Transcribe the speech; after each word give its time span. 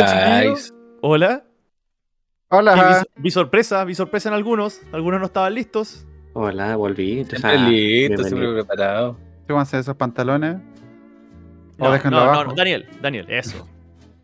Hola, 0.00 0.40
chiquillos. 0.40 0.74
Hola. 1.00 1.44
Hola. 2.48 3.04
vi, 3.16 3.22
vi 3.22 3.30
sorpresa, 3.30 3.84
vi 3.84 3.94
sorpresa 3.94 4.28
en 4.28 4.34
algunos. 4.34 4.80
Algunos 4.92 5.20
no 5.20 5.26
estaban 5.26 5.54
listos. 5.54 6.06
Hola, 6.34 6.76
volví. 6.76 7.24
Siempre 7.24 7.40
Ah, 7.50 7.68
listo, 7.68 8.24
siempre 8.24 8.52
preparado. 8.52 9.18
Súbanse 9.46 9.78
esos 9.78 9.96
pantalones. 9.96 10.56
O 11.78 11.84
No, 11.86 11.92
déjenlo 11.92 12.18
no, 12.18 12.22
abajo. 12.24 12.44
no, 12.44 12.54
Daniel, 12.54 12.86
Daniel, 13.00 13.26
eso. 13.28 13.68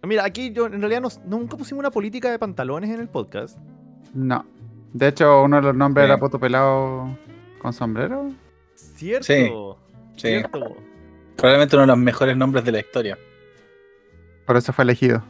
Mira, 0.02 0.25
aquí 0.25 0.52
yo 0.52 0.66
en 0.66 0.80
realidad 0.80 1.02
nunca 1.27 1.57
pusimos 1.57 1.80
una 1.80 1.91
política 1.91 2.30
de 2.30 2.39
pantalones 2.39 2.91
en 2.91 3.00
el 3.00 3.09
podcast. 3.09 3.59
No. 4.14 4.45
De 4.93 5.09
hecho, 5.09 5.43
uno 5.43 5.57
de 5.57 5.62
los 5.62 5.75
nombres 5.75 6.05
Sí. 6.07 6.11
era 6.12 6.19
Poto 6.21 6.39
Pelado 6.39 7.16
con 7.60 7.73
sombrero. 7.73 8.30
Cierto. 8.74 9.24
Sí. 9.27 9.51
Sí. 10.16 10.29
Cierto. 10.29 10.77
Probablemente 11.37 11.77
uno 11.77 11.82
de 11.82 11.87
los 11.88 11.98
mejores 11.98 12.37
nombres 12.37 12.65
de 12.65 12.73
la 12.73 12.79
historia. 12.80 13.19
Por 14.46 14.57
eso 14.57 14.73
fue 14.73 14.85
elegido. 14.85 15.23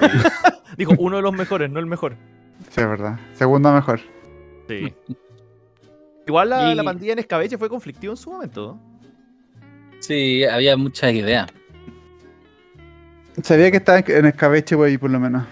Dijo, 0.76 0.94
uno 0.98 1.16
de 1.16 1.22
los 1.22 1.32
mejores, 1.32 1.70
no 1.70 1.80
el 1.80 1.86
mejor. 1.86 2.14
Sí, 2.70 2.80
es 2.80 2.88
verdad. 2.88 3.18
Segundo 3.34 3.72
mejor. 3.72 4.00
Sí. 4.68 4.92
Igual 6.26 6.50
la, 6.50 6.72
Y- 6.72 6.74
la 6.74 6.84
pandilla 6.84 7.12
en 7.14 7.18
escabeche 7.20 7.56
fue 7.58 7.68
conflictiva 7.68 8.12
en 8.12 8.16
su 8.16 8.30
momento. 8.30 8.78
¿no? 8.80 8.98
Sí, 10.00 10.44
había 10.44 10.76
muchas 10.76 11.12
ideas. 11.12 11.48
Sabía 13.42 13.70
que 13.70 13.76
estaba 13.78 13.98
en 14.00 14.26
escabeche, 14.26 14.74
güey, 14.74 14.98
por 14.98 15.10
lo 15.10 15.20
menos. 15.20 15.44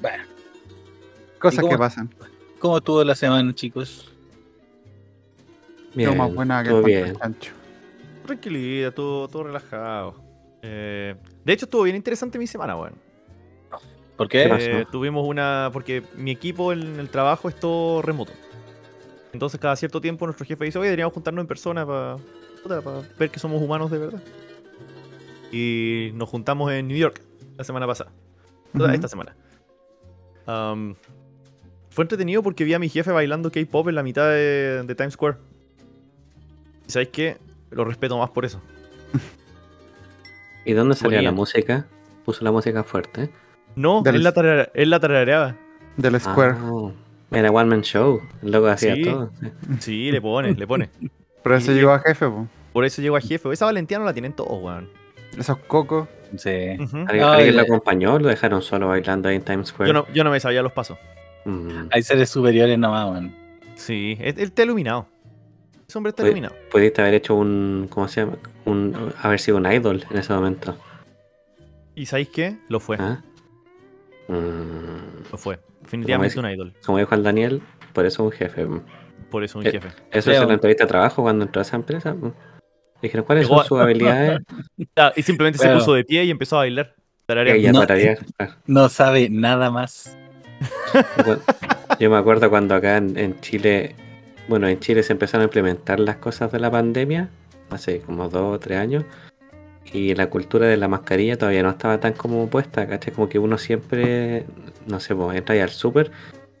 Bueno, 0.00 0.24
Cosas 1.38 1.60
cómo- 1.60 1.72
que 1.72 1.78
pasan. 1.78 2.10
¿cómo 2.58 2.78
estuvo 2.78 3.02
la 3.04 3.14
semana, 3.14 3.52
chicos? 3.54 4.12
Bien, 5.94 6.10
Estuvo 6.10 6.24
más 6.26 6.34
buena 6.34 6.62
que 6.62 6.68
todo 6.70 6.78
el 6.80 6.84
bien. 6.84 7.16
Tranquilidad, 8.26 8.92
todo, 8.94 9.28
todo 9.28 9.44
relajado. 9.44 10.22
Eh, 10.62 11.16
de 11.44 11.52
hecho, 11.52 11.66
estuvo 11.66 11.82
bien 11.82 11.96
interesante 11.96 12.38
mi 12.38 12.46
semana, 12.46 12.76
weón. 12.76 12.94
¿Por 14.16 14.28
qué? 14.28 14.44
Eh, 14.44 14.86
tuvimos 14.90 15.26
una. 15.26 15.70
Porque 15.72 16.02
mi 16.16 16.30
equipo 16.30 16.72
en 16.72 17.00
el 17.00 17.08
trabajo 17.08 17.48
es 17.48 17.56
todo 17.56 18.02
remoto. 18.02 18.32
Entonces, 19.32 19.58
cada 19.58 19.74
cierto 19.76 20.00
tiempo, 20.00 20.26
nuestro 20.26 20.46
jefe 20.46 20.64
dice: 20.64 20.78
Oye, 20.78 20.88
deberíamos 20.88 21.14
juntarnos 21.14 21.42
en 21.42 21.48
persona 21.48 21.86
para 21.86 22.18
ver 23.18 23.30
que 23.30 23.40
somos 23.40 23.60
humanos 23.60 23.90
de 23.90 23.98
verdad. 23.98 24.22
Y 25.50 26.10
nos 26.14 26.28
juntamos 26.28 26.70
en 26.72 26.88
New 26.88 26.96
York 26.96 27.20
la 27.56 27.64
semana 27.64 27.86
pasada. 27.86 28.12
Esta 28.92 29.08
semana. 29.08 29.34
Fue 31.90 32.04
entretenido 32.04 32.42
porque 32.42 32.64
vi 32.64 32.74
a 32.74 32.78
mi 32.78 32.88
jefe 32.88 33.10
bailando 33.10 33.50
K-pop 33.50 33.88
en 33.88 33.94
la 33.94 34.02
mitad 34.02 34.28
de, 34.28 34.82
de 34.82 34.94
Times 34.94 35.14
Square. 35.14 35.36
¿Y 36.88 36.90
sabéis 36.90 37.10
qué? 37.10 37.38
Lo 37.70 37.84
respeto 37.84 38.16
más 38.16 38.30
por 38.30 38.44
eso. 38.44 38.60
¿Y 40.64 40.72
dónde 40.72 40.94
salía 40.94 41.22
la 41.22 41.32
música? 41.32 41.86
Puso 42.24 42.44
la 42.44 42.52
música 42.52 42.82
fuerte. 42.84 43.30
No, 43.74 44.02
Del- 44.02 44.16
él 44.16 44.22
la, 44.22 44.32
tararea- 44.32 44.70
él 44.74 44.90
la 44.90 45.00
tarareaba. 45.00 45.56
Del 45.96 46.20
Square. 46.20 46.54
Ah, 46.58 46.90
era 47.32 47.50
One 47.50 47.68
Man 47.70 47.82
Show. 47.82 48.20
El 48.42 48.52
loco 48.52 48.66
hacía 48.68 48.94
Sí. 48.94 49.02
todo. 49.04 49.30
sí. 49.40 49.50
Sí, 49.80 50.12
le 50.12 50.20
pone, 50.20 50.52
le 50.54 50.66
pone. 50.66 50.90
Por 51.42 51.54
eso 51.54 51.72
y- 51.72 51.76
llegó 51.76 51.92
a 51.92 51.98
jefe, 52.00 52.26
po. 52.28 52.46
Por 52.72 52.84
eso 52.84 53.02
llegó 53.02 53.16
a 53.16 53.20
jefe. 53.20 53.50
Esa 53.52 53.64
valentía 53.66 53.98
no 53.98 54.04
la 54.04 54.12
tienen 54.12 54.32
todos, 54.32 54.62
weón. 54.62 54.88
Esos 55.36 55.58
cocos. 55.58 56.08
Sí. 56.36 56.50
¿Alguien, 56.50 56.88
No, 57.20 57.32
alguien 57.32 57.56
lo 57.56 57.62
acompañó 57.62 58.14
o 58.14 58.18
lo 58.18 58.28
dejaron 58.28 58.62
solo 58.62 58.88
bailando 58.88 59.28
ahí 59.28 59.36
en 59.36 59.42
Times 59.42 59.68
Square? 59.68 59.88
Yo 59.88 59.92
no, 59.94 60.06
yo 60.14 60.24
no 60.24 60.30
me 60.30 60.40
sabía 60.40 60.62
los 60.62 60.72
pasos. 60.72 60.96
Mm, 61.44 61.88
Hay 61.90 62.02
seres 62.02 62.30
superiores 62.30 62.78
nomás, 62.78 63.10
man. 63.10 63.34
Sí, 63.74 64.16
él, 64.20 64.34
él 64.38 64.44
está 64.44 64.62
iluminado. 64.62 65.06
Ese 65.92 65.98
hombre 65.98 66.08
está. 66.16 66.24
Pudiste 66.70 67.02
haber 67.02 67.12
hecho 67.12 67.34
un. 67.34 67.86
¿Cómo 67.90 68.08
se 68.08 68.22
llama? 68.22 68.38
Un, 68.64 69.12
haber 69.20 69.38
sido 69.38 69.58
un 69.58 69.70
idol 69.70 70.02
en 70.10 70.16
ese 70.16 70.32
momento. 70.32 70.74
¿Y 71.94 72.06
sabéis 72.06 72.30
qué? 72.30 72.56
Lo 72.70 72.80
fue. 72.80 72.96
¿Ah? 72.98 73.20
Mm, 74.28 75.30
Lo 75.30 75.36
fue. 75.36 75.60
Definitivamente 75.82 76.34
Como 76.34 76.46
un 76.48 76.54
idol. 76.54 76.72
como 76.86 76.96
dijo 76.96 77.14
el 77.14 77.22
Daniel, 77.22 77.60
por 77.92 78.06
eso 78.06 78.24
un 78.24 78.32
jefe. 78.32 78.66
Por 79.30 79.44
eso 79.44 79.58
un 79.58 79.66
Eh, 79.66 79.72
jefe. 79.72 79.88
Eso 80.10 80.30
Creo. 80.30 80.36
es 80.36 80.42
en 80.42 80.48
la 80.48 80.54
entrevista 80.54 80.84
de 80.84 80.88
trabajo 80.88 81.20
cuando 81.22 81.44
entró 81.44 81.60
a 81.60 81.62
esa 81.62 81.76
empresa. 81.76 82.14
mm. 82.14 82.32
Dijeron, 83.02 83.26
¿cuáles 83.26 83.44
Llegó 83.46 83.56
son 83.56 83.64
a- 83.64 83.68
sus 83.68 83.80
habilidades? 83.80 84.40
Ah, 84.96 85.12
y 85.14 85.22
simplemente 85.22 85.58
se 85.58 85.68
puso 85.74 85.92
de 85.92 86.04
pie 86.04 86.24
y 86.24 86.30
empezó 86.30 86.56
a 86.56 86.60
bailar. 86.60 86.94
Ella 87.28 87.72
No. 88.66 88.88
sabe 88.88 89.28
nada 89.28 89.70
más. 89.70 90.16
Yo 92.00 92.08
me 92.08 92.16
acuerdo 92.16 92.48
cuando 92.48 92.74
acá 92.74 92.96
en, 92.96 93.18
en 93.18 93.38
Chile, 93.40 93.94
bueno, 94.52 94.68
en 94.68 94.80
Chile 94.80 95.02
se 95.02 95.14
empezaron 95.14 95.40
a 95.40 95.44
implementar 95.44 95.98
las 95.98 96.16
cosas 96.16 96.52
de 96.52 96.60
la 96.60 96.70
pandemia, 96.70 97.30
hace 97.70 98.00
como 98.00 98.28
dos 98.28 98.56
o 98.56 98.58
tres 98.58 98.76
años, 98.76 99.02
y 99.90 100.14
la 100.14 100.28
cultura 100.28 100.66
de 100.66 100.76
la 100.76 100.88
mascarilla 100.88 101.38
todavía 101.38 101.62
no 101.62 101.70
estaba 101.70 102.00
tan 102.00 102.12
como 102.12 102.46
puesta, 102.50 102.86
¿cachai? 102.86 103.14
Como 103.14 103.30
que 103.30 103.38
uno 103.38 103.56
siempre, 103.56 104.44
no 104.86 105.00
sé, 105.00 105.14
pues 105.14 105.38
entra 105.38 105.54
al 105.62 105.70
súper 105.70 106.10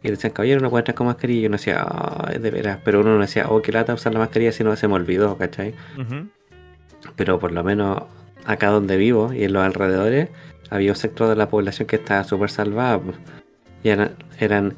y 0.02 0.08
decían, 0.08 0.32
caballero, 0.32 0.62
no 0.62 0.74
entrar 0.78 0.94
con 0.94 1.06
mascarilla, 1.06 1.42
y 1.42 1.46
uno 1.48 1.58
decía, 1.58 1.84
ah, 1.86 2.32
de 2.32 2.50
veras, 2.50 2.78
pero 2.82 3.00
uno 3.02 3.14
no 3.14 3.20
decía, 3.20 3.46
oh, 3.50 3.60
qué 3.60 3.72
lata 3.72 3.92
usar 3.92 4.14
la 4.14 4.20
mascarilla, 4.20 4.52
si 4.52 4.64
no 4.64 4.74
se 4.74 4.88
me 4.88 4.94
olvidó, 4.94 5.36
¿cachai? 5.36 5.74
Ujú. 5.98 6.28
pero 7.14 7.38
por 7.38 7.52
lo 7.52 7.62
menos 7.62 8.04
acá 8.46 8.68
donde 8.68 8.96
vivo 8.96 9.34
y 9.34 9.44
en 9.44 9.52
los 9.52 9.62
alrededores 9.62 10.30
había 10.70 10.92
un 10.92 10.96
sector 10.96 11.28
de 11.28 11.36
la 11.36 11.50
población 11.50 11.86
que 11.86 11.96
estaba 11.96 12.24
súper 12.24 12.48
salvada. 12.48 12.98
pues. 12.98 13.16
Y 13.84 13.90
eran, 13.90 14.12
eran 14.38 14.76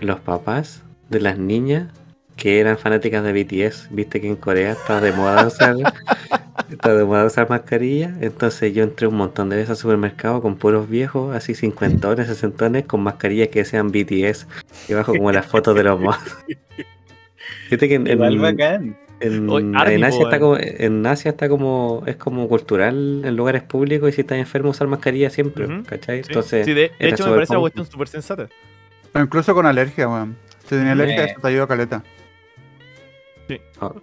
los 0.00 0.20
papás 0.20 0.82
de 1.10 1.20
las 1.20 1.36
niñas 1.36 1.92
que 2.36 2.60
eran 2.60 2.78
fanáticas 2.78 3.22
de 3.24 3.32
BTS. 3.32 3.88
Viste 3.90 4.20
que 4.20 4.28
en 4.28 4.36
Corea 4.36 4.72
está 4.72 5.00
de 5.00 5.12
moda 5.12 5.46
usar, 5.46 5.76
está 6.70 6.94
de 6.94 7.04
moda 7.04 7.24
usar 7.26 7.48
mascarilla. 7.48 8.14
Entonces 8.20 8.74
yo 8.74 8.82
entré 8.82 9.06
un 9.06 9.16
montón 9.16 9.48
de 9.50 9.56
veces 9.56 9.70
al 9.70 9.76
supermercado 9.76 10.40
con 10.42 10.56
puros 10.56 10.88
viejos, 10.88 11.34
así 11.34 11.54
cincuentones, 11.54 12.26
sesentones, 12.26 12.84
con 12.86 13.02
mascarillas 13.02 13.48
que 13.48 13.64
sean 13.64 13.90
BTS. 13.92 14.46
Y 14.88 14.92
abajo 14.94 15.14
como 15.14 15.30
las 15.32 15.46
fotos 15.46 15.74
de 15.76 15.84
los 15.84 16.00
modos. 16.00 16.18
Viste 17.70 17.88
que 17.88 17.94
en, 17.94 18.06
en- 18.06 18.40
bacán. 18.40 18.96
en, 19.20 19.48
Oye, 19.48 19.72
Army, 19.74 19.94
en 19.94 20.04
Asia 20.04 20.22
está 20.24 20.36
eh. 20.36 20.40
como, 20.40 20.56
en 20.58 21.06
Asia 21.06 21.30
está 21.30 21.48
como, 21.48 22.02
es 22.06 22.16
como 22.16 22.48
cultural 22.48 23.22
en 23.24 23.36
lugares 23.36 23.62
públicos 23.62 24.08
y 24.08 24.12
si 24.12 24.20
estás 24.22 24.38
enfermo 24.38 24.70
usar 24.70 24.86
mascarilla 24.88 25.30
siempre. 25.30 25.66
¿cachai? 25.86 26.22
Sí. 26.22 26.28
Entonces, 26.28 26.66
Sí, 26.66 26.74
de, 26.74 26.90
hecho 26.98 27.26
me 27.26 27.34
parece 27.34 27.52
una 27.52 27.60
cuestión 27.60 27.86
súper 27.86 28.08
sensata. 28.08 28.48
Pero 29.12 29.24
incluso 29.24 29.54
con 29.54 29.66
alergia, 29.66 30.08
weón. 30.08 30.36
Si 30.64 30.70
tenía 30.70 30.92
alergia, 30.92 31.24
Sí. 31.24 31.30
eso 31.32 31.40
te 31.40 31.48
ayuda 31.48 31.66
caleta. 31.66 32.02
Oh, 33.80 33.94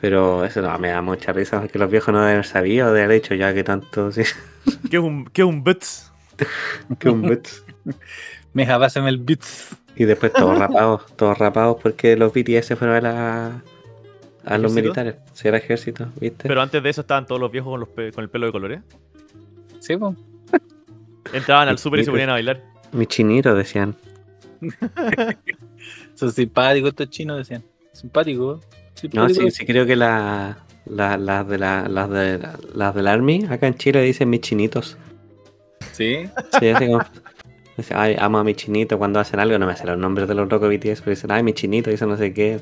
pero 0.00 0.44
eso 0.44 0.60
no, 0.62 0.78
me 0.78 0.88
da 0.88 1.00
mucha 1.02 1.32
risa 1.32 1.60
porque 1.60 1.78
los 1.78 1.90
viejos 1.90 2.12
no 2.12 2.20
deben 2.20 2.34
haber 2.34 2.46
sabido 2.46 2.92
de 2.92 3.02
haber 3.02 3.16
hecho 3.16 3.34
ya 3.34 3.54
que 3.54 3.64
tanto, 3.64 4.12
sí, 4.12 4.22
¿Qué 4.90 4.96
es 4.96 5.02
un, 5.02 5.26
qué 5.26 5.42
es 5.42 5.48
un 5.48 5.62
bits? 5.64 6.12
que 6.98 7.08
un 7.08 7.22
bits. 7.22 7.64
Meja, 8.52 8.78
pásame 8.78 9.08
el 9.08 9.18
beats. 9.18 9.76
Y 9.96 10.04
después 10.04 10.32
todos 10.32 10.58
rapados, 10.58 11.06
todos 11.16 11.38
rapados 11.38 11.76
porque 11.82 12.16
los 12.16 12.32
BTS 12.32 12.66
se 12.66 12.76
fueron 12.76 12.96
a 12.96 13.00
la 13.00 13.62
a 14.44 14.58
los 14.58 14.72
militares, 14.74 15.16
si 15.32 15.48
era 15.48 15.56
ejército, 15.56 16.08
¿viste? 16.20 16.48
Pero 16.48 16.60
antes 16.60 16.82
de 16.82 16.90
eso 16.90 17.00
estaban 17.00 17.26
todos 17.26 17.40
los 17.40 17.50
viejos 17.50 17.70
con, 17.70 17.80
los 17.80 17.88
pe- 17.88 18.12
con 18.12 18.24
el 18.24 18.30
pelo 18.30 18.46
de 18.46 18.52
colores. 18.52 18.80
Sí, 19.80 19.96
pues. 19.96 20.16
Entraban 21.32 21.68
al 21.68 21.78
súper 21.78 22.00
y 22.00 22.04
se 22.04 22.10
ponían 22.10 22.28
a 22.28 22.32
bailar. 22.34 22.62
Mi 22.92 23.06
chinito 23.06 23.54
decían. 23.54 23.96
Son 26.14 26.30
simpáticos 26.32 26.90
estos 26.90 27.10
chinos, 27.10 27.38
decían. 27.38 27.64
Simpáticos. 27.92 28.60
No, 28.94 29.00
simpáticos. 29.00 29.36
sí, 29.44 29.50
sí 29.50 29.66
creo 29.66 29.86
que 29.86 29.96
la, 29.96 30.58
la- 30.86 31.16
las 31.16 31.48
de 31.48 31.58
la, 31.58 31.88
las 31.88 32.08
de 32.10 32.40
las 32.74 32.94
del 32.94 33.06
Army 33.08 33.44
acá 33.50 33.66
en 33.66 33.74
Chile 33.74 34.02
dicen 34.02 34.30
mis 34.30 34.40
chinitos. 34.40 34.96
Sí. 35.92 36.28
Sí, 36.58 36.68
así 36.68 36.86
como. 36.86 37.00
dice, 37.76 37.94
ay, 37.96 38.16
amo 38.18 38.38
a 38.38 38.44
mi 38.44 38.54
chinito 38.54 38.98
cuando 38.98 39.20
hacen 39.20 39.40
algo, 39.40 39.58
no 39.58 39.66
me 39.66 39.76
sé 39.76 39.86
los 39.86 39.98
nombres 39.98 40.28
de 40.28 40.34
los 40.34 40.48
locos 40.50 40.68
BTS, 40.68 41.00
pero 41.00 41.10
dicen, 41.10 41.30
ay, 41.32 41.42
mi 41.42 41.52
chinito, 41.52 41.90
dice 41.90 42.06
no 42.06 42.16
sé 42.16 42.32
qué. 42.32 42.60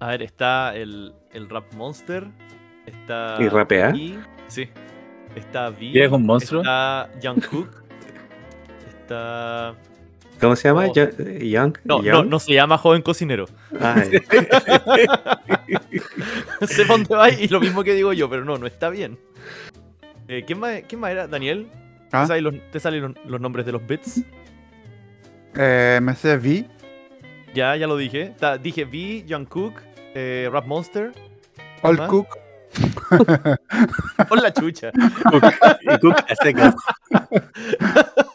A 0.00 0.08
ver, 0.08 0.22
está 0.22 0.74
el, 0.76 1.12
el 1.32 1.48
Rap 1.48 1.72
Monster. 1.74 2.26
Está. 2.86 3.36
¿Y 3.38 3.48
rapea? 3.48 3.90
V, 3.90 4.18
Sí. 4.46 4.68
Está 5.36 5.68
V. 5.68 5.90
¿Eres 5.94 6.10
un 6.10 6.24
monstruo? 6.24 6.62
Está 6.62 7.10
Jungkook. 7.22 7.68
Está. 8.88 9.74
¿Cómo 10.40 10.56
se 10.56 10.68
llama? 10.68 10.86
Oh. 10.86 10.92
Yo- 10.94 11.10
Young. 11.40 11.76
No, 11.84 11.98
no, 11.98 12.02
Young? 12.04 12.28
no 12.28 12.38
se 12.38 12.52
llama 12.54 12.78
joven 12.78 13.02
cocinero. 13.02 13.46
Sé 16.66 16.84
dónde 16.84 17.14
va 17.14 17.30
y 17.30 17.48
lo 17.48 17.60
mismo 17.60 17.82
que 17.84 17.94
digo 17.94 18.12
yo, 18.12 18.28
pero 18.30 18.44
no, 18.44 18.58
no 18.58 18.66
está 18.66 18.90
bien. 18.90 19.18
Eh, 20.28 20.44
¿quién, 20.46 20.58
más, 20.60 20.82
¿Quién 20.88 21.00
más 21.00 21.10
era? 21.12 21.26
¿Daniel? 21.26 21.68
¿Ah? 22.12 22.22
¿Te 22.22 22.26
salen 22.28 22.44
los, 22.44 22.54
te 22.70 22.80
salen 22.80 23.02
los, 23.02 23.12
los 23.26 23.40
nombres 23.40 23.66
de 23.66 23.72
los 23.72 23.86
bits? 23.86 24.22
Eh, 25.56 25.98
me 26.02 26.14
sé 26.14 26.36
V. 26.36 26.66
Ya, 27.54 27.74
ya 27.76 27.86
lo 27.86 27.96
dije. 27.96 28.22
Está- 28.22 28.58
dije 28.58 28.84
V, 28.84 29.24
Jungkook, 29.28 29.80
eh, 30.14 30.48
Rap 30.52 30.66
Monster. 30.66 31.12
Old 31.82 31.98
¿Más? 31.98 32.08
Cook. 32.10 32.28
Con 34.28 34.42
la 34.42 34.52
chucha. 34.52 34.90
y 35.80 35.98
Cook 35.98 36.16
a 36.28 36.34
secas. 36.42 36.74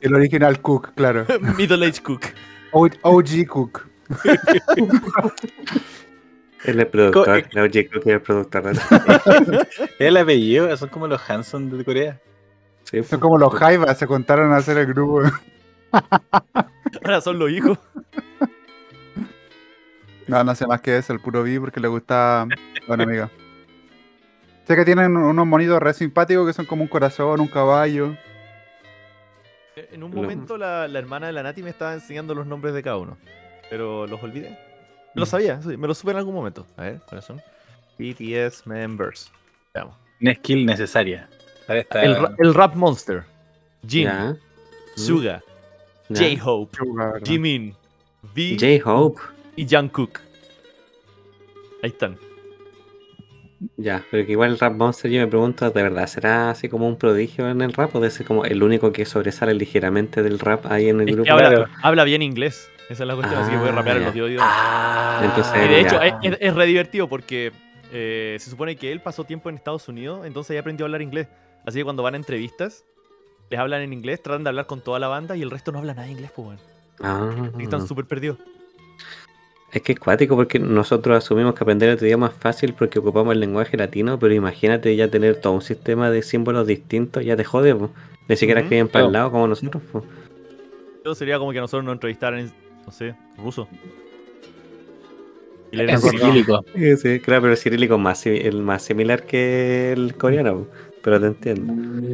El 0.00 0.14
original 0.14 0.60
Cook, 0.60 0.94
claro. 0.94 1.26
Middle 1.56 1.86
Age 1.86 2.02
Cook. 2.02 2.22
O- 2.72 2.88
OG 3.02 3.46
Cook. 3.48 3.86
Él 6.64 6.78
es 6.80 6.86
productor. 6.86 7.44
No, 7.54 7.62
Jay 7.72 7.86
Cook 7.88 8.02
es 8.06 8.12
el 8.14 8.20
productor. 8.22 8.70
Es 8.70 8.78
el 9.98 10.16
apellido, 10.16 10.76
son 10.76 10.88
como 10.88 11.08
los 11.08 11.28
Hanson 11.28 11.76
de 11.76 11.84
Corea. 11.84 12.20
Sí, 12.84 12.98
pues. 12.98 13.08
Son 13.08 13.18
como 13.20 13.36
los 13.38 13.52
Jaivas, 13.54 13.98
se 13.98 14.06
contaron 14.06 14.52
a 14.52 14.56
hacer 14.56 14.78
el 14.78 14.86
grupo. 14.86 15.22
Ahora 17.04 17.20
son 17.20 17.38
los 17.38 17.50
hijos. 17.50 17.78
No, 20.28 20.44
no 20.44 20.54
sé 20.54 20.66
más 20.66 20.80
que 20.80 20.96
eso, 20.96 21.12
el 21.12 21.20
puro 21.20 21.42
vi 21.42 21.58
porque 21.58 21.80
le 21.80 21.88
gusta. 21.88 22.46
Bueno, 22.86 23.02
amigo. 23.02 23.28
Sé 24.66 24.76
que 24.76 24.84
tienen 24.84 25.16
unos 25.16 25.46
monitos 25.46 25.80
re 25.82 25.92
simpáticos 25.92 26.46
que 26.46 26.52
son 26.52 26.66
como 26.66 26.82
un 26.82 26.88
corazón, 26.88 27.40
un 27.40 27.48
caballo. 27.48 28.16
En 29.76 30.02
un 30.02 30.10
momento 30.14 30.56
la, 30.58 30.86
la 30.88 30.98
hermana 30.98 31.26
de 31.28 31.32
la 31.32 31.42
Nati 31.42 31.62
me 31.62 31.70
estaba 31.70 31.94
enseñando 31.94 32.34
los 32.34 32.46
nombres 32.46 32.74
de 32.74 32.82
cada 32.82 32.98
uno. 32.98 33.16
Pero 33.70 34.06
los 34.06 34.22
olvidé. 34.22 34.50
Me 35.14 35.20
lo 35.20 35.26
sabía, 35.26 35.60
sí, 35.62 35.76
me 35.76 35.86
lo 35.86 35.94
supe 35.94 36.10
en 36.12 36.18
algún 36.18 36.34
momento. 36.34 36.66
A 36.76 36.82
ver, 36.82 37.00
¿cuáles 37.06 37.24
son? 37.24 37.40
BTS 37.98 38.66
members. 38.66 39.30
Veamos. 39.74 39.94
Una 40.20 40.34
skill 40.34 40.66
necesaria. 40.66 41.28
El, 41.68 42.16
ra- 42.16 42.34
el 42.38 42.54
Rap 42.54 42.74
Monster. 42.74 43.24
Jin, 43.86 44.04
Ya. 44.04 44.36
Suga, 44.96 45.42
ya. 46.10 46.36
J-Hope. 46.36 46.78
Jimin, 47.24 47.74
V 48.34 48.56
J-Hope. 48.60 49.20
y 49.56 49.66
Jungkook. 49.66 50.20
Ahí 51.82 51.90
están. 51.90 52.18
Ya, 53.76 54.04
pero 54.10 54.26
que 54.26 54.32
igual 54.32 54.50
el 54.52 54.58
Rap 54.58 54.74
Monster 54.74 55.10
yo 55.10 55.20
me 55.20 55.26
pregunto, 55.26 55.70
¿de 55.70 55.82
verdad 55.82 56.06
será 56.06 56.50
así 56.50 56.68
como 56.68 56.88
un 56.88 56.96
prodigio 56.96 57.48
en 57.48 57.60
el 57.62 57.72
rap 57.72 57.94
o 57.94 58.00
de 58.00 58.10
ser 58.10 58.26
como 58.26 58.44
el 58.44 58.62
único 58.62 58.92
que 58.92 59.04
sobresale 59.04 59.54
ligeramente 59.54 60.22
del 60.22 60.38
rap 60.38 60.66
ahí 60.66 60.88
en 60.88 61.00
el 61.00 61.08
Es 61.08 61.14
que 61.14 61.20
grupo? 61.20 61.32
habla, 61.32 61.48
Claro. 61.50 61.66
habla 61.82 62.04
bien 62.04 62.22
inglés. 62.22 62.68
Esa 62.90 63.04
es 63.04 63.06
la 63.06 63.14
cuestión, 63.14 63.40
así 63.40 63.52
que 63.52 63.58
puede 63.58 63.70
Ah, 63.70 63.74
rapear 63.76 63.96
en 63.98 64.04
los 64.04 64.14
dos 64.14 64.28
idiomas. 64.28 64.48
Ah, 64.50 65.20
Entonces, 65.24 65.54
Y 65.64 65.68
de 65.68 65.82
ya. 65.82 65.88
hecho, 65.88 66.02
es, 66.02 66.14
es- 66.22 66.38
es 66.40 66.54
re 66.54 66.66
divertido 66.66 67.08
porque 67.08 67.52
eh, 67.92 68.36
se 68.40 68.50
supone 68.50 68.74
que 68.76 68.90
él 68.90 69.00
pasó 69.00 69.24
tiempo 69.24 69.48
en 69.48 69.54
Estados 69.54 69.86
Unidos, 69.88 70.26
entonces 70.26 70.54
ya 70.54 70.60
aprendió 70.60 70.84
a 70.84 70.88
hablar 70.88 71.02
inglés. 71.02 71.28
Así 71.64 71.78
que 71.78 71.84
cuando 71.84 72.02
van 72.02 72.14
a 72.14 72.16
entrevistas, 72.16 72.84
les 73.50 73.60
hablan 73.60 73.82
en 73.82 73.92
inglés, 73.92 74.22
tratan 74.22 74.42
de 74.44 74.48
hablar 74.48 74.66
con 74.66 74.80
toda 74.80 74.98
la 74.98 75.08
banda 75.08 75.36
y 75.36 75.42
el 75.42 75.50
resto 75.50 75.70
no 75.72 75.78
habla 75.78 75.94
nada 75.94 76.06
de 76.06 76.12
inglés, 76.12 76.30
pues, 76.34 76.48
weón. 76.48 76.58
Ah, 77.00 77.50
están 77.58 77.86
súper 77.86 78.06
perdidos. 78.06 78.38
Es 79.72 79.80
que 79.80 79.92
es 79.92 79.98
cuático 79.98 80.36
porque 80.36 80.58
nosotros 80.58 81.16
asumimos 81.16 81.54
que 81.54 81.64
aprender 81.64 81.90
otro 81.90 82.06
idioma 82.06 82.26
es 82.26 82.34
fácil 82.34 82.74
porque 82.74 82.98
ocupamos 82.98 83.32
el 83.32 83.40
lenguaje 83.40 83.76
latino, 83.78 84.18
pero 84.18 84.34
imagínate 84.34 84.94
ya 84.94 85.08
tener 85.08 85.36
todo 85.36 85.54
un 85.54 85.62
sistema 85.62 86.10
de 86.10 86.22
símbolos 86.22 86.66
distintos, 86.66 87.24
ya 87.24 87.36
te 87.36 87.44
jode, 87.44 87.74
po. 87.74 87.90
Ni 88.28 88.36
siquiera 88.36 88.60
Ujú. 88.60 88.66
escriben 88.66 88.88
para 88.88 89.06
el 89.06 89.12
lado 89.12 89.30
como 89.30 89.48
nosotros, 89.48 89.82
po. 89.90 90.04
Eso 91.02 91.14
sería 91.14 91.38
como 91.38 91.52
que 91.52 91.58
a 91.58 91.62
nosotros 91.62 91.84
nos 91.84 91.94
entrevistaran 91.94 92.40
en, 92.40 92.52
no 92.84 92.92
sé, 92.92 93.14
ruso. 93.38 93.66
Y 95.72 95.76
le 95.76 95.98
cirílico. 95.98 96.62
Sí, 96.74 96.96
sí, 96.98 97.20
claro, 97.20 97.42
pero 97.42 97.52
el 97.52 97.58
cirílico 97.58 97.94
es 97.94 98.00
más, 98.00 98.26
el 98.26 98.60
más 98.60 98.82
similar 98.82 99.24
que 99.24 99.92
el 99.92 100.14
coreano, 100.16 100.66
pero 101.02 101.18
te 101.18 101.28
entiendo. 101.28 101.72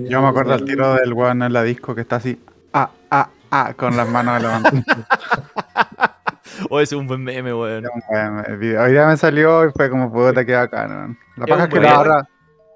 Yo 0.09 0.23
me 0.23 0.29
acuerdo 0.29 0.55
al 0.55 0.65
tiro 0.65 0.95
del 0.95 1.13
weón 1.13 1.43
en 1.43 1.53
la 1.53 1.65
disco 1.65 1.97
que 1.97 2.03
está 2.03 2.17
así. 2.17 2.39
Ah, 2.73 2.93
ah, 3.11 3.31
ah, 3.51 3.75
con 3.77 3.97
las 3.97 4.09
manos 4.09 4.41
levantadas. 4.41 4.85
O 6.71 6.81
ese 6.81 6.95
es 6.95 7.01
un 7.01 7.07
buen 7.07 7.23
meme, 7.23 7.53
weón. 7.55 7.85
Hoy 7.87 8.59
día 8.93 9.07
me 9.07 9.17
salió 9.17 9.67
y 9.67 9.73
fue 9.73 9.89
como 9.91 10.13
puta 10.13 10.45
que 10.45 10.55
bacán. 10.55 10.91
weón. 10.91 11.19
La 11.37 11.47
paja 11.47 11.65
es 11.65 11.69
que 11.71 11.81
la 11.81 11.91
ahora, 11.93 12.13
ahora 12.15 12.27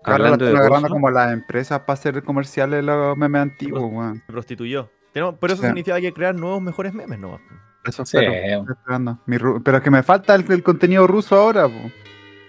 la 0.04 0.14
Hablando 0.14 0.44
están 0.46 0.52
de 0.54 0.58
agarrando 0.66 0.88
como 0.88 1.10
las 1.10 1.32
empresas 1.32 1.80
para 1.80 1.94
hacer 1.94 2.22
comerciales 2.22 2.84
los 2.84 3.16
memes 3.16 3.42
antiguos, 3.42 3.82
weón. 3.92 4.22
Se 4.26 4.32
prostituyó. 4.32 4.90
Tenemos- 5.12 5.36
pero 5.40 5.52
eso 5.52 5.62
Sí. 5.62 5.68
significa 5.68 5.92
que 5.94 6.06
hay 6.06 6.12
que 6.12 6.14
crear 6.14 6.34
nuevos, 6.34 6.62
mejores 6.62 6.94
memes, 6.94 7.18
¿no? 7.18 7.38
Eso 7.84 8.04
Sí. 8.06 8.16
esperando. 8.18 9.18
Pero 9.64 9.76
es 9.78 9.82
que 9.82 9.90
me 9.90 10.02
falta 10.02 10.34
el, 10.34 10.50
el 10.50 10.62
contenido 10.62 11.06
ruso 11.06 11.36
ahora, 11.36 11.68
po. 11.68 11.90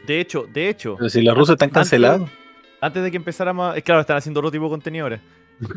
De 0.07 0.19
hecho, 0.19 0.45
de 0.51 0.69
hecho, 0.69 0.95
Pero 0.97 1.09
si 1.09 1.21
los 1.21 1.35
rusos 1.37 1.53
están 1.53 1.69
cancelados. 1.69 2.29
antes 2.81 3.03
de 3.03 3.09
que 3.11 3.17
empezáramos, 3.17 3.75
claro, 3.83 4.01
están 4.01 4.17
haciendo 4.17 4.39
otro 4.39 4.51
tipo 4.51 4.65
de 4.65 4.69
contenido 4.69 5.05
ahora. 5.05 5.19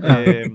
Eh, 0.03 0.51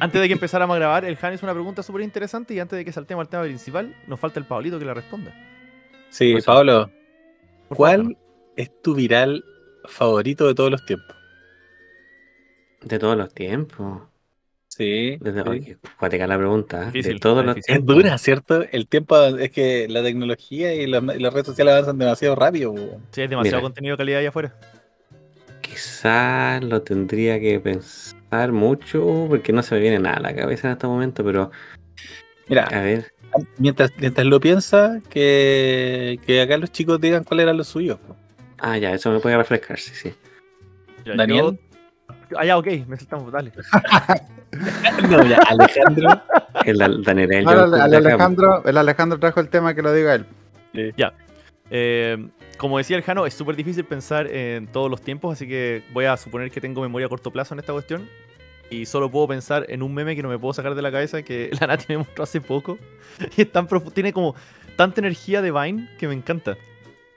antes 0.00 0.20
de 0.20 0.26
que 0.28 0.32
empezáramos 0.34 0.74
a 0.76 0.78
grabar, 0.78 1.04
el 1.04 1.18
Han 1.20 1.34
hizo 1.34 1.44
una 1.44 1.52
pregunta 1.52 1.82
súper 1.82 2.02
interesante 2.02 2.54
y 2.54 2.60
antes 2.60 2.76
de 2.78 2.84
que 2.84 2.92
saltemos 2.92 3.22
al 3.22 3.28
tema 3.28 3.42
principal, 3.42 3.94
nos 4.06 4.18
falta 4.20 4.40
el 4.40 4.46
Pablito 4.46 4.78
que 4.78 4.84
la 4.84 4.94
responda. 4.94 5.34
Sí, 6.10 6.32
Pues- 6.32 6.44
Pablo, 6.44 6.90
¿cuál 7.68 8.02
favor. 8.02 8.16
es 8.56 8.82
tu 8.82 8.94
viral 8.94 9.44
favorito 9.86 10.46
de 10.46 10.54
todos 10.54 10.70
los 10.70 10.84
tiempos? 10.86 11.16
de 12.82 12.98
todos 12.98 13.16
los 13.16 13.32
tiempos. 13.32 14.02
Sí. 14.68 15.16
Desde, 15.20 15.42
sí. 15.42 15.48
oye, 15.48 15.76
cuática 15.98 16.26
la 16.26 16.36
pregunta. 16.36 16.82
¿eh? 16.82 16.86
Difícil, 16.86 17.14
de 17.14 17.20
todos 17.20 17.36
está 17.38 17.46
los 17.46 17.54
difícil. 17.54 17.74
Es 17.74 17.78
tiempos. 17.78 17.94
dura, 17.96 18.18
¿cierto? 18.18 18.62
El 18.72 18.88
tiempo 18.88 19.24
es 19.24 19.50
que 19.50 19.86
la 19.88 20.02
tecnología 20.02 20.74
y 20.74 20.86
las, 20.86 21.02
y 21.16 21.18
las 21.18 21.32
redes 21.32 21.46
sociales 21.46 21.72
avanzan 21.72 21.96
demasiado 21.98 22.34
rápido. 22.34 22.72
weón. 22.72 23.02
Sí, 23.10 23.22
es 23.22 23.30
demasiado 23.30 23.58
Mira. 23.58 23.62
contenido 23.62 23.94
de 23.94 23.98
calidad 23.98 24.18
allá 24.20 24.28
afuera. 24.28 24.54
Quizás 25.62 26.62
lo 26.62 26.82
tendría 26.82 27.40
que 27.40 27.58
pensar 27.60 28.13
mucho 28.52 29.26
porque 29.28 29.52
no 29.52 29.62
se 29.62 29.74
me 29.74 29.80
viene 29.80 29.98
nada 29.98 30.16
a 30.16 30.20
la 30.20 30.34
cabeza 30.34 30.68
en 30.68 30.72
este 30.74 30.86
momento, 30.86 31.24
pero 31.24 31.50
Mira, 32.48 32.64
a 32.64 32.80
ver, 32.80 33.12
mientras, 33.58 33.90
mientras 33.98 34.26
lo 34.26 34.38
piensas, 34.40 35.02
que, 35.08 36.18
que 36.26 36.42
acá 36.42 36.56
los 36.58 36.70
chicos 36.72 37.00
digan 37.00 37.24
cuál 37.24 37.40
era 37.40 37.52
lo 37.52 37.64
suyo. 37.64 37.98
ah, 38.58 38.76
ya, 38.78 38.92
eso 38.92 39.10
me 39.10 39.20
puede 39.20 39.36
refrescar, 39.36 39.78
sí, 39.78 39.92
sí. 39.94 40.14
Ya, 41.04 41.14
Daniel. 41.16 41.58
yo- 41.58 41.58
Ah, 42.36 42.44
ya, 42.44 42.58
ok, 42.58 42.66
me 42.86 42.96
saltamos, 42.96 43.30
dale. 43.32 43.52
No, 45.10 45.24
ya, 45.26 45.38
Alejandro. 45.48 46.22
El 46.64 46.78
Daniel 46.78 47.32
el 47.32 47.48
el, 47.48 47.74
Alejandro, 47.74 48.62
el 48.64 48.76
Alejandro 48.76 49.18
trajo 49.18 49.40
el 49.40 49.48
tema 49.48 49.74
que 49.74 49.82
lo 49.82 49.92
diga 49.92 50.14
él. 50.14 50.26
Eh, 51.70 52.28
como 52.56 52.78
decía 52.78 52.96
el 52.96 53.02
Jano, 53.02 53.26
es 53.26 53.34
súper 53.34 53.56
difícil 53.56 53.84
pensar 53.84 54.26
en 54.28 54.66
todos 54.68 54.90
los 54.90 55.00
tiempos, 55.02 55.32
así 55.32 55.48
que 55.48 55.82
voy 55.92 56.04
a 56.04 56.16
suponer 56.16 56.50
que 56.50 56.60
tengo 56.60 56.82
memoria 56.82 57.06
a 57.06 57.08
corto 57.08 57.30
plazo 57.30 57.54
en 57.54 57.60
esta 57.60 57.72
cuestión. 57.72 58.08
Y 58.70 58.86
solo 58.86 59.10
puedo 59.10 59.28
pensar 59.28 59.66
en 59.68 59.82
un 59.82 59.94
meme 59.94 60.16
que 60.16 60.22
no 60.22 60.28
me 60.28 60.38
puedo 60.38 60.52
sacar 60.54 60.74
de 60.74 60.82
la 60.82 60.90
cabeza 60.90 61.22
que 61.22 61.50
la 61.60 61.66
Nati 61.66 61.86
me 61.88 61.98
mostró 61.98 62.24
hace 62.24 62.40
poco. 62.40 62.78
Y 63.36 63.42
es 63.42 63.52
tan 63.52 63.68
tiene 63.92 64.12
como 64.12 64.34
tanta 64.76 65.00
energía 65.00 65.42
de 65.42 65.52
Vine 65.52 65.88
que 65.98 66.08
me 66.08 66.14
encanta. 66.14 66.56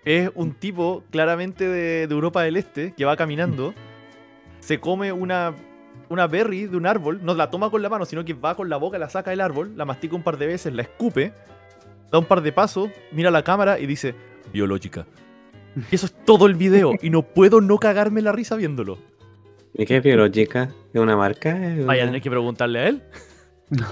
Es 0.05 0.29
un 0.35 0.53
tipo 0.53 1.03
claramente 1.09 1.67
de, 1.67 2.07
de 2.07 2.13
Europa 2.13 2.41
del 2.43 2.57
Este 2.57 2.93
que 2.93 3.03
va 3.03 3.17
caminando, 3.17 3.73
se 4.59 4.79
come 4.79 5.11
una, 5.11 5.53
una 6.09 6.27
berry 6.27 6.65
de 6.65 6.77
un 6.77 6.85
árbol, 6.85 7.19
no 7.23 7.33
la 7.35 7.49
toma 7.49 7.69
con 7.69 7.81
la 7.81 7.89
mano, 7.89 8.05
sino 8.05 8.23
que 8.23 8.33
va 8.33 8.55
con 8.55 8.69
la 8.69 8.77
boca, 8.77 8.97
la 8.97 9.09
saca 9.09 9.31
del 9.31 9.41
árbol, 9.41 9.73
la 9.75 9.85
mastica 9.85 10.15
un 10.15 10.23
par 10.23 10.37
de 10.37 10.47
veces, 10.47 10.73
la 10.73 10.83
escupe, 10.83 11.33
da 12.11 12.19
un 12.19 12.25
par 12.25 12.41
de 12.41 12.51
pasos, 12.51 12.89
mira 13.11 13.29
a 13.29 13.31
la 13.31 13.43
cámara 13.43 13.79
y 13.79 13.85
dice, 13.85 14.15
biológica. 14.53 15.05
Y 15.91 15.95
eso 15.95 16.05
es 16.07 16.13
todo 16.25 16.47
el 16.47 16.55
video 16.55 16.93
y 17.01 17.09
no 17.09 17.21
puedo 17.21 17.61
no 17.61 17.77
cagarme 17.77 18.21
la 18.21 18.31
risa 18.31 18.55
viéndolo. 18.55 18.97
¿Y 19.77 19.85
qué 19.85 19.97
es 19.97 20.03
biológica? 20.03 20.69
¿Es 20.93 20.99
una 21.01 21.15
marca? 21.15 21.49
¿Es 21.51 21.85
Vaya 21.85 22.03
una- 22.03 22.11
tener 22.11 22.21
que 22.21 22.29
preguntarle 22.29 22.79
a 22.79 22.87
él. 22.89 23.01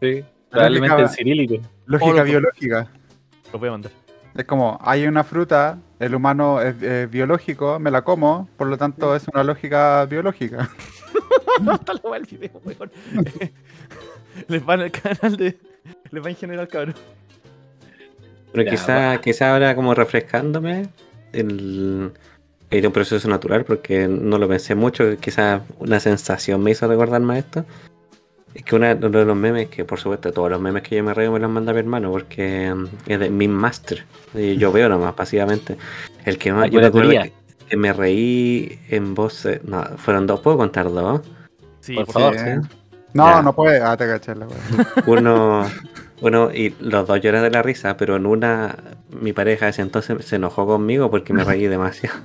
Sí, 0.00 0.24
probablemente 0.50 1.02
en 1.02 1.08
cirílico. 1.08 1.66
Lógica 1.86 2.22
biológica. 2.24 2.88
Lo 3.52 3.58
voy 3.58 3.68
a 3.68 3.72
mandar. 3.72 3.92
Es 4.34 4.44
como, 4.44 4.76
hay 4.82 5.06
una 5.06 5.22
fruta, 5.22 5.78
el 6.00 6.14
humano 6.14 6.60
es, 6.60 6.82
es 6.82 7.08
biológico, 7.08 7.78
me 7.78 7.90
la 7.92 8.02
como, 8.02 8.48
por 8.56 8.66
lo 8.66 8.76
tanto 8.76 9.14
es 9.14 9.26
una 9.32 9.44
lógica 9.44 10.04
biológica. 10.06 10.68
Hasta 11.70 11.94
la 11.94 12.00
wea 12.02 12.20
del 12.20 12.26
video, 12.38 12.60
weón. 12.64 12.90
Les 14.48 14.68
va 14.68 14.74
en 14.74 14.80
el 14.80 14.90
canal 14.90 15.36
de. 15.36 15.56
Les 16.10 16.24
va 16.24 16.30
en 16.30 16.36
general, 16.36 16.66
cabrón. 16.66 16.94
Pero 18.52 18.64
Ya, 18.64 18.70
quizá, 18.72 19.20
quizá 19.20 19.52
ahora 19.52 19.74
como 19.76 19.94
refrescándome, 19.94 20.88
el, 21.32 22.12
era 22.78 22.88
un 22.88 22.92
proceso 22.94 23.28
natural 23.28 23.64
porque 23.64 24.08
no 24.08 24.38
lo 24.38 24.48
pensé 24.48 24.74
mucho, 24.74 25.16
quizá 25.20 25.62
una 25.78 26.00
sensación 26.00 26.62
me 26.62 26.70
hizo 26.72 26.86
recordarme 26.88 27.38
esto. 27.38 27.64
Es 28.54 28.62
que 28.62 28.76
una- 28.76 28.94
uno 28.94 29.08
de 29.18 29.24
los 29.24 29.36
memes, 29.36 29.68
que 29.68 29.84
por 29.84 29.98
supuesto 29.98 30.32
todos 30.32 30.48
los 30.50 30.60
memes 30.60 30.82
que 30.84 30.96
yo 30.96 31.02
me 31.04 31.12
río 31.12 31.32
me 31.32 31.40
los 31.40 31.50
manda 31.50 31.72
mi 31.72 31.80
hermano 31.80 32.10
porque 32.12 32.72
mm, 32.74 32.86
es 33.06 33.18
de 33.20 33.30
mi 33.30 33.48
master. 33.48 34.04
Y 34.34 34.56
yo 34.56 34.70
veo 34.70 34.88
nomás 34.88 35.14
pasivamente. 35.14 35.76
El 36.24 36.38
que 36.38 36.52
más, 36.52 36.70
yo 36.70 36.80
me 36.80 36.86
acuerdo 36.86 37.08
curaduría. 37.10 37.22
que, 37.24 37.66
que 37.70 37.76
me 37.76 37.92
reí 37.92 38.78
en 38.90 39.14
voz, 39.14 39.44
eh, 39.46 39.60
no, 39.64 39.82
fueron 39.96 40.26
dos, 40.28 40.40
¿puedo 40.40 40.56
contar 40.56 40.90
dos? 40.92 41.22
Sí, 41.80 41.94
Por 41.96 42.06
por 42.06 42.14
favor. 42.14 42.36
Sí. 42.38 42.68
No, 43.12 43.26
Ya. 43.28 43.42
no 43.42 43.52
puede. 43.54 43.80
Ah, 43.82 43.96
te 43.96 44.06
caché 44.06 44.34
la 44.36 44.46
wea. 44.46 44.58
Uno, 45.06 45.66
uno, 46.28 46.50
y 46.52 46.74
los 46.80 47.06
dos 47.06 47.20
lloran 47.20 47.42
de 47.42 47.50
la 47.50 47.62
risa, 47.62 47.96
pero 47.96 48.16
en 48.16 48.26
una, 48.26 48.96
mi 49.20 49.32
pareja 49.32 49.68
ese 49.68 49.82
entonces 49.82 50.24
se 50.24 50.36
enojó 50.36 50.66
conmigo 50.66 51.10
porque 51.10 51.32
me 51.32 51.44
reí 51.44 51.66
demasiado. 51.66 52.18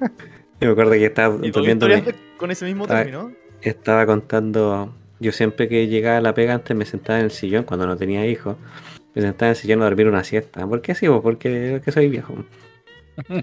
Y 0.60 0.64
me 0.64 0.72
acuerdo 0.72 0.92
que 0.92 1.06
estaba 1.06 1.36
durmiendo, 1.36 1.88
con 2.36 2.52
ese 2.52 2.64
mismo 2.64 2.86
término. 2.86 3.32
estaba 3.62 4.06
contando, 4.06 4.94
yo 5.18 5.32
siempre 5.32 5.68
que 5.68 5.88
llegaba 5.88 6.18
a 6.18 6.20
la 6.20 6.34
pega 6.34 6.54
antes 6.54 6.76
me 6.76 6.84
sentaba 6.84 7.18
en 7.18 7.24
el 7.24 7.30
sillón 7.32 7.64
cuando 7.64 7.84
no 7.84 7.96
tenía 7.96 8.24
hijos, 8.26 8.56
me 9.12 9.22
sentaba 9.22 9.48
en 9.48 9.50
el 9.50 9.56
sillón 9.56 9.82
a 9.82 9.86
dormir 9.86 10.06
una 10.06 10.22
siesta. 10.22 10.64
¿Por 10.64 10.80
qué 10.80 10.94
sí? 10.94 11.08
Porque, 11.08 11.70
porque 11.72 11.90
soy 11.90 12.08
viejo. 12.08 12.34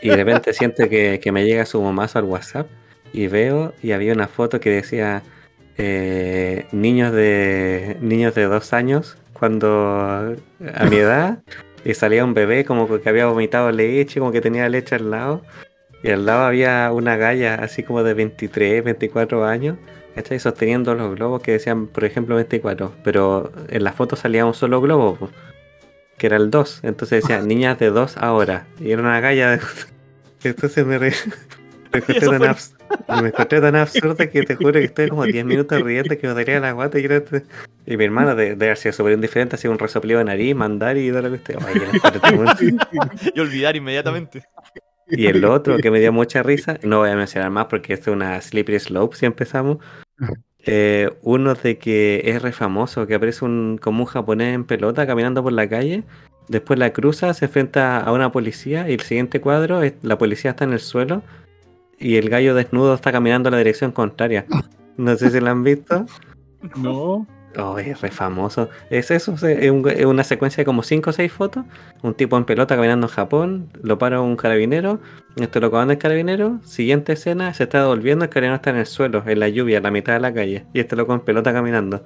Y 0.00 0.08
de 0.08 0.16
repente 0.16 0.54
siento 0.54 0.88
que, 0.88 1.20
que 1.22 1.32
me 1.32 1.44
llega 1.44 1.66
su 1.66 1.80
mamazo 1.82 2.18
al 2.18 2.24
WhatsApp 2.24 2.66
y 3.12 3.26
veo 3.26 3.74
y 3.82 3.92
había 3.92 4.12
una 4.12 4.26
foto 4.26 4.58
que 4.58 4.70
decía 4.70 5.22
eh, 5.78 6.66
niños 6.72 7.12
de 7.12 7.96
niños 8.00 8.34
de 8.34 8.44
dos 8.44 8.72
años 8.72 9.18
cuando 9.38 10.34
a 10.74 10.84
mi 10.86 10.96
edad 10.96 11.42
y 11.84 11.94
salía 11.94 12.24
un 12.24 12.34
bebé 12.34 12.64
como 12.64 12.88
que 13.00 13.08
había 13.08 13.26
vomitado 13.26 13.70
leche, 13.70 14.18
como 14.20 14.32
que 14.32 14.40
tenía 14.40 14.68
leche 14.68 14.94
al 14.96 15.10
lado. 15.10 15.42
Y 16.02 16.10
al 16.10 16.26
lado 16.26 16.42
había 16.44 16.90
una 16.92 17.16
galla 17.16 17.54
así 17.56 17.82
como 17.82 18.02
de 18.02 18.14
23, 18.14 18.84
24 18.84 19.44
años, 19.44 19.76
¿cachai? 20.14 20.38
Sosteniendo 20.38 20.94
los 20.94 21.14
globos 21.14 21.42
que 21.42 21.52
decían, 21.52 21.86
por 21.86 22.04
ejemplo, 22.04 22.34
24. 22.36 22.92
Pero 23.02 23.50
en 23.68 23.82
la 23.84 23.92
foto 23.92 24.14
salía 24.16 24.44
un 24.46 24.54
solo 24.54 24.80
globo, 24.80 25.30
que 26.18 26.26
era 26.28 26.36
el 26.36 26.50
2. 26.50 26.80
Entonces 26.84 27.22
decía, 27.22 27.40
niñas 27.42 27.78
de 27.78 27.90
2 27.90 28.18
ahora. 28.18 28.66
Y 28.78 28.90
era 28.92 29.02
una 29.02 29.20
galla 29.20 29.52
de... 29.52 29.60
Entonces 30.44 30.86
me, 30.86 30.98
re... 30.98 31.12
me 31.92 32.00
tan 32.00 32.38
fue- 32.38 32.48
abs- 32.48 32.75
me 33.22 33.28
encontré 33.28 33.60
tan 33.60 33.76
absurda 33.76 34.26
que 34.28 34.42
te 34.42 34.54
juro 34.56 34.72
que 34.72 34.84
estoy 34.84 35.08
como 35.08 35.24
10 35.24 35.44
minutos 35.44 35.80
riendo 35.82 36.16
que 36.18 36.26
me 36.26 36.34
daría 36.34 36.60
la 36.60 36.72
guata 36.72 36.98
y, 36.98 37.04
era- 37.04 37.22
y 37.86 37.96
mi 37.96 38.04
hermano 38.04 38.34
de, 38.34 38.56
de 38.56 38.64
haber 38.66 38.76
sido 38.76 38.92
súper 38.92 39.12
indiferente, 39.14 39.56
hacía 39.56 39.70
un 39.70 39.78
resoplido 39.78 40.18
de 40.18 40.24
nariz, 40.24 40.54
mandar 40.54 40.96
y. 40.96 41.10
Ay, 41.10 41.14
el 41.14 41.96
encuentro 41.96 42.20
muy- 42.36 42.76
Y 43.34 43.40
olvidar 43.40 43.76
inmediatamente. 43.76 44.44
y 45.08 45.26
el 45.26 45.44
otro 45.44 45.76
que 45.78 45.90
me 45.90 46.00
dio 46.00 46.12
mucha 46.12 46.42
risa, 46.42 46.78
no 46.82 46.98
voy 46.98 47.10
a 47.10 47.16
mencionar 47.16 47.50
más 47.50 47.66
porque 47.66 47.92
esto 47.94 48.10
es 48.10 48.16
una 48.16 48.40
slippery 48.40 48.80
slope 48.80 49.16
si 49.16 49.26
empezamos. 49.26 49.78
Eh, 50.68 51.10
uno 51.22 51.54
de 51.54 51.78
que 51.78 52.22
es 52.24 52.42
re 52.42 52.50
famoso, 52.52 53.06
que 53.06 53.14
aparece 53.14 53.44
un, 53.44 53.78
como 53.80 54.00
un 54.00 54.06
japonés 54.06 54.52
en 54.54 54.64
pelota 54.64 55.06
caminando 55.06 55.40
por 55.44 55.52
la 55.52 55.68
calle, 55.68 56.02
después 56.48 56.76
la 56.76 56.92
cruza, 56.92 57.32
se 57.34 57.44
enfrenta 57.44 58.00
a 58.00 58.10
una 58.12 58.32
policía 58.32 58.88
y 58.90 58.94
el 58.94 59.00
siguiente 59.00 59.40
cuadro, 59.40 59.82
es, 59.82 59.94
la 60.02 60.18
policía 60.18 60.50
está 60.50 60.64
en 60.64 60.72
el 60.72 60.80
suelo 60.80 61.22
y 61.98 62.16
el 62.16 62.28
gallo 62.28 62.54
desnudo 62.54 62.94
está 62.94 63.12
caminando 63.12 63.48
a 63.48 63.52
la 63.52 63.58
dirección 63.58 63.92
contraria. 63.92 64.46
No 64.96 65.16
sé 65.16 65.30
si 65.30 65.40
lo 65.40 65.50
han 65.50 65.62
visto. 65.62 66.06
No. 66.76 67.26
Oh, 67.58 67.78
es 67.78 68.00
re 68.00 68.10
famoso. 68.10 68.68
Es 68.90 69.10
eso, 69.10 69.34
es, 69.46 69.70
un- 69.70 69.88
es 69.88 70.04
una 70.04 70.24
secuencia 70.24 70.62
de 70.62 70.64
como 70.66 70.82
5 70.82 71.10
o 71.10 71.12
6 71.12 71.32
fotos. 71.32 71.64
Un 72.02 72.14
tipo 72.14 72.36
en 72.36 72.44
pelota 72.44 72.74
caminando 72.74 73.06
en 73.06 73.12
Japón, 73.12 73.68
lo 73.82 73.98
para 73.98 74.20
un 74.20 74.36
carabinero, 74.36 75.00
esto 75.36 75.60
lo 75.60 75.70
comanda 75.70 75.92
el 75.94 75.98
carabinero. 75.98 76.58
Siguiente 76.64 77.12
escena, 77.12 77.54
se 77.54 77.62
está 77.64 77.80
devolviendo, 77.82 78.24
el 78.24 78.30
carabinero 78.30 78.56
está 78.56 78.70
en 78.70 78.76
el 78.76 78.86
suelo, 78.86 79.22
en 79.26 79.38
la 79.38 79.48
lluvia, 79.48 79.76
en 79.76 79.84
la 79.84 79.90
mitad 79.90 80.14
de 80.14 80.20
la 80.20 80.34
calle. 80.34 80.66
Y 80.74 80.80
este 80.80 80.96
loco 80.96 81.14
en 81.14 81.20
pelota 81.20 81.52
caminando. 81.52 82.04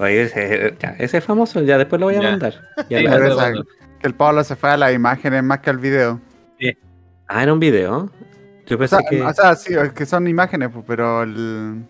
Oye, 0.00 0.22
ese, 0.22 0.74
ya, 0.80 0.96
ese 0.98 1.18
es 1.18 1.24
famoso, 1.24 1.62
ya 1.62 1.78
después 1.78 2.00
lo 2.00 2.06
voy 2.06 2.16
a 2.16 2.22
Ya. 2.22 2.30
mandar. 2.30 2.54
Ya 2.90 2.98
Sí, 2.98 3.04
lo- 3.06 3.64
que 4.00 4.06
el 4.08 4.14
Pablo 4.14 4.42
se 4.44 4.56
fue 4.56 4.70
a 4.70 4.76
las 4.76 4.92
imágenes 4.92 5.42
más 5.44 5.60
que 5.60 5.70
al 5.70 5.78
video. 5.78 6.20
Ah, 7.28 7.42
era 7.42 7.52
un 7.52 7.60
video. 7.60 8.10
Yo 8.66 8.76
O 8.76 8.78
pensé 8.78 8.96
sea, 8.96 9.04
que. 9.08 9.22
o 9.22 9.32
sea, 9.34 9.54
sí, 9.56 9.74
es 9.74 9.92
que 9.92 10.06
son 10.06 10.26
imágenes, 10.26 10.70
pues, 10.72 10.84
pero 10.86 11.22
el- 11.22 11.84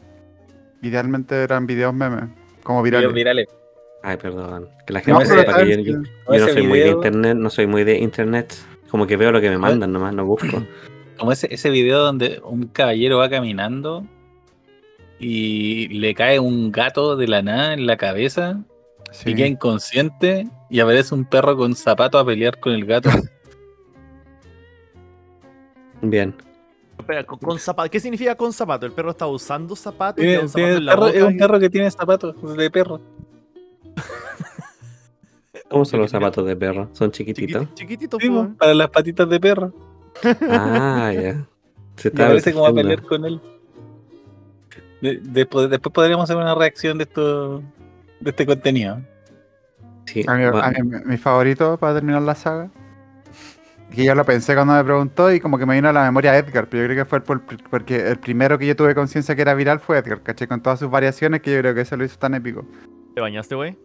idealmente 0.82 1.42
eran 1.42 1.66
videos 1.66 1.94
memes, 1.94 2.24
como 2.62 2.82
virales. 2.82 3.04
Videos 3.12 3.14
virales. 3.14 3.46
Ay, 4.02 4.16
perdón. 4.18 4.68
Que 4.86 4.92
la 4.92 4.98
No, 5.00 5.04
gente 5.20 5.28
pero 5.30 5.40
sepa 5.42 5.58
que 5.64 5.70
yo, 5.70 5.78
yo- 5.82 6.02
yo 6.34 6.46
no 6.46 6.52
soy 6.52 6.66
muy 6.66 6.78
de 6.80 6.88
internet, 6.88 7.36
no 7.36 7.50
soy 7.50 7.66
muy 7.66 7.84
de 7.84 7.98
internet. 7.98 8.54
Como 8.90 9.06
que 9.06 9.16
veo 9.16 9.32
lo 9.32 9.40
que 9.40 9.50
me 9.50 9.58
mandan 9.58 9.92
nomás, 9.92 10.14
no 10.14 10.26
busco. 10.26 10.46
Como 11.18 11.30
ese, 11.32 11.46
ese 11.54 11.70
video 11.70 12.00
donde 12.00 12.40
un 12.44 12.66
caballero 12.66 13.18
va 13.18 13.30
caminando 13.30 14.04
y 15.18 15.86
le 15.88 16.12
cae 16.14 16.40
un 16.40 16.72
gato 16.72 17.16
de 17.16 17.28
la 17.28 17.40
nada 17.40 17.72
en 17.72 17.86
la 17.86 17.96
cabeza 17.96 18.60
Sí. 19.12 19.30
y 19.30 19.34
queda 19.36 19.46
inconsciente 19.46 20.48
y 20.70 20.80
aparece 20.80 21.14
un 21.14 21.24
perro 21.24 21.56
con 21.56 21.76
zapato 21.76 22.18
a 22.18 22.26
pelear 22.26 22.58
con 22.58 22.72
el 22.72 22.84
gato. 22.84 23.10
Bien. 26.02 26.34
Espera, 26.98 27.24
con, 27.24 27.38
con 27.38 27.58
zapato. 27.58 27.90
¿Qué 27.90 28.00
significa 28.00 28.34
con 28.34 28.52
zapato? 28.52 28.86
¿El 28.86 28.92
perro 28.92 29.10
está 29.10 29.26
usando 29.26 29.74
zapatos? 29.76 30.16
Tiene- 30.16 30.32
¿Lleva 30.32 30.44
un 30.44 30.52
tiene 30.52 30.68
zapato 30.74 30.78
en 30.78 30.84
la 30.86 30.92
perro- 30.94 31.08
es 31.08 31.22
un 31.24 31.34
y- 31.34 31.38
perro 31.38 31.60
que 31.60 31.70
tiene 31.70 31.90
zapatos 31.90 32.56
de 32.56 32.70
perro. 32.70 33.00
¿Cómo 35.70 35.84
son 35.84 36.00
los 36.00 36.10
zapatos 36.10 36.46
de 36.46 36.56
perro? 36.56 36.88
¿Son 36.92 37.10
chiquititos? 37.10 37.62
Chiquitito, 37.74 38.18
chiquitito, 38.18 38.18
Sí, 38.20 38.28
po. 38.28 38.48
po, 38.50 38.56
para 38.58 38.74
las 38.74 38.90
patitas 38.90 39.28
de 39.28 39.40
perro. 39.40 39.72
Ah, 40.48 41.12
ya. 41.14 41.46
Se 41.96 42.08
está 42.08 42.26
aparece 42.26 42.52
como 42.52 42.66
a 42.66 42.74
pelear 42.74 43.02
con 43.02 43.24
él. 43.24 43.40
De- 45.00 45.20
después, 45.22 45.68
después 45.70 45.92
podríamos 45.92 46.24
hacer 46.24 46.36
una 46.36 46.54
reacción 46.54 46.98
de 46.98 47.04
esto 47.04 47.58
de 48.20 48.30
este 48.30 48.46
contenido. 48.46 49.00
Sí, 50.06 50.24
A 50.26 50.34
mí, 50.34 50.44
va- 50.44 50.66
a 50.66 50.70
mí- 50.70 51.00
mi 51.04 51.16
favorito 51.16 51.76
para 51.78 51.94
terminar 51.94 52.22
la 52.22 52.34
saga. 52.34 52.70
Que 53.94 54.04
yo 54.04 54.14
lo 54.14 54.24
pensé 54.24 54.54
cuando 54.54 54.72
me 54.74 54.82
preguntó 54.84 55.30
y 55.32 55.40
como 55.40 55.56
que 55.58 55.66
me 55.66 55.74
vino 55.74 55.88
a 55.88 55.92
la 55.92 56.02
memoria 56.04 56.36
Edgar, 56.36 56.66
pero 56.68 56.82
yo 56.82 56.88
creo 56.88 57.04
que 57.04 57.08
fue 57.08 57.20
por- 57.20 57.42
porque 57.70 58.08
el 58.08 58.18
primero 58.18 58.58
que 58.58 58.66
yo 58.66 58.74
tuve 58.76 58.94
conciencia 58.94 59.34
que 59.36 59.42
era 59.42 59.54
viral 59.54 59.80
fue 59.80 59.98
Edgar, 59.98 60.20
¿caché? 60.22 60.48
Con 60.48 60.60
todas 60.60 60.78
sus 60.80 60.90
variaciones 60.90 61.40
que 61.42 61.52
yo 61.52 61.60
creo 61.60 61.74
que 61.74 61.82
eso 61.82 61.96
lo 61.96 62.04
hizo 62.04 62.18
tan 62.18 62.34
épico. 62.34 62.64
¿Te 63.14 63.20
bañaste, 63.20 63.54
güey? 63.54 63.76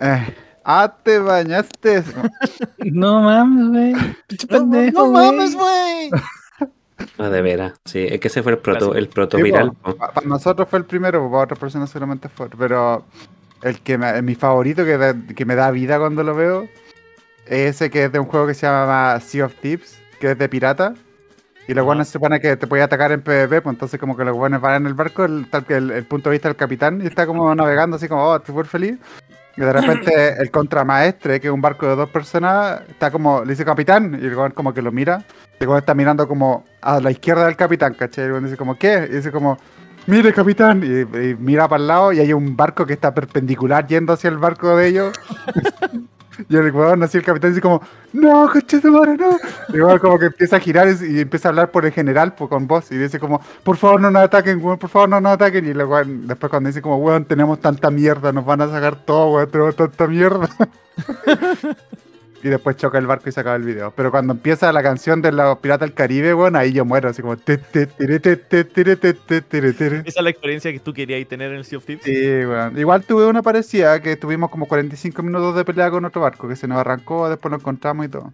Eh, 0.00 0.34
ah, 0.64 0.94
te 1.02 1.18
bañaste. 1.18 2.02
No 2.84 3.22
mames, 3.22 3.68
güey. 3.68 4.14
Pinche 4.26 4.46
pendejo, 4.48 5.10
güey. 5.10 5.54
güey! 5.54 6.10
Ah, 7.18 7.28
de 7.28 7.42
veras. 7.42 7.72
Sí, 7.84 8.06
es 8.08 8.20
que 8.20 8.28
ese 8.28 8.42
fue 8.42 8.52
el 8.52 8.58
proto, 8.58 8.94
el 8.94 9.08
proto 9.08 9.36
Sí, 9.36 9.42
viral. 9.42 9.72
Para 10.14 10.26
nosotros 10.26 10.68
fue 10.68 10.78
el 10.78 10.84
primero, 10.84 11.28
para 11.30 11.42
otras 11.44 11.58
personas 11.58 11.90
solamente 11.90 12.28
fue. 12.28 12.48
Pero 12.56 13.04
el 13.62 13.80
que 13.80 13.98
me- 13.98 14.22
mi 14.22 14.34
favorito 14.36 14.84
que, 14.84 14.96
da- 14.96 15.14
que 15.34 15.44
me 15.44 15.56
da 15.56 15.70
vida 15.72 15.98
cuando 15.98 16.22
lo 16.22 16.34
veo 16.36 16.68
ese 17.46 17.90
que 17.90 18.04
es 18.04 18.12
de 18.12 18.18
un 18.18 18.26
juego 18.26 18.46
que 18.46 18.54
se 18.54 18.66
llama 18.66 19.20
Sea 19.20 19.46
of 19.46 19.54
Thieves, 19.56 20.00
que 20.20 20.32
es 20.32 20.38
de 20.38 20.48
pirata. 20.48 20.94
Y 21.66 21.72
los 21.72 21.84
buenos 21.84 22.08
se 22.08 22.14
supone 22.14 22.40
que 22.40 22.56
te 22.56 22.66
puede 22.66 22.82
atacar 22.82 23.10
en 23.12 23.22
PvP, 23.22 23.62
pues 23.62 23.74
entonces 23.74 23.98
como 23.98 24.16
que 24.16 24.24
los 24.24 24.36
buenos 24.36 24.60
van 24.60 24.82
en 24.82 24.86
el 24.86 24.94
barco, 24.94 25.24
el, 25.24 25.48
tal 25.48 25.64
que 25.64 25.76
el, 25.76 25.90
el 25.90 26.04
punto 26.04 26.28
de 26.28 26.34
vista 26.34 26.48
del 26.48 26.56
capitán, 26.56 27.00
y 27.02 27.06
está 27.06 27.26
como 27.26 27.54
navegando 27.54 27.96
así 27.96 28.06
como, 28.06 28.22
oh, 28.22 28.42
súper 28.44 28.66
feliz. 28.66 28.98
Y 29.56 29.60
de 29.60 29.72
repente 29.72 30.34
el 30.40 30.50
contramaestre, 30.50 31.40
que 31.40 31.46
es 31.46 31.52
un 31.52 31.62
barco 31.62 31.86
de 31.86 31.96
dos 31.96 32.10
personas, 32.10 32.82
está 32.88 33.10
como, 33.10 33.42
le 33.44 33.52
dice 33.52 33.64
capitán, 33.64 34.18
y 34.20 34.26
el 34.26 34.36
weón 34.36 34.52
como 34.52 34.74
que 34.74 34.82
lo 34.82 34.92
mira. 34.92 35.24
El 35.58 35.68
weón 35.68 35.78
está 35.78 35.94
mirando 35.94 36.28
como 36.28 36.64
a 36.82 37.00
la 37.00 37.10
izquierda 37.10 37.46
del 37.46 37.56
capitán, 37.56 37.94
¿cachai? 37.94 38.26
Y 38.26 38.28
el 38.28 38.44
dice 38.44 38.56
como, 38.58 38.76
¿qué? 38.78 39.08
Y 39.10 39.14
dice 39.14 39.30
como, 39.30 39.56
mire 40.06 40.34
capitán, 40.34 40.82
y, 40.82 41.18
y 41.18 41.34
mira 41.36 41.66
para 41.68 41.80
el 41.80 41.86
lado 41.86 42.12
y 42.12 42.20
hay 42.20 42.32
un 42.32 42.56
barco 42.56 42.84
que 42.84 42.92
está 42.92 43.14
perpendicular 43.14 43.86
yendo 43.86 44.12
hacia 44.12 44.28
el 44.28 44.38
barco 44.38 44.76
de 44.76 44.88
ellos. 44.88 45.18
y 46.48 46.56
el 46.56 46.70
weón, 46.72 47.02
así 47.02 47.18
el 47.18 47.24
capitán 47.24 47.50
dice 47.50 47.60
como, 47.60 47.82
no, 48.12 48.48
coche 48.52 48.80
de 48.80 48.90
madre, 48.90 49.16
no. 49.16 49.36
Y 49.68 49.98
como 49.98 50.18
que 50.18 50.26
empieza 50.26 50.56
a 50.56 50.60
girar 50.60 50.88
y, 50.88 51.20
empieza 51.20 51.48
a 51.48 51.50
hablar 51.50 51.70
por 51.70 51.84
el 51.84 51.92
general, 51.92 52.34
pues, 52.34 52.48
con 52.50 52.66
voz, 52.66 52.90
y 52.92 52.96
dice 52.96 53.18
como, 53.18 53.40
por 53.62 53.76
favor 53.76 54.00
no 54.00 54.10
nos 54.10 54.22
ataquen, 54.22 54.64
weón, 54.64 54.78
por 54.78 54.90
favor 54.90 55.08
no 55.08 55.20
nos 55.20 55.32
ataquen. 55.32 55.66
Y 55.66 55.70
el 55.70 55.84
weón, 55.84 56.26
después 56.26 56.50
cuando 56.50 56.68
dice 56.68 56.82
como, 56.82 56.96
weón, 56.98 57.24
tenemos 57.24 57.60
tanta 57.60 57.90
mierda, 57.90 58.32
nos 58.32 58.44
van 58.44 58.60
a 58.60 58.68
sacar 58.68 58.96
todo, 58.96 59.32
weón, 59.34 59.50
tenemos 59.50 59.76
tanta 59.76 60.06
mierda. 60.06 60.48
Y 62.44 62.50
después 62.50 62.76
choca 62.76 62.98
el 62.98 63.06
barco 63.06 63.26
y 63.26 63.32
se 63.32 63.40
acaba 63.40 63.56
el 63.56 63.62
video. 63.62 63.90
Pero 63.96 64.10
cuando 64.10 64.34
empieza 64.34 64.70
la 64.70 64.82
canción 64.82 65.22
de 65.22 65.32
los 65.32 65.56
Piratas 65.60 65.88
del 65.88 65.94
Caribe, 65.94 66.34
weón, 66.34 66.56
ahí 66.56 66.74
yo 66.74 66.84
muero, 66.84 67.08
así 67.08 67.22
como. 67.22 67.32
Esa 67.32 67.54
es 67.54 67.88
la 70.22 70.28
experiencia 70.28 70.70
que 70.70 70.78
tú 70.78 70.92
querías 70.92 71.26
tener 71.26 71.52
en 71.52 71.56
el 71.56 71.64
Sea 71.64 71.78
of 71.78 71.86
Thieves. 71.86 72.04
Sí, 72.04 72.44
weón. 72.44 72.78
Igual 72.78 73.02
tuve 73.02 73.24
una 73.24 73.40
parecida 73.40 73.98
que 74.02 74.16
tuvimos 74.16 74.50
como 74.50 74.66
45 74.66 75.22
minutos 75.22 75.56
de 75.56 75.64
pelea 75.64 75.90
con 75.90 76.04
otro 76.04 76.20
barco 76.20 76.46
que 76.46 76.54
se 76.54 76.68
nos 76.68 76.76
arrancó, 76.76 77.30
después 77.30 77.50
lo 77.50 77.56
encontramos 77.56 78.04
y 78.04 78.08
todo. 78.10 78.30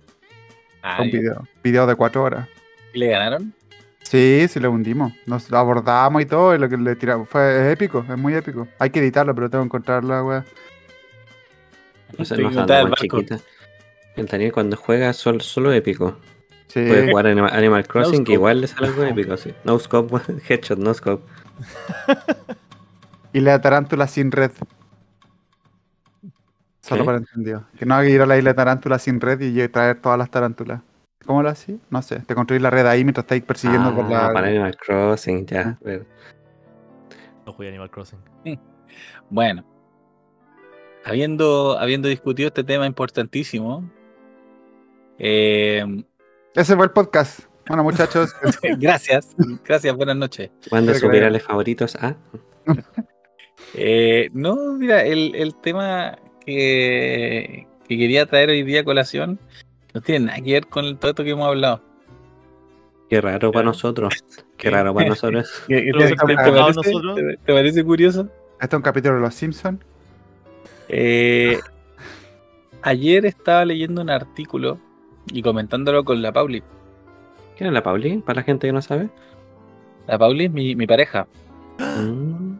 Ah, 0.82 0.96
Con 0.96 1.08
video. 1.12 1.46
Video 1.62 1.86
de 1.86 1.94
4 1.94 2.20
horas. 2.20 2.48
¿y 2.92 2.98
¿Le 2.98 3.10
ganaron? 3.10 3.54
Sí, 4.02 4.44
sí 4.48 4.58
lo 4.58 4.72
hundimos. 4.72 5.12
Nos 5.26 5.48
lo 5.52 5.58
abordamos 5.58 6.20
y 6.20 6.26
todo, 6.26 6.52
y 6.52 6.58
lo 6.58 6.68
que 6.68 6.76
le 6.76 6.96
tiramos 6.96 7.28
fue 7.28 7.60
es 7.60 7.72
épico, 7.74 8.04
es 8.10 8.18
muy 8.18 8.34
épico. 8.34 8.66
Hay 8.80 8.90
que 8.90 8.98
editarlo, 8.98 9.36
pero 9.36 9.48
tengo 9.48 9.62
que 9.62 9.66
encontrarla, 9.66 10.24
weón. 10.24 10.44
No 12.18 12.24
sé, 12.24 12.36
no 12.38 12.66
El 14.16 14.26
Daniel 14.26 14.52
cuando 14.52 14.76
juega 14.76 15.12
solo, 15.12 15.40
solo 15.40 15.72
épico. 15.72 16.16
Sí. 16.66 16.84
Puede 16.86 17.10
jugar 17.10 17.26
Animal, 17.26 17.50
Animal 17.52 17.86
Crossing, 17.86 18.24
que 18.24 18.32
igual 18.34 18.60
le 18.60 18.66
sale 18.66 18.88
algo 18.88 19.02
épico, 19.04 19.36
sí. 19.36 19.52
No 19.64 19.78
scope, 19.78 20.16
headshot, 20.48 20.78
no 20.78 20.92
scope. 20.94 21.24
Y 23.32 23.40
la 23.40 23.60
tarántula 23.60 24.08
sin 24.08 24.32
red. 24.32 24.50
Solo 26.80 27.02
¿Qué? 27.02 27.06
para 27.06 27.18
entendido. 27.18 27.64
Que 27.78 27.86
no 27.86 27.94
hay 27.94 28.08
que 28.08 28.14
ir 28.14 28.22
a 28.22 28.26
la 28.26 28.36
isla 28.36 28.50
de 28.50 28.54
tarántula 28.54 28.98
sin 28.98 29.20
red 29.20 29.40
y 29.40 29.68
traer 29.68 30.00
todas 30.00 30.18
las 30.18 30.30
tarántulas. 30.30 30.80
¿Cómo 31.24 31.40
lo 31.42 31.48
hacía? 31.50 31.76
No 31.90 32.02
sé. 32.02 32.20
Te 32.20 32.34
construís 32.34 32.60
la 32.60 32.70
red 32.70 32.86
ahí 32.86 33.04
mientras 33.04 33.24
estáis 33.24 33.44
persiguiendo 33.44 33.94
por 33.94 34.06
Ah, 34.06 34.28
la. 34.28 34.32
para 34.32 34.48
Animal 34.48 34.76
Crossing, 34.76 35.46
ya. 35.46 35.78
Ah. 35.86 35.98
No 37.46 37.52
jugué 37.52 37.68
Animal 37.68 37.90
Crossing. 37.90 38.18
Bueno. 39.30 39.64
Habiendo, 41.04 41.78
habiendo 41.78 42.08
discutido 42.08 42.48
este 42.48 42.64
tema 42.64 42.86
importantísimo, 42.86 43.88
eh, 45.20 45.84
Ese 46.54 46.74
fue 46.74 46.86
el 46.86 46.90
podcast. 46.90 47.40
Bueno, 47.68 47.84
muchachos. 47.84 48.34
gracias, 48.78 49.36
gracias, 49.64 49.94
buenas 49.94 50.16
noches. 50.16 50.50
Manda 50.72 50.92
Creo 50.92 51.00
sus 51.02 51.10
virales 51.10 51.42
favoritos 51.44 51.94
a. 51.96 52.16
Eh, 53.74 54.28
no, 54.32 54.56
mira, 54.74 55.04
el, 55.04 55.34
el 55.36 55.54
tema 55.54 56.18
que, 56.44 57.66
que 57.88 57.96
quería 57.98 58.26
traer 58.26 58.50
hoy 58.50 58.62
día 58.64 58.80
a 58.80 58.84
colación 58.84 59.38
no 59.94 60.00
tiene 60.00 60.26
nada 60.26 60.40
que 60.40 60.52
ver 60.52 60.66
con 60.66 60.84
el 60.84 60.98
todo 60.98 61.10
esto 61.12 61.22
que 61.24 61.30
hemos 61.30 61.46
hablado. 61.46 61.82
Qué 63.08 63.20
raro 63.20 63.52
para 63.52 63.64
nosotros. 63.66 64.24
Qué 64.56 64.70
raro 64.70 64.94
para 64.94 65.08
nosotros. 65.10 65.62
¿Qué- 65.68 65.76
qué 65.84 65.90
Pero 65.92 65.98
te, 65.98 66.08
se 66.08 66.14
te 66.16 66.32
enfocamos 66.32 66.76
parece, 66.76 66.92
nosotros. 66.92 67.16
te- 67.16 67.36
te 67.44 67.52
parece 67.52 67.84
curioso? 67.84 68.28
Este 68.60 68.74
es 68.76 68.78
un 68.78 68.82
capítulo 68.82 69.14
de 69.16 69.20
Los 69.20 69.34
Simpsons. 69.34 69.80
Eh, 70.88 71.58
ayer 72.82 73.26
estaba 73.26 73.64
leyendo 73.64 74.02
un 74.02 74.10
artículo 74.10 74.80
y 75.32 75.42
comentándolo 75.42 76.04
con 76.04 76.20
la 76.22 76.32
Pauli. 76.32 76.62
¿Quién 77.56 77.68
es 77.68 77.74
la 77.74 77.82
Pauli? 77.82 78.18
Para 78.18 78.40
la 78.40 78.42
gente 78.42 78.66
que 78.66 78.72
no 78.72 78.82
sabe. 78.82 79.08
La 80.06 80.18
Pauli 80.18 80.46
es 80.46 80.50
mi, 80.50 80.74
mi 80.74 80.86
pareja. 80.86 81.26
Mm, 81.78 82.54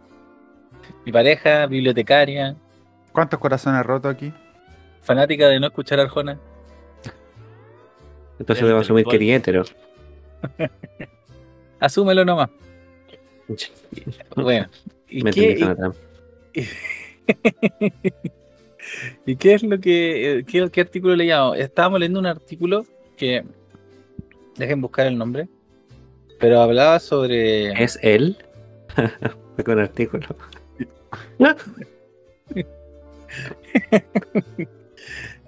Mi 1.05 1.13
pareja, 1.13 1.67
bibliotecaria, 1.67 2.57
¿Cuántos 3.13 3.41
corazones 3.41 3.85
rotos 3.85 4.15
aquí? 4.15 4.33
fanática 5.03 5.49
de 5.49 5.59
no 5.59 5.67
escuchar 5.69 5.99
Arjona. 5.99 6.39
Entonces 8.39 8.65
debo 8.67 8.79
asumir 8.81 9.05
que 9.07 9.17
eres 9.17 9.29
hetero. 9.31 9.65
Asúmelo 11.81 12.25
nomás. 12.25 12.51
Bueno. 14.37 14.69
¿Y 15.09 15.23
Me 15.25 15.33
qué, 15.33 15.53
entendí, 15.53 15.61
Jonathan. 15.63 15.93
¿Y 19.27 19.37
qué 19.37 19.55
es 19.55 19.63
lo 19.63 19.79
que. 19.81 20.39
eh, 20.39 20.45
¿Qué, 20.45 20.69
qué 20.71 20.81
artículo 20.81 21.17
leíamos? 21.17 21.57
Estábamos 21.59 22.01
leyendo 22.01 22.21
un 22.21 22.27
artículo 22.27 22.85
que. 23.17 23.45
Dejen 24.57 24.81
buscar 24.81 25.07
el 25.07 25.17
nombre. 25.19 25.49
Pero 26.39 26.61
hablaba 26.61 26.99
sobre. 27.01 27.73
¿Es 27.83 27.99
él? 28.03 28.37
Fue 29.57 29.65
con 29.65 29.79
artículo. 29.79 30.27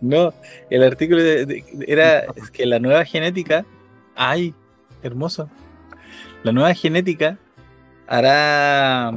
No, 0.00 0.34
el 0.68 0.82
artículo 0.82 1.22
de- 1.22 1.46
de- 1.46 1.64
era 1.86 2.24
es 2.34 2.50
que 2.50 2.66
la 2.66 2.80
nueva 2.80 3.04
genética. 3.04 3.64
¡Ay! 4.16 4.52
Hermoso. 5.02 5.48
La 6.42 6.50
nueva 6.52 6.74
genética 6.74 7.38
hará 8.08 9.12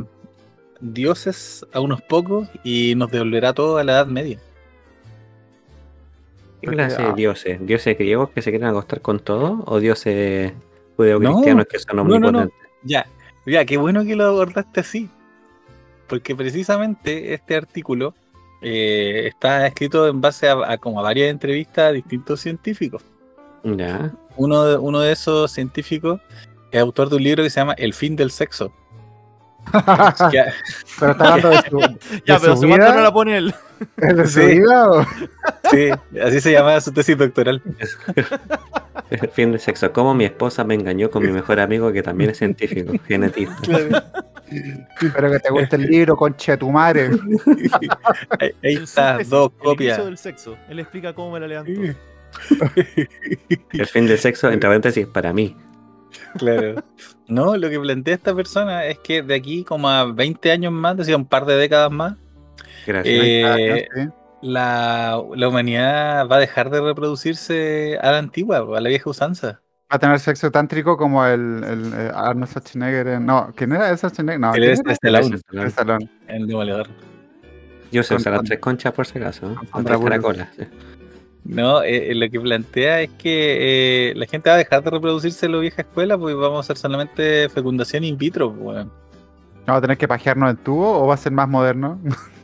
dioses 0.80 1.66
a 1.74 1.80
unos 1.80 2.02
pocos 2.02 2.48
y 2.64 2.94
nos 2.96 3.12
devolverá 3.12 3.54
todo 3.54 3.78
a 3.78 3.84
la 3.84 3.94
Edad 3.94 4.08
Media. 4.08 4.40
¿Qué 6.62 6.68
clase 6.68 7.02
de 7.02 7.14
dioses? 7.14 7.66
¿Dioses 7.66 7.98
griegos 7.98 8.30
que 8.32 8.42
se 8.42 8.50
quieren 8.50 8.68
acostar 8.68 9.02
con 9.02 9.20
todo? 9.20 9.64
¿O 9.68 9.80
dioses 9.80 10.54
judeocristianos 10.98 11.66
que 11.66 11.80
son 11.80 11.98
no, 11.98 12.04
no, 12.04 12.20
no. 12.20 12.28
omnipotentes? 12.28 12.70
Ya, 12.84 13.08
ya, 13.46 13.66
qué 13.66 13.78
bueno 13.78 14.04
que 14.04 14.16
lo 14.16 14.26
abordaste 14.26 14.80
así. 14.80 15.10
Porque 16.08 16.36
precisamente 16.36 17.34
este 17.34 17.56
artículo 17.56 18.14
eh, 18.62 19.28
está 19.28 19.68
escrito 19.68 20.08
en 20.08 20.22
base 20.22 20.48
a, 20.48 20.72
a 20.72 20.78
como 20.78 21.00
a 21.00 21.04
varias 21.04 21.30
entrevistas 21.30 21.90
a 21.90 21.92
distintos 21.92 22.40
científicos. 22.40 23.04
Ya. 23.64 24.14
Uno 24.38 24.66
de, 24.66 24.78
uno 24.78 25.00
de 25.00 25.12
esos 25.12 25.52
científicos 25.52 26.22
es 26.72 26.80
autor 26.80 27.10
de 27.10 27.16
un 27.16 27.24
libro 27.24 27.44
que 27.44 27.50
se 27.50 27.60
llama 27.60 27.74
El 27.74 27.94
fin 27.94 28.16
del 28.16 28.32
sexo. 28.32 28.72
Pero 31.00 31.12
está 31.12 31.34
hablando 31.34 31.50
de 31.50 31.70
su, 31.70 31.78
de 31.80 32.24
Ya, 32.26 32.40
pero 32.40 32.56
su 32.56 32.62
vida. 32.68 32.94
no 32.96 33.02
la 33.02 33.12
pone 33.12 33.38
él. 33.38 33.54
¿Es 33.98 34.16
de 34.18 34.28
su 34.28 34.40
Sí. 34.42 34.46
vida 34.60 34.90
o? 34.90 35.04
sí, 35.72 35.90
así 36.24 36.42
se 36.42 36.52
llama 36.54 36.80
su 36.80 36.92
tesis 36.94 37.18
doctoral. 37.18 37.62
El 39.10 39.30
fin 39.30 39.52
del 39.52 39.60
sexo. 39.60 39.92
¿Cómo 39.92 40.14
mi 40.14 40.26
esposa 40.26 40.64
me 40.64 40.76
engañó 40.76 41.10
con 41.12 41.24
mi 41.24 41.32
mejor 41.32 41.60
amigo 41.60 41.92
que 41.92 42.02
también 42.02 42.30
es 42.32 42.38
científico, 42.38 42.94
genetista? 43.08 43.54
Espero 45.02 45.32
que 45.32 45.40
te 45.40 45.50
guste 45.50 45.76
el 45.76 45.84
libro, 45.88 46.16
conche 46.16 46.56
tu 46.58 46.72
madre. 46.72 47.10
Ahí, 48.40 48.76
está, 48.76 49.18
dos 49.28 49.52
El 49.58 49.64
copias. 49.64 50.04
del 50.06 50.18
sexo. 50.18 50.56
Él 50.70 50.80
explica 50.80 51.14
cómo 51.14 51.32
me 51.32 51.40
la 51.42 51.48
levantó. 51.48 51.72
El 53.74 53.88
fin 53.88 54.08
del 54.08 54.18
sexo, 54.20 54.50
entre 54.50 54.68
paréntesis, 54.70 55.06
para 55.08 55.34
mí. 55.34 55.56
Claro. 56.38 56.76
No, 57.28 57.58
lo 57.58 57.70
que 57.72 57.80
plantea 57.80 58.14
esta 58.14 58.36
persona 58.36 58.86
es 58.86 59.00
que 59.00 59.24
de 59.24 59.34
aquí 59.34 59.64
como 59.64 59.90
a 59.90 60.06
20 60.06 60.52
años 60.52 60.72
más, 60.72 60.96
decía 60.96 61.18
un 61.18 61.26
par 61.26 61.46
de 61.46 61.56
décadas 61.56 61.92
más, 61.92 62.14
Gracias. 62.86 63.16
Eh, 63.26 63.88
Sí. 63.96 64.10
la, 64.44 65.20
la 65.36 65.48
humanidad 65.48 66.28
va 66.28 66.36
a 66.36 66.40
dejar 66.40 66.70
de 66.70 66.82
reproducirse 66.82 67.98
a 68.00 68.12
la 68.12 68.20
antigua, 68.20 68.58
a 68.78 68.80
la 68.80 68.90
vieja 68.90 69.10
usanza. 69.10 69.62
Va 69.92 69.96
a 69.96 70.00
tener 70.00 70.20
sexo 70.20 70.52
tántrico 70.52 70.98
como 70.98 71.26
el, 71.26 71.64
el, 71.64 71.94
eh, 71.96 72.12
Arnold 72.14 72.48
Schwarzenegger. 72.50 73.08
en- 73.08 73.26
No, 73.26 73.52
¿quién 73.56 73.72
era 73.72 73.88
ese 73.88 73.98
Schwarzenegger? 74.08 74.40
No, 74.40 74.54
Él 74.54 74.60
¿quién 74.62 74.72
es 74.74 74.80
era? 74.82 74.94
Stallone, 74.94 75.40
El 75.52 75.68
Stallone. 75.68 76.10
el 76.28 76.46
demoledor. 76.48 76.88
Yo 77.92 78.04
sé 78.04 78.10
con- 78.10 78.18
usar 78.18 78.34
las 78.34 78.44
tres 78.44 78.60
conchas 78.60 78.94
por 78.94 79.08
si 79.08 79.18
acaso. 79.18 79.52
¿eh? 79.52 79.56
Con 79.72 79.84
tres 79.84 79.98
Raúl. 79.98 80.10
caracolas. 80.10 80.50
sí. 80.56 80.64
No, 81.46 81.84
eh, 81.84 82.12
eh, 82.12 82.16
lo 82.16 82.28
que 82.30 82.40
plantea 82.40 83.02
es 83.04 83.12
que 83.12 84.10
eh, 84.10 84.14
la 84.16 84.26
gente 84.26 84.50
va 84.50 84.56
a 84.56 84.58
dejar 84.58 84.84
de 84.84 84.90
reproducirse 84.90 85.46
en 85.46 85.52
la 85.52 85.60
vieja 85.60 85.84
escuela, 85.84 86.18
pues 86.18 86.36
vamos 86.36 86.58
a 86.58 86.60
hacer 86.62 86.78
solamente 86.78 87.48
fecundación 87.50 88.04
in 88.04 88.18
vitro. 88.18 88.52
pues, 88.52 88.78
weón. 88.78 88.92
¿Vamos 89.68 89.78
a 89.80 89.82
tener 89.82 89.98
que 89.98 90.08
pajearnos 90.08 90.50
en 90.50 90.58
tubo 90.58 91.02
o 91.04 91.08
va 91.08 91.14
a 91.14 91.18
ser 91.18 91.32
más 91.32 91.48
moderno? 91.48 92.00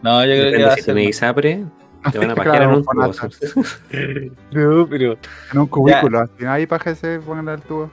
No, 0.00 0.24
yo 0.24 0.30
creo 0.32 0.52
que 0.52 0.62
va 0.64 0.72
a 0.72 0.76
si 0.76 0.82
ser. 0.82 0.94
tenés 0.94 1.10
ISAPRE, 1.10 1.64
te 2.12 2.18
van 2.18 2.30
a 2.30 2.34
Claro, 2.36 2.50
pajear 2.50 2.62
en 2.62 2.70
un 2.70 2.84
tubo. 2.84 3.12
No, 4.52 4.86
pero 4.88 5.18
En 5.52 5.58
un 5.58 5.66
cubículo. 5.66 6.20
Así, 6.20 6.44
ahí 6.46 6.66
pajese, 6.66 7.18
pónganle 7.18 7.54
el 7.54 7.62
tubo. 7.62 7.90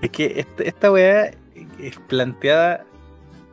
es 0.00 0.10
que 0.10 0.40
esta, 0.40 0.62
esta 0.62 0.90
weá 0.90 1.30
es 1.78 1.98
planteada. 2.08 2.86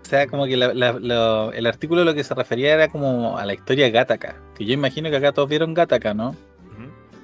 O 0.07 0.09
sea, 0.09 0.25
como 0.27 0.45
que 0.45 0.55
la- 0.55 0.73
la- 0.73 0.93
lo- 0.93 1.51
el 1.51 1.65
artículo 1.65 2.05
lo 2.05 2.13
que 2.13 2.23
se 2.23 2.33
refería 2.33 2.73
era 2.73 2.87
como 2.87 3.37
a 3.37 3.45
la 3.45 3.53
historia 3.53 3.89
Gattaca. 3.89 4.37
Que 4.55 4.63
yo 4.65 4.73
imagino 4.73 5.09
que 5.09 5.17
acá 5.17 5.33
todos 5.33 5.49
vieron 5.49 5.73
Gattaca, 5.73 6.13
¿no? 6.13 6.33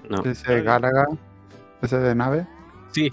No, 0.10 0.22
Ese 0.26 0.62
Gálaga. 0.62 1.06
Ese 1.82 1.98
de 1.98 2.14
nave. 2.14 2.46
Sí. 2.92 3.10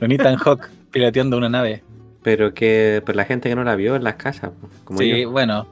Con 0.00 0.10
Ethan 0.10 0.36
Hawk 0.44 0.68
piloteando 0.90 1.36
una 1.36 1.48
nave. 1.48 1.84
pero 2.24 2.52
que 2.52 3.00
pues, 3.06 3.16
la 3.16 3.24
gente 3.26 3.48
que 3.48 3.54
no 3.54 3.62
la 3.62 3.76
vio 3.76 3.94
en 3.94 4.02
las 4.02 4.14
casas, 4.16 4.50
como 4.82 4.98
sí, 4.98 5.22
yo. 5.22 5.30
bueno. 5.30 5.68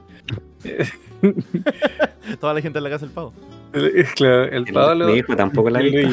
Toda 2.39 2.53
la 2.53 2.61
gente 2.61 2.77
en 2.77 2.83
la 2.85 2.89
casa 2.89 3.05
del 3.05 3.13
pavo. 3.13 3.33
claro, 4.15 4.43
el 4.45 4.65
El- 4.67 4.73
Pablo. 4.73 5.07
Mi 5.07 5.13
hijo 5.15 5.35
tampoco 5.35 5.69
la 5.69 5.79
vio. 5.81 6.07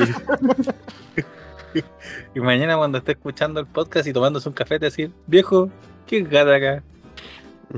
Y 2.34 2.40
mañana 2.40 2.76
cuando 2.76 2.98
esté 2.98 3.12
escuchando 3.12 3.60
el 3.60 3.66
podcast 3.66 4.08
y 4.08 4.12
tomándose 4.12 4.48
un 4.48 4.54
café 4.56 4.80
te 4.80 4.86
decir, 4.86 5.12
viejo, 5.28 5.70
¿qué 6.10 6.18
es 6.18 6.28
Gattaca? 6.28 6.82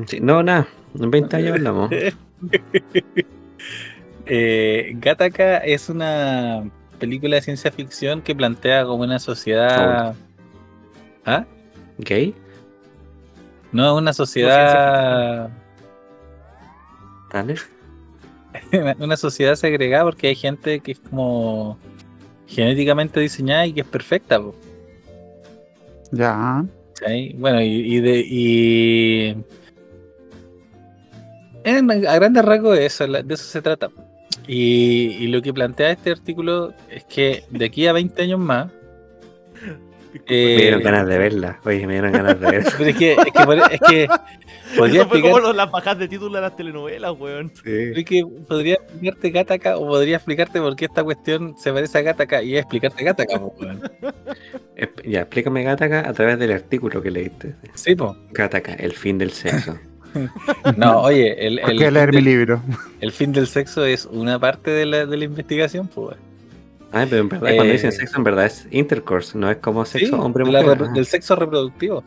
Sí, 0.07 0.19
no, 0.21 0.43
nada. 0.43 0.67
En 0.99 1.11
20 1.11 1.37
años 1.37 1.53
hablamos. 1.53 1.91
eh, 4.27 4.93
Gattaca 4.95 5.59
es 5.59 5.91
una 5.91 6.65
película 6.99 7.37
de 7.37 7.43
ciencia 7.43 7.71
ficción 7.71 8.23
que 8.23 8.35
plantea 8.35 8.87
como 8.87 9.03
una 9.03 9.19
sociedad. 9.19 10.15
¿Ah? 11.27 11.45
¿Gay? 11.99 12.35
No, 13.71 13.97
una 13.97 14.15
sociedad. 14.15 15.51
¿Vale? 17.35 17.57
una 18.99 19.19
sociedad 19.19 19.57
segregada 19.57 20.05
porque 20.05 20.29
hay 20.29 20.37
gente 20.37 20.81
que 20.81 20.93
es 20.93 21.01
como 21.01 21.77
genéticamente 22.47 23.21
diseñada 23.21 23.67
y 23.67 23.75
que 23.75 23.83
es 23.83 23.87
perfecta. 23.87 24.41
po, 24.41 24.55
Ya. 26.13 26.65
Bueno, 27.37 27.61
y, 27.61 28.01
de. 28.01 28.21
Y... 28.27 29.37
A 31.65 32.15
grandes 32.17 32.45
rasgos 32.45 32.79
eso, 32.79 33.07
la- 33.07 33.23
de 33.23 33.35
eso 33.35 33.45
se 33.45 33.63
trata. 33.63 33.91
Y, 34.47 35.17
y 35.21 35.27
lo 35.29 35.41
que 35.43 35.53
plantea 35.55 35.93
este 35.93 36.11
artículo 36.11 36.73
es 36.91 37.05
que 37.05 37.45
de 37.51 37.67
aquí 37.67 37.87
a 37.87 37.93
20 37.93 38.23
años 38.23 38.41
más. 38.41 38.71
Me 40.29 40.37
dieron 40.37 40.81
eh, 40.81 40.85
ganas 40.85 41.07
de 41.07 41.19
verla. 41.19 41.61
Oye, 41.65 41.87
me 41.87 41.95
dieron 41.95 42.13
ganas 42.13 42.39
de 42.41 42.51
verla. 42.51 42.73
pero 42.79 42.91
es 42.91 42.97
que, 42.97 43.13
es 43.13 43.19
que, 43.19 43.45
por- 43.45 43.59
es 43.59 43.81
que 43.89 44.09
podría 44.79 45.01
Eso 45.03 45.09
fue 45.09 45.19
explicar, 45.19 45.31
como 45.33 45.39
los- 45.41 45.57
las 45.57 45.71
bajas 45.71 45.99
de 45.99 46.09
título 46.09 46.35
de 46.37 46.41
las 46.43 46.57
telenovelas, 46.57 47.13
weón. 47.19 47.53
pero 47.63 47.99
es 47.99 48.05
que 48.05 48.23
podría 48.47 48.75
explicarte 48.75 49.31
Gataca 49.31 49.77
o 49.79 49.87
podría 49.87 50.17
explicarte 50.17 50.61
por 50.61 50.77
qué 50.77 50.85
esta 50.87 51.03
cuestión 51.05 51.55
se 51.59 51.73
parece 51.73 51.99
a 51.99 52.03
Gataca 52.03 52.43
y 52.43 52.55
es 52.57 52.61
explicarte 52.63 53.05
Gataca, 53.05 53.37
weón. 53.39 53.83
Ya, 55.05 55.21
explícame 55.21 55.63
Gataca 55.63 56.09
a 56.09 56.13
través 56.13 56.39
del 56.39 56.53
artículo 56.53 57.03
que 57.03 57.11
leíste. 57.11 57.55
Sí, 57.75 57.95
po. 57.95 58.17
Gataca, 58.31 58.75
el 58.75 58.93
fin 58.93 59.19
del 59.19 59.31
sexo. 59.31 59.79
No, 60.77 61.01
oye, 61.01 61.47
el, 61.47 61.59
¿Por 61.59 61.71
el 61.71 61.95
leer 61.95 62.13
mi 62.13 62.21
libro? 62.21 62.61
el 63.01 63.13
fin 63.13 63.33
del 63.33 63.47
sexo 63.47 63.87
es 63.87 64.05
una 64.05 64.39
parte 64.39 64.71
de 64.71 64.85
la, 64.85 65.07
de 65.07 65.17
la 65.17 65.25
investigación, 65.25 65.89
pues. 65.89 66.19
Ay, 66.93 67.07
pero 67.09 67.23
en 67.23 67.29
verdad, 67.31 67.47
cuando 67.55 67.65
Eh, 67.65 67.73
dicen 67.73 67.93
sexo, 67.93 68.19
en 68.19 68.25
verdad 68.25 68.47
es 68.47 68.67
intercourse, 68.71 69.37
no 69.39 69.51
es 69.51 69.57
como 69.59 69.85
sexo 69.85 70.07
Sí, 70.17 70.23
hombre-mujer. 70.23 70.79
del 70.91 71.07
sexo 71.07 71.35
reproductivo. 71.37 72.05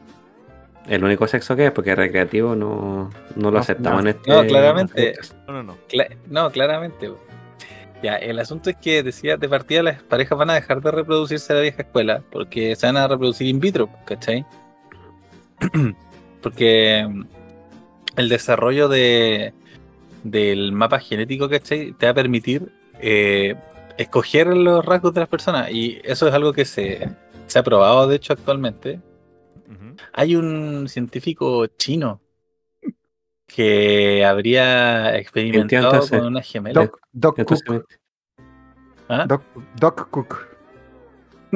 El 0.87 1.03
único 1.03 1.27
sexo 1.27 1.55
que 1.55 1.65
es, 1.65 1.71
porque 1.71 1.95
recreativo 1.95 2.55
no, 2.55 3.09
no 3.35 3.49
lo 3.49 3.51
No, 3.51 3.57
aceptamos 3.57 4.03
no. 4.03 4.09
en 4.09 4.15
este. 4.15 4.31
No, 4.31 4.45
claramente. 4.45 5.13
No, 5.47 5.53
no, 5.53 5.63
no. 5.63 5.77
Cla- 5.89 6.15
no, 6.27 6.51
claramente. 6.51 7.11
Ya, 8.03 8.17
el 8.17 8.37
asunto 8.37 8.69
es 8.69 8.75
que 8.75 9.01
decía, 9.01 9.35
de 9.37 9.49
partida 9.49 9.81
las 9.81 10.03
parejas 10.03 10.37
van 10.37 10.51
a 10.51 10.53
dejar 10.53 10.81
de 10.81 10.91
reproducirse 10.91 11.51
a 11.53 11.55
la 11.55 11.61
vieja 11.63 11.81
escuela 11.81 12.21
porque 12.31 12.75
se 12.75 12.85
van 12.85 12.97
a 12.97 13.07
reproducir 13.07 13.47
in 13.47 13.59
vitro, 13.59 13.89
¿cachai? 14.05 14.45
porque 16.41 17.05
mm, 17.09 17.23
el 18.17 18.29
desarrollo 18.29 18.87
de, 18.87 19.53
del 20.23 20.71
mapa 20.71 20.99
genético, 20.99 21.49
¿cachai? 21.49 21.93
Te 21.93 22.05
va 22.05 22.11
a 22.11 22.15
permitir 22.15 22.71
eh, 22.99 23.55
escoger 23.97 24.47
los 24.47 24.85
rasgos 24.85 25.13
de 25.13 25.21
las 25.21 25.29
personas 25.29 25.71
y 25.71 25.99
eso 26.03 26.27
es 26.27 26.33
algo 26.33 26.53
que 26.53 26.65
se, 26.65 27.09
se 27.47 27.59
ha 27.59 27.63
probado, 27.63 28.07
de 28.07 28.15
hecho, 28.15 28.33
actualmente. 28.33 28.99
Hay 30.13 30.35
un 30.35 30.87
científico 30.89 31.67
chino 31.67 32.21
que 33.47 34.25
habría 34.25 35.15
experimentado 35.17 36.07
con 36.07 36.25
una 36.25 36.41
gemela. 36.41 36.81
Doc, 36.81 36.99
Doc 37.11 37.43
Cook. 37.45 37.85
¿Ah? 39.07 39.25
Doc, 39.27 39.43
Doc 39.79 40.09
Cook. 40.09 40.47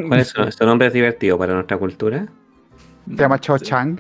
¿cuál 0.08 0.20
es 0.22 0.30
su, 0.30 0.52
su 0.52 0.66
nombre 0.66 0.88
es 0.88 0.94
divertido 0.94 1.38
para 1.38 1.54
nuestra 1.54 1.78
cultura? 1.78 2.28
Se 3.08 3.16
llama 3.16 3.40
Cho 3.40 3.58
Chang. 3.58 4.00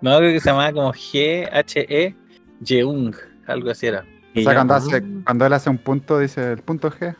No, 0.00 0.16
creo 0.18 0.32
que 0.32 0.40
se 0.40 0.50
llamaba 0.50 0.72
como 0.72 0.92
G-H-E 0.92 2.14
Jeung, 2.60 3.16
algo 3.46 3.70
así 3.70 3.86
era. 3.86 4.00
O 4.34 4.38
Y 4.38 4.44
sea, 4.44 4.54
cuando, 4.54 4.74
hace, 4.74 5.02
cuando 5.24 5.46
él 5.46 5.52
hace 5.52 5.70
un 5.70 5.78
punto, 5.78 6.18
dice 6.18 6.52
el 6.52 6.58
punto 6.58 6.90
G. 6.90 7.16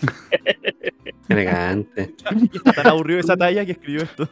Elegante. 1.28 2.14
Está 2.54 2.72
tan 2.72 2.86
aburrido 2.88 3.20
esa 3.20 3.36
talla 3.36 3.64
que 3.64 3.72
escribió 3.72 4.02
esto. 4.02 4.28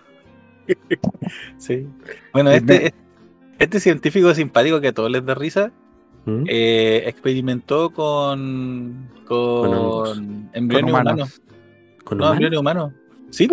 Sí. 1.58 1.86
Bueno, 2.32 2.52
Y 2.52 2.56
este, 2.56 2.94
este 3.58 3.80
científico 3.80 4.32
simpático 4.34 4.80
que 4.80 4.88
a 4.88 4.92
todos 4.92 5.10
les 5.10 5.24
da 5.24 5.34
risa, 5.34 5.72
¿Mm? 6.26 6.44
eh, 6.48 7.02
experimentó 7.06 7.90
con, 7.90 9.08
con, 9.26 9.74
hongos. 9.74 10.18
embriones 10.52 10.92
Con 10.92 11.00
humanos. 11.00 11.12
humanos. 11.12 11.42
¿Con 12.04 12.18
No, 12.18 12.24
humanos? 12.24 12.32
embriones 12.34 12.58
humanos. 12.60 12.92
Sí. 13.30 13.48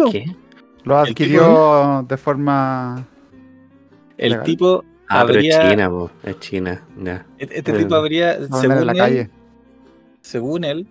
Lo 0.84 0.98
adquirió 0.98 2.06
de 2.08 2.18
forma. 2.18 3.06
El 4.18 4.32
Legal. 4.32 4.46
tipo 4.46 4.86
Ah, 5.10 5.24
pero 5.26 5.40
es 5.40 5.56
habría. 5.56 5.70
China, 5.72 5.90
po. 5.90 6.12
Es 6.24 6.40
China. 6.40 6.84
Ya. 7.02 7.26
Este 7.38 7.60
este 7.60 7.74
tipo 7.74 7.96
habría, 7.96 8.38
no, 8.50 8.58
según 8.60 8.78
en 8.80 8.86
la 8.88 8.92
él, 8.92 8.98
calle. 8.98 9.30
según 10.22 10.64
él, 10.66 10.88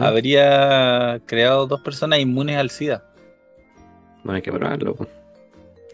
Habría 0.00 1.20
creado 1.26 1.66
dos 1.66 1.80
personas 1.80 2.18
inmunes 2.18 2.56
al 2.56 2.70
SIDA. 2.70 3.04
Bueno, 4.24 4.36
hay 4.36 4.42
que 4.42 4.52
probarlo. 4.52 4.94
po. 4.94 5.06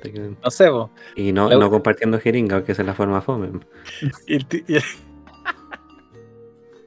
Hay 0.02 0.12
que- 0.12 0.20
No 0.42 0.50
sé, 0.50 0.68
po. 0.68 0.90
Y 1.16 1.32
no, 1.32 1.48
La- 1.48 1.56
no 1.56 1.70
compartiendo 1.70 2.18
jeringa, 2.18 2.62
esa 2.66 2.82
es 2.82 2.86
la 2.86 2.94
forma 2.94 3.20
fome. 3.20 3.60
Y 4.26 4.34
el 4.36 4.46
ti- 4.46 4.64
y 4.66 4.76
el- 4.76 4.82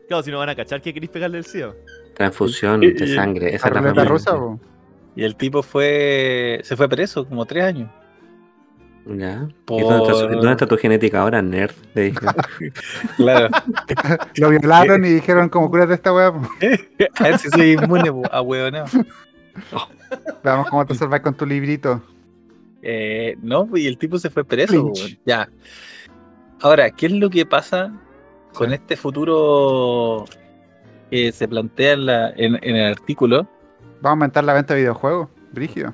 Claro, 0.07 0.23
si 0.23 0.31
no 0.31 0.37
van 0.39 0.49
a 0.49 0.55
cachar 0.55 0.81
que 0.81 0.93
queréis 0.93 1.09
pegarle 1.11 1.39
el 1.39 1.45
SIDA. 1.45 1.73
Transfusión 2.15 2.79
de 2.81 3.13
sangre. 3.13 3.53
Esa 3.53 3.67
es 3.67 3.73
la 3.95 4.05
rusa, 4.05 4.31
po. 4.35 4.59
y 5.15 5.23
el 5.23 5.35
tipo 5.35 5.61
fue 5.63 6.61
se 6.63 6.75
fue 6.77 6.87
preso 6.87 7.27
como 7.27 7.45
tres 7.45 7.63
años. 7.65 7.89
Ya. 9.09 9.47
Por- 9.65 9.79
¿Y 9.79 9.83
dónde 9.83 10.03
está, 10.03 10.13
su- 10.13 10.27
dónde 10.27 10.51
está 10.51 10.65
tu 10.67 10.77
genética 10.77 11.21
ahora, 11.21 11.41
nerd? 11.41 11.71
Le 11.93 12.01
dije. 12.03 12.19
Claro. 13.17 13.49
Lo 14.35 14.49
violaron 14.49 15.05
y 15.05 15.09
dijeron, 15.09 15.49
como 15.49 15.69
cúrate 15.69 15.93
esta 15.93 16.13
weá. 16.13 16.27
A 17.19 17.23
ver 17.23 17.37
si 17.37 17.49
soy 17.49 17.71
inmune 17.73 18.11
a 18.31 18.41
huevoneo. 18.41 18.85
Veamos 20.43 20.69
cómo 20.69 20.85
te 20.85 20.95
salvas 20.95 21.21
con 21.21 21.33
tu 21.35 21.45
librito. 21.45 22.01
Eh, 22.81 23.37
no, 23.41 23.67
y 23.75 23.87
el 23.87 23.97
tipo 23.97 24.17
se 24.19 24.29
fue 24.29 24.43
preso. 24.43 24.83
Weón. 24.85 24.93
Ya. 25.25 25.49
Ahora, 26.61 26.89
¿qué 26.91 27.05
es 27.07 27.11
lo 27.11 27.29
que 27.29 27.45
pasa 27.45 27.91
con 28.53 28.73
este 28.73 28.95
futuro 28.95 30.25
que 31.11 31.31
se 31.31 31.47
plantea 31.47 31.93
en, 31.93 32.05
la, 32.05 32.29
en, 32.31 32.55
en 32.61 32.75
el 32.75 32.91
artículo? 32.91 33.47
Vamos 34.01 34.05
a 34.05 34.09
aumentar 34.11 34.43
la 34.43 34.53
venta 34.53 34.73
de 34.73 34.81
videojuegos. 34.81 35.29
Brígido. 35.51 35.93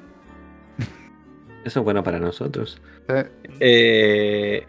Eso 1.64 1.80
es 1.80 1.84
bueno 1.84 2.04
para 2.04 2.20
nosotros. 2.20 2.82
Eh, 3.60 4.66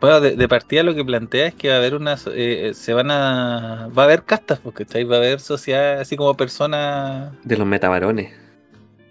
bueno, 0.00 0.20
de, 0.20 0.36
de 0.36 0.48
partida 0.48 0.82
lo 0.82 0.94
que 0.94 1.04
plantea 1.04 1.46
es 1.48 1.54
que 1.54 1.68
va 1.68 1.74
a 1.74 1.78
haber 1.78 1.94
una. 1.94 2.16
so- 2.16 2.32
eh, 2.34 2.72
se 2.74 2.92
van 2.94 3.10
a. 3.10 3.88
Va 3.96 4.02
a 4.02 4.06
haber 4.06 4.22
castas, 4.24 4.58
porque 4.58 4.84
va 5.04 5.16
a 5.16 5.18
haber 5.18 5.40
sociedad 5.40 6.00
así 6.00 6.16
como 6.16 6.34
personas 6.36 7.32
De 7.44 7.56
los 7.56 7.66
metabarones. 7.66 8.32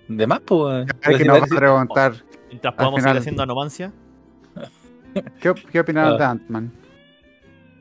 de 0.07 0.27
más, 0.27 0.39
pues. 0.41 0.87
Que 1.01 1.25
nos 1.25 1.41
va 1.41 1.43
a 1.43 1.47
preguntar, 1.47 2.13
Mientras 2.49 2.73
podamos 2.73 2.99
final- 2.99 3.09
seguir 3.13 3.19
haciendo 3.21 3.43
anomancia. 3.43 3.91
¿qué, 5.41 5.53
qué 5.71 5.79
opinaron 5.79 6.13
Ah. 6.13 6.17
de 6.17 6.23
Ant-Man? 6.25 6.71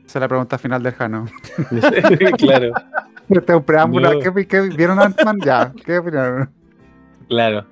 Esa 0.05 0.17
es 0.19 0.21
la 0.21 0.27
pregunta 0.27 0.57
final 0.57 0.81
del 0.83 0.93
Jano. 0.93 1.25
claro, 2.37 2.71
Este 3.29 3.51
es 3.51 3.57
un 3.57 3.63
preámbulo. 3.63 4.13
No. 4.13 4.19
¿Qué, 4.33 4.47
qué- 4.47 4.61
vieron 4.75 4.99
Ant-Man? 4.99 5.37
Ya. 5.43 5.71
¿Qué 5.85 5.97
opinaron? 5.99 6.49
claro. 7.27 7.65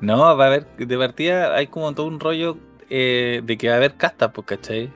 No, 0.00 0.36
va 0.36 0.44
a 0.44 0.46
haber. 0.48 0.66
De 0.76 0.98
partida 0.98 1.54
hay 1.54 1.66
como 1.68 1.92
todo 1.94 2.06
un 2.06 2.20
rollo 2.20 2.56
eh, 2.90 3.40
de 3.44 3.56
que 3.58 3.68
va 3.68 3.74
a 3.74 3.76
haber 3.78 3.94
castas, 3.94 4.30
pues, 4.32 4.46
¿cachai? 4.46 4.90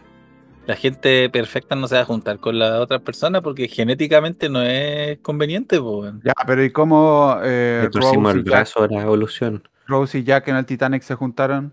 La 0.67 0.77
gente 0.77 1.29
perfecta 1.31 1.75
no 1.75 1.89
se 1.89 1.97
va 1.97 2.03
a 2.03 2.05
juntar 2.05 2.39
con 2.39 2.59
la 2.59 2.81
otra 2.81 2.99
persona 3.01 3.41
porque 3.41 3.67
genéticamente 3.67 4.49
no 4.49 4.63
es 4.63 5.19
conveniente, 5.21 5.81
pues. 5.81 6.13
Ya, 6.23 6.33
pero 6.47 6.63
¿y 6.63 6.71
cómo 6.71 7.37
eh, 7.43 7.89
Rose, 7.93 8.15
el 8.15 8.21
y 8.21 8.45
Jack, 8.45 8.45
brazo 8.45 8.83
a 8.85 8.87
la 8.89 9.03
evolución. 9.03 9.69
Rose 9.87 10.19
y 10.19 10.23
Jack 10.25 10.49
en 10.49 10.57
el 10.57 10.67
Titanic 10.67 11.03
se 11.03 11.15
juntaron? 11.15 11.73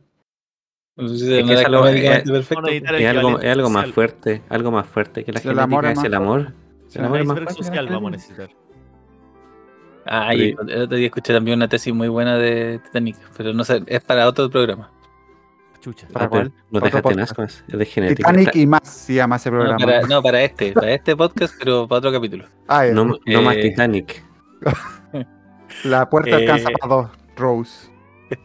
No 0.96 1.08
sé 1.10 1.18
si 1.18 1.38
Es 1.52 1.66
algo- 1.66 1.86
el 1.88 3.70
más 3.70 3.92
fuerte. 3.92 4.42
Algo 4.50 4.72
más 4.72 4.88
fuerte 4.88 5.24
que 5.24 5.32
la 5.32 5.42
Si 5.42 5.48
el 5.50 5.60
amor 5.60 5.84
genética 5.84 5.92
es 5.92 5.98
es 6.00 6.06
el 6.06 6.14
amor. 6.16 6.54
Si 6.88 6.98
El 6.98 7.02
el 7.02 7.06
amor 7.06 7.20
es 7.20 7.26
más 7.28 7.36
iceberg 7.38 7.54
fuerte. 7.54 7.64
social 7.66 7.88
vamos 7.90 8.08
a 8.08 8.12
necesitar. 8.12 8.50
Ah, 10.10 10.34
y 10.36 10.56
el 10.68 10.82
otro 10.84 10.98
día 10.98 11.08
escuché 11.08 11.34
también 11.34 11.58
una 11.58 11.68
tesis 11.68 11.94
muy 11.94 12.08
buena 12.08 12.38
de 12.38 12.80
Titanic, 12.80 13.18
pero 13.36 13.54
no 13.54 13.64
sé, 13.64 13.84
es 13.88 14.02
para 14.02 14.28
otro 14.28 14.50
programa. 14.50 14.90
Chucha. 15.82 16.08
¿Para 16.12 16.26
Ah, 16.26 16.30
cuál? 16.30 16.52
No 16.72 16.80
dejaste 16.80 17.16
nada 17.16 17.34
más. 17.38 17.64
Es 17.68 17.78
de 17.78 17.86
genética. 17.86 18.30
Titanic 18.30 18.56
y 18.56 18.66
más 18.68 18.82
se 18.88 19.14
llama 19.14 19.36
ese 19.36 19.52
No 19.52 19.58
programa. 19.58 19.86
para, 19.86 20.02
no, 20.08 20.22
para 20.24 20.42
este, 20.44 20.72
para 20.74 20.92
este 20.94 21.16
podcast, 21.16 21.56
pero 21.60 21.88
para 21.88 22.00
otro 22.00 22.12
capítulo. 22.12 22.46
Ah. 22.68 22.86
No, 22.92 23.06
no 23.26 23.42
más 23.42 23.56
Eh, 23.58 23.62
Titanic. 23.70 24.24
La 25.84 26.10
puerta 26.10 26.32
eh, 26.32 26.36
alcanza 26.36 26.70
para 26.80 26.96
dos. 26.96 27.10
Rose. 27.36 27.90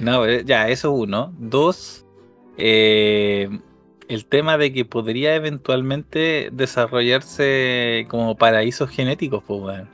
No, 0.00 0.24
eh, 0.26 0.44
ya, 0.44 0.68
eso 0.68 0.92
uno. 0.92 1.32
Dos, 1.38 2.04
eh, 2.56 3.48
el 4.08 4.26
tema 4.26 4.56
de 4.56 4.72
que 4.72 4.84
podría 4.84 5.34
eventualmente 5.34 6.50
desarrollarse 6.52 8.06
como 8.08 8.36
paraísos 8.36 8.90
genéticos, 8.90 9.42
pues, 9.44 9.80
Ujú. 9.80 9.88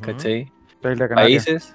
¿Cachai? 0.00 0.52
Países. 1.14 1.74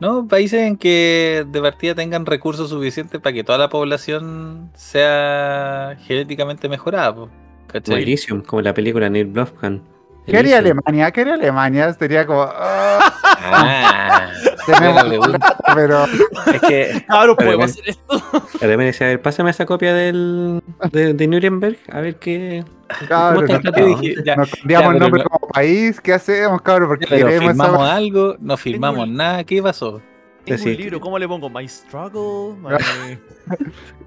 No, 0.00 0.26
países 0.26 0.60
en 0.60 0.76
que 0.76 1.46
de 1.48 1.60
partida 1.60 1.94
tengan 1.94 2.26
recursos 2.26 2.68
suficientes 2.70 3.20
para 3.20 3.32
que 3.32 3.44
toda 3.44 3.58
la 3.58 3.68
población 3.68 4.70
sea 4.74 5.96
genéticamente 6.00 6.68
mejorada, 6.68 7.14
Como 7.14 7.30
¿cachai? 7.68 8.02
Elysium, 8.02 8.42
como 8.42 8.60
la 8.60 8.74
película 8.74 9.08
Neil 9.08 9.26
Blofkan. 9.26 9.82
¿Qué 10.26 10.36
haría. 10.38 10.58
Alemania? 10.58 11.10
¿Qué 11.10 11.20
haría 11.20 11.34
Alemania? 11.34 11.92
Sería 11.92 12.26
como. 12.26 12.42
ah, 12.42 13.12
Ah, 13.46 14.30
tenemos 14.66 15.04
pregunta. 15.08 15.38
plata, 15.38 15.72
pero. 15.74 16.04
es 16.52 16.60
que 16.62 17.04
Cabrón, 17.06 17.36
podemos 17.36 17.64
hacer 17.70 17.88
esto. 17.88 18.22
Me 18.78 18.86
dice, 18.86 19.04
a 19.04 19.08
ver, 19.08 19.22
pásame 19.22 19.50
esa 19.50 19.66
copia 19.66 19.94
del, 19.94 20.62
de, 20.92 21.14
de 21.14 21.26
Nuremberg, 21.26 21.78
a 21.90 22.00
ver 22.00 22.16
qué. 22.16 22.64
Cabrón, 23.08 23.46
tratado? 23.46 23.86
dije, 23.86 24.14
ya, 24.24 24.36
nos 24.36 24.50
cambiamos 24.50 24.88
ya, 24.88 24.92
el 24.94 24.98
nombre 25.00 25.22
no- 25.22 25.28
como 25.30 25.48
país. 25.48 26.00
¿Qué 26.00 26.12
hacemos, 26.12 26.60
cabrón? 26.62 26.88
Porque 26.88 27.06
pero 27.08 27.26
queremos 27.26 27.48
firmamos 27.50 27.82
esa. 27.82 27.94
algo, 27.96 28.36
no 28.40 28.56
firmamos 28.56 29.08
un- 29.08 29.14
nada, 29.16 29.44
¿qué 29.44 29.62
pasó? 29.62 30.00
Tengo 30.44 30.58
Sí. 30.62 30.70
un 30.70 30.76
libro, 30.76 31.00
¿cómo 31.00 31.18
le 31.18 31.26
pongo? 31.26 31.48
My 31.48 31.66
Struggle. 31.66 32.54
My... 32.60 33.56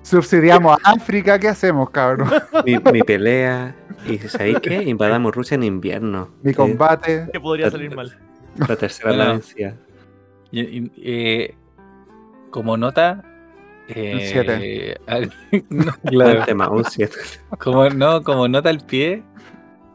Subsidiamos 0.04 0.78
a 0.84 0.91
África. 0.91 1.39
¿Qué 1.39 1.48
hacemos, 1.48 1.89
cabrón? 1.89 2.30
Mi, 2.65 2.78
mi 2.91 3.02
pelea. 3.02 3.76
Y 4.06 4.17
¿sabéis 4.20 4.60
qué? 4.62 4.84
Invadamos 4.84 5.34
Rusia 5.36 5.56
en 5.56 5.63
invierno. 5.63 6.30
Mi 6.43 6.52
Sí, 6.52 6.56
combate. 6.56 7.28
que 7.34 7.39
podría 7.39 7.70
salir 7.72 7.93
mal. 7.96 8.15
La 8.67 8.76
tercera 8.76 9.10
Bueno. 9.15 9.41
Y- 10.52 10.62
y- 10.62 10.92
eh, 10.98 11.56
como 12.52 12.78
nota. 12.78 13.24
eh, 13.90 14.30
siete. 14.32 14.98
no, 15.70 15.86
Buen 16.04 16.16
claro, 16.34 16.46
tema, 16.46 16.70
un 16.70 16.84
7. 16.86 17.14
como, 17.60 17.90
no, 17.90 18.24
como 18.24 18.48
nota 18.48 18.70
al 18.70 18.80
pie. 18.86 19.24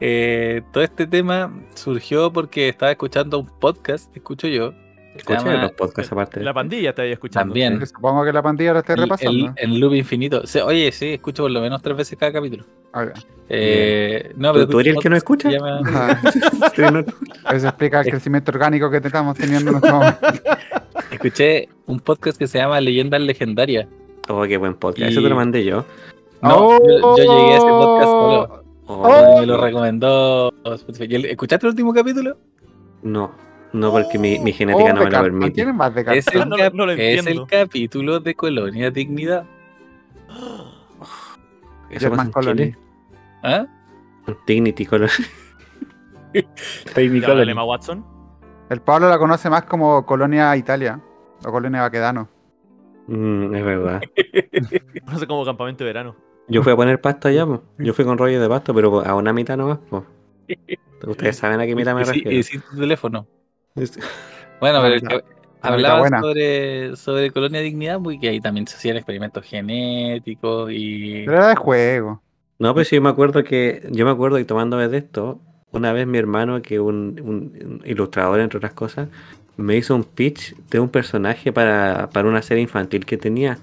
eh, 0.00 0.62
todo 0.72 0.82
este 0.82 1.06
tema 1.06 1.52
surgió 1.74 2.32
porque 2.32 2.68
estaba 2.68 2.90
escuchando 2.92 3.38
un 3.38 3.46
podcast, 3.60 4.14
escucho 4.16 4.48
yo. 4.48 4.74
Escucha 5.14 5.38
llama- 5.44 5.62
los 5.62 5.72
podcasts 5.72 6.10
aparte. 6.12 6.40
La 6.42 6.54
pandilla 6.54 6.94
te 6.94 7.02
había 7.02 7.14
escuchando. 7.14 7.52
También. 7.52 7.86
Supongo 7.86 8.24
que 8.24 8.32
la 8.32 8.42
pandilla 8.42 8.72
lo 8.72 8.78
esté 8.78 8.96
repasando. 8.96 9.52
el- 9.56 9.72
en 9.72 9.80
loop 9.80 9.94
infinito. 9.94 10.42
Oye, 10.64 10.90
sí, 10.92 11.14
escucho 11.14 11.42
por 11.44 11.50
lo 11.50 11.60
menos 11.60 11.82
tres 11.82 11.96
veces 11.96 12.18
cada 12.18 12.32
capítulo. 12.32 12.64
Ah. 12.92 13.06
Eh, 13.48 14.32
no, 14.36 14.48
¿Tú- 14.52 14.54
pero 14.60 14.68
tú 14.68 14.80
eres 14.80 14.96
el 14.96 15.02
que 15.02 15.10
no 15.10 15.16
escucha? 15.16 15.50
Sí, 16.74 16.82
¿no? 16.90 17.00
Eso 17.52 17.68
explica 17.68 18.00
el 18.00 18.10
crecimiento 18.10 18.50
orgánico 18.52 18.90
que 18.90 18.96
estamos 18.98 19.36
teniendo 19.36 19.70
en 19.72 19.76
este 19.76 19.92
momento. 19.92 20.18
Escuché 21.10 21.68
un 21.86 22.00
podcast 22.00 22.38
que 22.38 22.46
se 22.46 22.58
llama 22.58 22.80
Leyendas 22.80 23.20
Legendarias. 23.20 23.86
Oh, 24.28 24.42
qué 24.44 24.56
buen 24.56 24.74
podcast. 24.74 25.10
Y- 25.10 25.12
Eso 25.12 25.22
te 25.22 25.28
lo 25.28 25.36
mandé 25.36 25.64
yo. 25.64 25.84
No, 26.40 26.56
Oh. 26.56 26.78
yo, 26.88 27.16
yo 27.16 27.38
llegué 27.38 27.52
a 27.52 27.56
ese 27.56 27.66
podcast 27.66 28.04
solo. 28.10 28.64
Oh, 28.86 29.40
Me 29.40 29.46
lo 29.46 29.60
recomendó 29.60 30.52
Spotify. 30.64 31.06
¿Y 31.10 31.14
el- 31.16 31.24
¿Escuchaste 31.26 31.66
el 31.66 31.70
último 31.70 31.92
capítulo? 31.92 32.36
No, 33.02 33.32
no, 33.72 33.90
porque 33.90 34.18
mi, 34.18 34.38
mi 34.38 34.52
genética 34.52 34.90
Oh, 34.90 34.94
no 34.94 35.04
me 35.04 35.10
lo 35.10 35.22
permite. 35.22 35.50
¿Tienen 35.52 35.76
más 35.76 35.94
de 35.94 36.04
Es 36.16 36.26
el, 36.28 36.48
No, 36.48 36.56
cap- 36.56 36.74
no 36.74 36.86
lo 36.86 36.92
es 36.92 37.26
el 37.26 37.46
capítulo 37.46 38.20
de 38.20 38.34
Colonia 38.34 38.90
Dignidad. 38.90 39.44
Eso 41.90 42.00
German 42.10 42.16
pasa 42.16 42.26
en 42.26 42.32
Colony. 42.32 42.76
¿Ah? 43.42 43.66
Dignity 44.46 44.86
Colony. 44.86 45.12
Watson. 47.66 48.04
El 48.70 48.80
Pablo 48.80 49.08
la 49.08 49.18
conoce 49.18 49.50
más 49.50 49.64
como 49.64 50.06
Colonia 50.06 50.56
Italia 50.56 51.00
o 51.44 51.50
Colonia 51.50 51.82
Baquedano. 51.82 52.28
Mm, 53.08 53.54
es 53.54 53.64
verdad. 53.64 54.00
No 55.06 55.18
sé, 55.18 55.26
como 55.26 55.44
campamento 55.44 55.84
de 55.84 55.88
verano. 55.92 56.16
Yo 56.48 56.62
fui 56.62 56.72
a 56.72 56.76
poner 56.76 57.00
pasto 57.00 57.28
allá, 57.28 57.44
po. 57.44 57.62
Yo 57.78 57.92
fui 57.92 58.04
con 58.04 58.16
rollo 58.16 58.40
de 58.40 58.48
pasto, 58.48 58.72
pero 58.74 59.04
a 59.04 59.14
una 59.14 59.32
mitad 59.32 59.56
nomás, 59.56 59.78
po. 59.78 60.04
Ustedes 61.06 61.36
saben 61.36 61.60
a 61.60 61.66
qué 61.66 61.74
mitad 61.74 61.94
me 61.94 62.02
Y 62.02 62.04
refiero. 62.04 62.30
y 62.30 62.42
sin 62.42 62.60
tu 62.62 62.76
teléfono. 62.78 63.26
Bueno, 64.60 64.82
La 64.82 64.82
pero 64.82 65.00
que 65.08 65.24
hablaba 65.60 65.98
buena. 66.00 66.20
sobre, 66.20 66.96
sobre 66.96 67.30
Colonia 67.30 67.60
Dignidad, 67.60 68.00
porque 68.02 68.28
ahí 68.28 68.40
también 68.40 68.66
se 68.66 68.76
hacían 68.76 68.96
experimentos 68.96 69.44
genéticos 69.44 70.70
y. 70.72 71.22
Pero 71.24 71.36
era 71.38 71.48
de 71.48 71.56
juego. 71.56 72.22
No, 72.58 72.74
pues 72.74 72.88
sí, 72.88 72.96
yo 72.96 73.02
me 73.02 73.08
acuerdo 73.08 73.42
que, 73.44 73.88
yo 73.90 74.04
me 74.04 74.10
acuerdo 74.12 74.36
que 74.36 74.44
tomándome 74.44 74.88
de 74.88 74.98
esto, 74.98 75.40
una 75.72 75.92
vez 75.92 76.06
mi 76.06 76.18
hermano, 76.18 76.62
que 76.62 76.78
un, 76.80 77.20
un- 77.24 77.58
un 77.64 77.82
ilustrador 77.84 78.38
entre 78.40 78.58
otras 78.58 78.72
cosas, 78.72 79.08
me 79.56 79.76
hizo 79.76 79.94
un 79.96 80.04
pitch 80.04 80.54
de 80.70 80.78
un 80.80 80.88
personaje 80.88 81.52
para, 81.52 82.08
para 82.10 82.28
una 82.28 82.42
serie 82.42 82.62
infantil 82.62 83.04
que 83.04 83.16
tenía. 83.16 83.58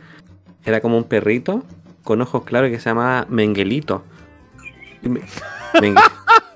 Era 0.65 0.81
como 0.81 0.97
un 0.97 1.05
perrito 1.05 1.63
con 2.03 2.21
ojos 2.21 2.43
claros 2.43 2.69
que 2.71 2.79
se 2.79 2.89
llamaba 2.89 3.25
Menguelito. 3.29 4.03
Y, 5.01 5.07
me- 5.09 5.21
Mengue- 5.75 6.01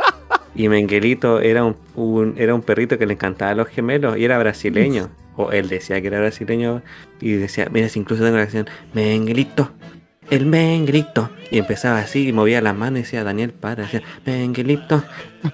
y 0.56 0.68
Menguelito 0.70 1.40
era 1.40 1.64
un, 1.64 1.76
un- 1.96 2.36
era 2.38 2.54
un 2.54 2.62
perrito 2.62 2.98
que 2.98 3.06
le 3.06 3.14
encantaba 3.14 3.52
a 3.52 3.56
los 3.56 3.68
gemelos 3.68 4.18
y 4.18 4.26
era 4.26 4.38
brasileño. 4.38 5.10
O 5.36 5.52
él 5.52 5.68
decía 5.68 6.00
que 6.00 6.08
era 6.08 6.20
brasileño 6.20 6.84
y 7.20 7.32
decía, 7.34 7.68
mira, 7.72 7.90
si 7.90 8.00
incluso 8.00 8.24
tengo 8.24 8.38
la 8.38 8.44
canción, 8.44 8.68
Menguelito, 8.94 9.72
el 10.30 10.46
Menguelito. 10.46 11.32
Y 11.50 11.58
empezaba 11.58 12.00
así, 12.00 12.28
y 12.30 12.34
movía 12.34 12.62
las 12.62 12.76
manos 12.76 13.00
y 13.00 13.02
decía, 13.04 13.24
Daniel, 13.24 13.52
para, 13.52 13.84
decía, 13.84 14.04
Menguelito, 14.26 15.04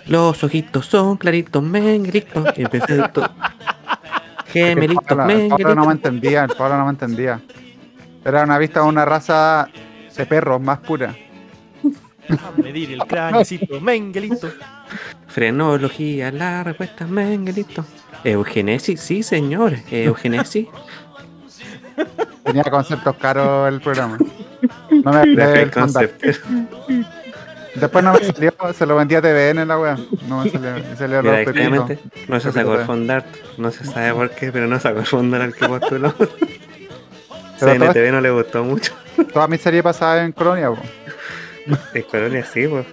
los 0.07 0.43
ojitos 0.43 0.85
son 0.85 1.15
claritos, 1.17 1.63
Menguelito. 1.63 2.43
Y 2.57 2.63
empecé 2.63 3.01
todo. 3.13 3.29
Que 4.51 4.71
el 4.71 4.79
Gemelito, 4.79 5.01
Pablo, 5.15 5.29
el 5.29 5.47
Pablo 5.49 5.75
no 5.75 5.85
me 5.85 5.91
entendía, 5.91 6.43
el 6.45 6.49
Pablo 6.57 6.77
no 6.79 6.85
me 6.85 6.89
entendía. 6.89 7.39
Era 8.25 8.43
una 8.43 8.57
vista 8.57 8.81
de 8.81 8.87
una 8.87 9.05
raza 9.05 9.69
de 10.17 10.25
perros 10.25 10.59
más 10.59 10.79
pura. 10.79 11.15
A 12.31 12.59
medir 12.61 12.93
el 12.93 12.99
cráneocito, 13.05 13.79
menguelito. 13.81 14.49
Frenología, 15.39 16.33
la 16.33 16.65
respuesta, 16.65 17.07
Menguelito. 17.07 17.85
Eugenesis, 18.25 18.99
sí, 18.99 19.23
señor, 19.23 19.73
Eugenesis. 19.89 20.67
Tenía 22.43 22.63
conceptos 22.63 23.15
caros 23.15 23.71
el 23.71 23.79
programa. 23.79 24.17
No 24.91 24.97
me 24.97 25.11
La 25.13 25.19
hablé 25.21 25.45
Free 25.45 25.59
del 25.59 25.71
conduct. 25.71 26.21
Concept. 26.21 27.05
Después 27.75 28.03
no 28.03 28.11
me 28.11 28.19
salió, 28.19 28.53
se 28.73 28.85
lo 28.85 28.97
vendía 28.97 29.19
a 29.19 29.21
TVN 29.21 29.65
la 29.65 29.79
wea. 29.79 29.97
No 30.27 30.43
me 30.43 30.49
salió, 30.49 30.77
y 30.77 30.97
salió 30.97 31.23
Mira, 31.23 31.43
los 31.69 31.89
no 32.27 32.39
se 32.41 32.51
sacó 32.51 32.75
el 32.75 32.85
Fondart, 32.85 33.27
no 33.57 33.71
se 33.71 33.85
sabe 33.85 34.13
por 34.13 34.31
qué, 34.31 34.51
pero 34.51 34.67
no 34.67 34.77
sacó 34.77 34.99
el 34.99 35.05
Fondart 35.05 35.43
al 35.45 35.53
que 35.53 35.69
postuló. 35.69 36.13
CNTV 37.59 38.11
no 38.11 38.19
le 38.19 38.31
gustó 38.31 38.65
mucho. 38.65 38.93
Toda 39.31 39.47
mi 39.47 39.57
serie 39.57 39.81
pasaba 39.81 40.21
en 40.21 40.33
Colonia, 40.33 40.69
po. 40.69 40.81
En 41.93 42.03
Colonia 42.03 42.43
sí, 42.43 42.67
pues. 42.67 42.85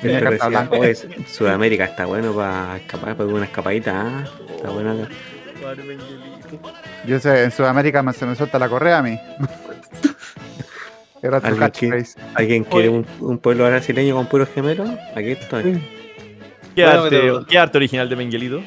Tenía 0.00 0.18
Pero 0.18 0.30
carta 0.30 0.46
decía, 0.46 0.48
blanca. 0.48 0.76
"Oye, 0.78 0.94
Sudamérica 1.26 1.84
está 1.84 2.06
bueno 2.06 2.32
para 2.34 2.76
escapar, 2.78 3.16
para 3.16 3.28
una 3.28 3.44
escapadita, 3.44 3.92
ah, 4.06 4.24
está 4.56 4.70
bueno 4.70 4.92
acá. 4.92 5.08
Yo 7.06 7.18
sé, 7.20 7.44
en 7.44 7.50
Sudamérica 7.50 8.02
se 8.12 8.26
me 8.26 8.34
suelta 8.34 8.58
la 8.58 8.68
correa 8.68 8.98
a 8.98 9.02
mí. 9.02 9.18
Era 11.22 11.38
tu 11.40 11.48
¿Alguien 11.48 11.70
que- 11.70 11.88
catchphrase. 11.90 12.18
¿Alguien 12.34 12.64
quiere 12.64 12.88
un, 12.88 13.06
un 13.20 13.38
pueblo 13.38 13.66
brasileño 13.66 14.14
con 14.14 14.26
puros 14.26 14.48
gemelos? 14.54 14.88
Aquí 15.14 15.32
estoy. 15.32 15.82
¿Qué, 16.74 16.84
Bueno, 16.84 17.02
arte, 17.04 17.20
pero- 17.20 17.46
¿Qué 17.46 17.58
arte 17.58 17.76
original 17.78 18.08
de 18.08 18.16
Menguelito? 18.16 18.62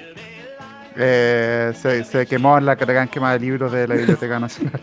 Eh, 0.96 1.74
se, 1.82 2.04
se 2.04 2.28
quemó 2.28 2.56
en 2.60 2.68
la 2.68 2.76
gran 2.76 3.08
quema 3.08 3.34
de 3.34 3.40
libros 3.40 3.72
de 3.72 3.88
la 3.88 3.96
Biblioteca 3.96 4.40
Nacional. 4.40 4.80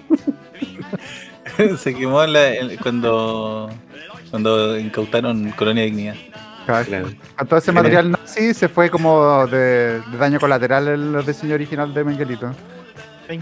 se 1.78 1.94
quemó 1.94 2.24
en 2.24 2.32
la- 2.32 2.54
en- 2.56 2.76
cuando, 2.78 3.70
cuando 4.30 4.78
incautaron 4.78 5.50
Colonia 5.52 5.84
Dignidad. 5.84 6.14
Claro. 6.66 7.08
Con 7.36 7.48
todo 7.48 7.58
ese 7.58 7.72
material 7.72 8.12
nazi 8.12 8.54
se 8.54 8.68
fue 8.68 8.90
como 8.90 9.46
de, 9.48 10.00
de 10.00 10.16
daño 10.18 10.38
colateral 10.38 10.86
el 10.88 11.26
diseño 11.26 11.54
original 11.54 11.92
de 11.92 12.04
Menguelito. 12.04 12.54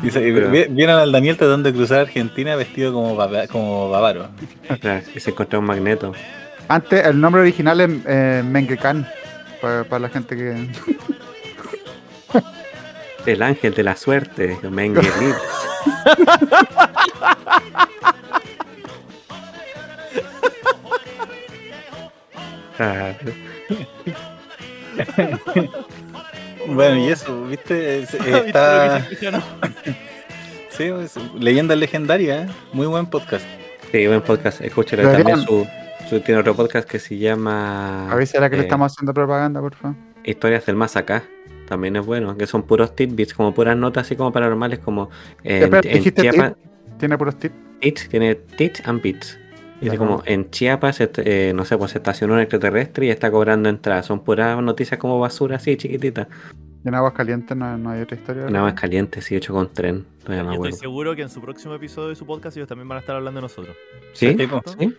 Dice, 0.02 0.20
vieron 0.70 0.98
al 0.98 1.12
Daniel 1.12 1.36
tratando 1.36 1.70
de 1.70 1.76
cruzar 1.76 2.00
Argentina 2.00 2.56
vestido 2.56 2.92
como, 2.92 3.16
bava- 3.16 3.46
como 3.48 3.90
bávaro. 3.90 4.28
Claro, 4.80 5.02
y 5.14 5.20
se 5.20 5.30
encontró 5.30 5.58
un 5.60 5.66
magneto. 5.66 6.12
Antes 6.68 7.06
el 7.06 7.20
nombre 7.20 7.42
original 7.42 7.80
es 7.80 7.90
eh, 8.06 8.42
Mengekan. 8.44 9.06
Para 9.60 9.98
la 9.98 10.08
gente 10.08 10.36
que. 10.36 10.68
El 13.26 13.42
ángel 13.42 13.74
de 13.74 13.82
la 13.82 13.96
suerte, 13.96 14.56
Menguelito. 14.70 15.14
Bueno, 26.66 26.98
y 26.98 27.08
eso, 27.08 27.46
¿viste? 27.46 28.00
Es- 28.00 28.12
¿Viste 28.24 28.30
lo 28.30 28.42
que 28.42 28.46
está, 28.48 29.00
sí, 30.70 30.84
es- 30.84 31.16
leyenda 31.38 31.74
legendaria, 31.76 32.42
¿eh? 32.42 32.46
muy 32.72 32.86
buen 32.86 33.06
podcast. 33.06 33.46
sí, 33.90 34.06
buen 34.06 34.22
podcast. 34.22 34.60
Escúchalo 34.60 35.10
también. 35.10 35.38
Su, 35.38 35.66
su- 36.10 36.20
tiene 36.20 36.40
otro 36.40 36.54
podcast 36.54 36.88
que 36.88 36.98
se 36.98 37.16
llama 37.16 38.10
A 38.10 38.14
ver 38.16 38.26
si 38.26 38.36
era 38.36 38.50
que 38.50 38.56
le 38.56 38.62
eh, 38.62 38.66
estamos 38.66 38.92
haciendo 38.92 39.14
propaganda, 39.14 39.60
por 39.60 39.74
favor. 39.74 39.96
Historias 40.24 40.66
del 40.66 40.76
Más 40.76 40.96
Acá. 40.96 41.22
También 41.68 41.96
es 41.96 42.04
bueno, 42.04 42.36
que 42.36 42.46
son 42.46 42.62
puros 42.62 42.94
tidbits, 42.96 43.34
como 43.34 43.54
puras 43.54 43.76
notas 43.76 44.06
así 44.06 44.16
como 44.16 44.32
paranormales, 44.32 44.78
como 44.78 45.10
en, 45.44 45.70
Chiapas. 46.14 46.54
Tiene 46.98 47.18
puros 47.18 47.38
tips. 47.38 47.54
Tits, 47.80 48.08
tiene 48.08 48.34
tits 48.34 48.82
and 48.86 49.02
bits. 49.02 49.38
Ya. 49.80 49.96
como 49.96 50.22
en 50.26 50.50
Chiapas, 50.50 51.00
eh, 51.00 51.52
no 51.54 51.64
sé, 51.64 51.78
pues 51.78 51.92
se 51.92 51.98
estacionó 51.98 52.34
un 52.34 52.40
extraterrestre 52.40 53.06
y 53.06 53.10
está 53.10 53.30
cobrando 53.30 53.68
entrada. 53.68 54.02
Son 54.02 54.20
puras 54.24 54.60
noticias 54.62 54.98
como 54.98 55.20
basura 55.20 55.56
así, 55.56 55.76
chiquititas. 55.76 56.26
Y 56.84 56.88
en 56.88 56.94
aguas 56.94 57.12
calientes 57.12 57.56
no, 57.56 57.76
no 57.78 57.90
hay 57.90 58.02
otra 58.02 58.16
historia. 58.16 58.44
Nada 58.50 58.64
más 58.64 58.74
caliente, 58.74 59.20
sí, 59.20 59.36
hecho 59.36 59.52
con 59.52 59.72
tren. 59.72 60.04
Yo 60.26 60.34
estoy 60.52 60.72
seguro 60.72 61.14
que 61.16 61.22
en 61.22 61.28
su 61.28 61.40
próximo 61.40 61.74
episodio 61.74 62.08
de 62.08 62.16
su 62.16 62.26
podcast 62.26 62.56
ellos 62.56 62.68
también 62.68 62.88
van 62.88 62.96
a 62.96 63.00
estar 63.00 63.16
hablando 63.16 63.38
de 63.38 63.42
nosotros. 63.42 63.76
¿Sí? 64.12 64.36
Sí. 64.78 64.96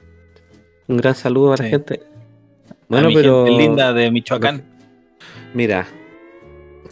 Un 0.87 0.97
gran 0.97 1.15
saludo 1.15 1.53
a 1.53 1.57
la 1.57 1.63
Sí. 1.65 1.69
gente. 1.69 2.01
A 2.69 2.73
Bueno, 2.87 3.09
mi 3.09 3.15
pero. 3.15 3.45
gente 3.45 3.61
linda 3.61 3.93
de 3.93 4.11
Michoacán. 4.11 4.63
Mira, 5.53 5.87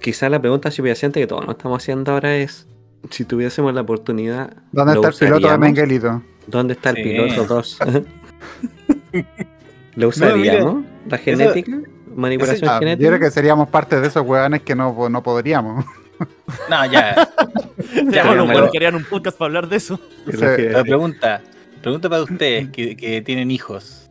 quizá 0.01 0.29
la 0.29 0.39
pregunta 0.41 0.71
subyacente 0.71 1.19
que 1.19 1.27
todos 1.27 1.45
nos 1.45 1.55
estamos 1.57 1.81
haciendo 1.81 2.11
ahora 2.11 2.35
es: 2.37 2.67
si 3.09 3.25
tuviésemos 3.25 3.73
la 3.73 3.81
oportunidad, 3.81 4.55
¿Dónde 4.71 4.93
¿lo 4.95 5.01
está 5.07 5.25
el 5.25 5.31
piloto 5.31 5.51
de? 5.51 5.57
Menguelito? 5.57 6.21
¿Dónde 6.47 6.73
está 6.73 6.89
el 6.91 6.95
Sí. 6.97 7.03
piloto 7.03 7.45
2? 7.45 7.79
¿Lo 9.95 10.07
usaríamos? 10.09 10.83
¿La 11.09 11.17
genética? 11.17 11.71
¿Manipulación 12.15 12.69
Ah, 12.69 12.73
yo 12.75 12.79
genética? 12.79 13.07
creo 13.09 13.19
que 13.19 13.31
seríamos 13.31 13.69
parte 13.69 13.99
de 14.01 14.07
esos 14.07 14.25
hueones 14.25 14.61
que 14.61 14.75
no, 14.75 15.09
no 15.09 15.23
podríamos. 15.23 15.85
No, 16.69 16.83
ya. 16.91 17.29
Ya, 18.11 18.33
los 18.33 18.47
buenos 18.47 18.71
querían 18.71 18.95
un 18.95 19.03
podcast 19.03 19.37
para 19.37 19.47
hablar 19.47 19.69
de 19.69 19.75
eso. 19.75 19.99
Sí. 20.25 20.37
La 20.71 20.81
pregunta, 20.83 21.41
pregunta 21.81 22.09
para 22.09 22.23
ustedes 22.23 22.69
que, 22.69 22.97
que 22.97 23.21
tienen 23.21 23.51
hijos. 23.51 24.09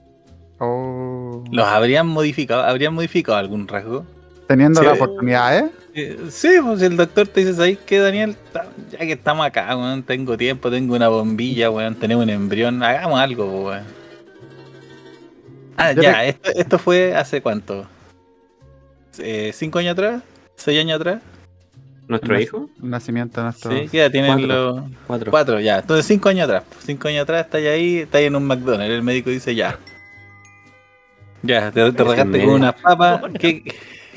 Oh. 0.59 1.43
¿Los 1.51 1.67
habrían 1.67 2.07
modificado? 2.07 2.63
¿Habrían 2.63 2.95
modificado 2.95 3.39
algún 3.39 3.67
rasgo? 3.67 4.07
Teniendo 4.47 4.81
Sí. 4.81 4.87
la 4.87 4.93
oportunidad, 4.93 5.59
¿eh? 5.59 5.71
Sí, 6.31 6.49
pues 6.63 6.81
si 6.81 6.85
el 6.87 6.97
doctor 6.97 7.27
te 7.27 7.41
dice, 7.41 7.55
¿sabes 7.55 7.79
qué, 7.87 7.99
Daniel? 7.99 8.37
Ya 8.91 8.99
que 8.99 9.13
estamos 9.13 9.47
acá, 9.47 9.75
weón, 9.77 10.03
tengo 10.03 10.37
tiempo, 10.37 10.71
tengo 10.71 10.95
una 10.95 11.09
bombilla, 11.09 11.71
weón, 11.71 11.95
tenemos 11.95 12.25
un 12.25 12.31
embrión, 12.31 12.83
hagamos 12.83 13.19
algo, 13.19 13.47
pues, 13.51 13.65
weón. 13.83 13.85
Ah, 15.79 15.93
Yo 15.93 16.03
ya, 16.03 16.25
esto, 16.27 16.51
esto 16.55 16.79
fue 16.79 17.15
hace 17.15 17.41
cuánto? 17.41 17.87
Eh, 19.19 19.53
¿Cinco 19.55 19.79
años 19.79 19.93
atrás? 19.93 20.23
¿Seis 20.55 20.79
años 20.81 21.01
atrás? 21.01 21.23
¿Nuestro 22.09 22.35
No. 22.35 22.41
hijo? 22.41 22.71
Nacimiento 22.81 23.41
de 23.41 23.45
nuestro. 23.45 23.71
Sí, 23.73 23.89
¿qué 23.91 24.01
edad 24.03 24.11
tienen 24.11 24.33
Cuatro. 24.35 24.47
los 24.49 24.83
Cuatro. 25.07 25.31
cuatro? 25.31 25.61
Ya, 25.61 25.79
entonces 25.79 26.07
cinco 26.07 26.29
años 26.29 26.45
atrás. 26.45 26.65
Cinco 26.85 27.09
años 27.09 27.23
atrás 27.23 27.47
estáis 27.47 27.69
ahí, 27.69 27.97
estáis 27.99 28.27
en 28.27 28.37
un 28.37 28.45
McDonald's, 28.47 28.93
el 28.95 29.03
médico 29.03 29.31
dice 29.31 29.55
ya. 29.55 29.79
Ya, 31.43 31.71
te, 31.71 31.91
te 31.93 32.05
regaste 32.05 32.45
con 32.45 32.55
unas 32.55 32.75
papas, 32.75 33.23
¿qué, 33.39 33.63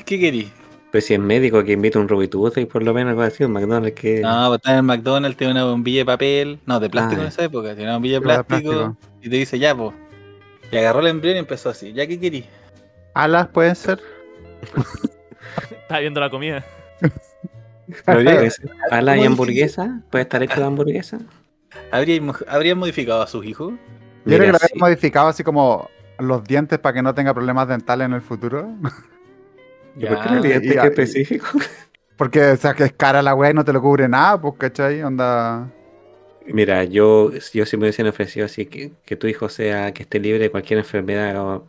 qué 0.04 0.18
querís? 0.20 0.48
Pues 0.90 1.06
si 1.06 1.14
es 1.14 1.20
médico 1.20 1.62
que 1.62 1.72
invita 1.72 1.98
un 2.00 2.08
Rubituz 2.08 2.56
y 2.56 2.64
por 2.66 2.82
lo 2.82 2.92
menos 2.92 3.10
algo 3.10 3.22
así, 3.22 3.44
un 3.44 3.52
McDonald's 3.52 3.92
que. 4.00 4.20
No, 4.20 4.48
pues 4.48 4.58
estás 4.58 4.72
en 4.72 4.76
el 4.78 4.82
McDonald's, 4.82 5.36
tiene 5.36 5.52
una 5.52 5.64
bombilla 5.64 6.00
de 6.00 6.04
papel, 6.04 6.58
no, 6.66 6.80
de 6.80 6.90
plástico 6.90 7.20
Ah, 7.20 7.24
en 7.24 7.28
esa 7.28 7.44
época, 7.44 7.68
tiene 7.68 7.84
una 7.84 7.92
bombilla 7.94 8.16
de 8.16 8.20
plástico, 8.22 8.70
plástico. 8.70 8.96
y 9.22 9.28
te 9.30 9.36
dice 9.36 9.58
ya, 9.58 9.74
pues. 9.76 9.92
Y 10.72 10.76
agarró 10.76 11.00
el 11.00 11.06
embrión 11.06 11.36
y 11.36 11.38
empezó 11.38 11.68
así, 11.70 11.92
¿ya 11.92 12.06
qué 12.06 12.18
querís? 12.18 12.44
Alas 13.14 13.48
pueden 13.48 13.76
ser. 13.76 14.00
Estaba 15.70 16.00
viendo 16.00 16.20
la 16.20 16.30
comida. 16.30 16.64
A 18.06 18.14
la 19.00 19.16
y 19.16 19.18
¿Cómo 19.20 19.30
hamburguesa, 19.30 20.00
puede 20.10 20.22
estar 20.22 20.42
hecho 20.42 20.60
de 20.60 20.66
hamburguesa. 20.66 21.18
¿Habrían, 21.92 22.26
mo- 22.26 22.34
¿Habrían 22.48 22.78
modificado 22.78 23.22
a 23.22 23.26
sus 23.26 23.44
hijos? 23.44 23.74
Yo 24.24 24.36
creo 24.36 24.40
que 24.40 24.52
lo 24.52 24.58
sí. 24.58 24.66
habían 24.70 24.80
modificado 24.80 25.28
así 25.28 25.42
como 25.44 25.88
los 26.18 26.44
dientes 26.44 26.78
para 26.78 26.94
que 26.94 27.02
no 27.02 27.14
tenga 27.14 27.32
problemas 27.32 27.68
dentales 27.68 28.06
en 28.06 28.12
el 28.14 28.22
futuro. 28.22 28.68
¿Y 29.96 30.06
por 30.06 30.20
qué 30.20 30.48
dientes 30.48 30.72
y- 30.74 30.78
que 30.78 30.86
específico? 30.86 31.46
Porque, 32.16 32.50
o 32.50 32.56
sea, 32.56 32.74
que 32.74 32.84
es 32.84 32.92
cara 32.92 33.22
la 33.22 33.34
weá 33.34 33.50
y 33.50 33.54
no 33.54 33.64
te 33.64 33.72
lo 33.72 33.80
cubre 33.80 34.06
nada, 34.06 34.38
pues, 34.38 34.54
¿cachai? 34.58 35.02
Onda. 35.02 35.66
Mira, 36.46 36.84
yo, 36.84 37.30
yo 37.54 37.64
si 37.64 37.76
me 37.76 37.84
hubiesen 37.84 38.06
ofrecido 38.06 38.44
así 38.44 38.66
que, 38.66 38.92
que 39.06 39.16
tu 39.16 39.26
hijo 39.26 39.48
sea, 39.48 39.92
que 39.92 40.02
esté 40.02 40.18
libre 40.20 40.38
de 40.40 40.50
cualquier 40.50 40.80
enfermedad 40.80 41.36
o, 41.40 41.66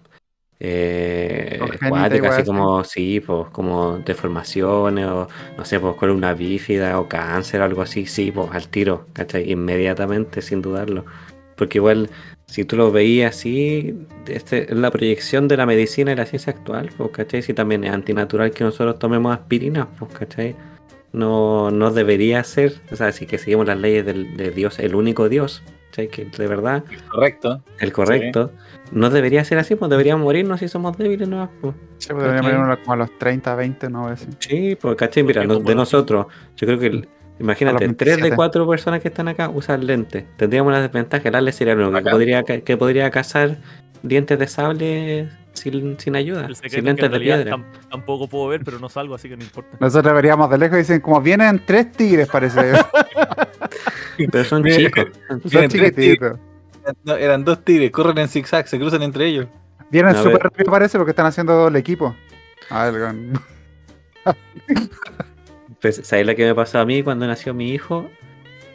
eh, 0.60 1.60
acuática, 1.84 2.30
así. 2.30 2.44
como, 2.44 2.84
sí, 2.84 3.20
pues, 3.20 3.48
como 3.50 3.98
deformaciones 4.00 5.06
o, 5.08 5.28
no 5.58 5.66
sé, 5.66 5.80
pues, 5.80 5.96
columna 5.96 6.34
bífida 6.34 7.00
o 7.00 7.08
cáncer 7.08 7.62
o 7.62 7.64
algo 7.64 7.82
así, 7.82 8.06
sí, 8.06 8.32
pues, 8.32 8.50
al 8.52 8.68
tiro, 8.70 9.06
¿cachai? 9.14 9.50
Inmediatamente, 9.52 10.42
sin 10.42 10.62
dudarlo. 10.62 11.06
Porque 11.56 11.78
igual, 11.78 12.10
si 12.52 12.66
tú 12.66 12.76
lo 12.76 12.92
veías 12.92 13.34
así, 13.34 13.96
este, 14.28 14.64
es 14.70 14.78
la 14.78 14.92
proyección 14.92 15.48
de 15.48 15.56
la 15.56 15.66
medicina 15.66 16.12
y 16.12 16.16
la 16.18 16.26
ciencia 16.26 16.52
actual, 16.52 16.90
pues, 16.98 17.12
¿cachai? 17.12 17.42
Si 17.42 17.54
también 17.54 17.86
es 17.86 17.92
antinatural 17.94 18.52
que 18.52 18.66
nosotros 18.66 19.00
tomemos 19.00 19.34
aspirinas, 19.34 19.88
pues, 19.98 20.12
¿cachai? 20.12 20.54
No, 21.14 21.72
no 21.72 21.92
debería 21.92 22.44
ser, 22.44 22.74
o 22.92 22.96
sea, 22.98 23.14
si 23.14 23.26
que 23.26 23.38
seguimos 23.38 23.68
las 23.68 23.80
leyes 23.80 24.06
del, 24.06 24.36
de 24.36 24.52
Dios, 24.52 24.80
el 24.80 24.96
único 24.96 25.30
Dios, 25.30 25.64
¿cachai? 25.86 26.10
Que 26.10 26.26
de 26.26 26.48
verdad, 26.48 26.84
Correcto. 27.10 27.64
el 27.80 27.94
correcto, 27.94 28.52
no 28.92 29.10
debería 29.10 29.46
ser 29.46 29.58
así, 29.58 29.76
pues 29.76 29.90
deberíamos 29.90 30.26
morirnos 30.26 30.60
si 30.60 30.68
somos 30.68 30.98
débiles, 30.98 31.30
¿no? 31.30 31.50
Pues, 31.62 31.74
Sí, 32.00 32.10
pues, 32.10 32.22
deberíamos 32.24 32.52
¿Cachai? 32.52 32.62
irnos 32.64 32.78
como 32.80 32.94
a 32.94 32.96
los 32.98 33.18
30, 33.18 33.56
20, 33.56 33.90
no 33.90 34.14
sé. 34.18 34.28
Sí, 34.40 34.76
pues, 34.76 34.96
¿cachai? 34.98 35.24
Mira, 35.24 35.46
de 35.46 35.76
nosotros, 35.76 36.26
yo 36.58 36.68
creo 36.68 36.80
que, 36.80 36.88
el- 36.88 37.08
imagínate, 37.40 37.88
tres 37.94 38.16
de 38.18 38.22
27. 38.22 38.36
cuatro 38.36 38.68
personas 38.68 39.02
que 39.02 39.08
están 39.08 39.28
acá 39.28 39.50
usan 39.50 39.86
lentes. 39.86 40.26
Tendríamos 40.38 40.72
la 40.74 40.82
desventaja, 40.82 41.28
el 41.30 41.36
Ale 41.36 41.52
sería 41.52 41.74
el 41.74 41.80
único 41.80 42.04
que 42.04 42.10
podría, 42.12 42.44
que 42.44 42.78
podría 42.78 43.10
cazar 43.12 43.58
dientes 44.04 44.38
de 44.40 44.48
sable 44.48 45.30
sin, 45.54 46.00
sin 46.00 46.16
ayuda, 46.16 46.48
sin 46.68 46.86
lentes 46.86 47.12
de 47.12 47.20
piedra. 47.20 47.52
tam- 47.56 47.66
tampoco 47.90 48.28
puedo 48.28 48.48
ver, 48.48 48.62
pero 48.64 48.80
no 48.80 48.90
salgo, 48.90 49.16
así 49.16 49.28
que 49.30 49.38
no 49.38 49.44
importa. 49.44 49.78
Nosotros 49.80 50.14
veríamos 50.14 50.50
de 50.50 50.58
lejos 50.58 50.76
y 50.78 50.80
dicen, 50.80 51.02
como 51.02 51.22
vienen 51.22 51.62
tres 51.66 51.92
tigres, 51.92 52.28
parece. 52.28 52.72
Pero 54.32 54.44
son 54.44 54.64
chicos. 54.64 55.06
Son 55.50 55.68
chiquititos. 55.68 56.38
No, 57.04 57.16
eran 57.16 57.44
dos 57.44 57.64
tigres, 57.64 57.92
corren 57.92 58.18
en 58.20 58.28
zigzag, 58.28 58.68
se 58.68 58.78
cruzan 58.78 59.02
entre 59.04 59.26
ellos. 59.28 59.48
Vienen 59.90 60.16
súper 60.16 60.44
rápido, 60.44 60.72
parece, 60.72 60.98
porque 60.98 61.12
están 61.12 61.26
haciendo 61.26 61.68
el 61.68 61.76
equipo. 61.76 62.16
A 62.70 62.90
ver, 62.90 63.02
con- 63.02 63.34
Pues, 65.82 66.02
¿sabes 66.04 66.28
lo 66.28 66.36
que 66.36 66.46
me 66.46 66.56
pasó 66.56 66.80
a 66.80 66.86
mí 66.86 67.02
cuando 67.02 67.26
nació 67.26 67.54
mi 67.54 67.72
hijo? 67.72 68.10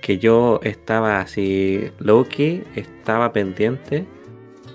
Que 0.00 0.18
yo 0.18 0.60
estaba 0.62 1.20
así, 1.20 1.90
low-key, 2.00 2.64
estaba 2.74 3.32
pendiente 3.32 4.06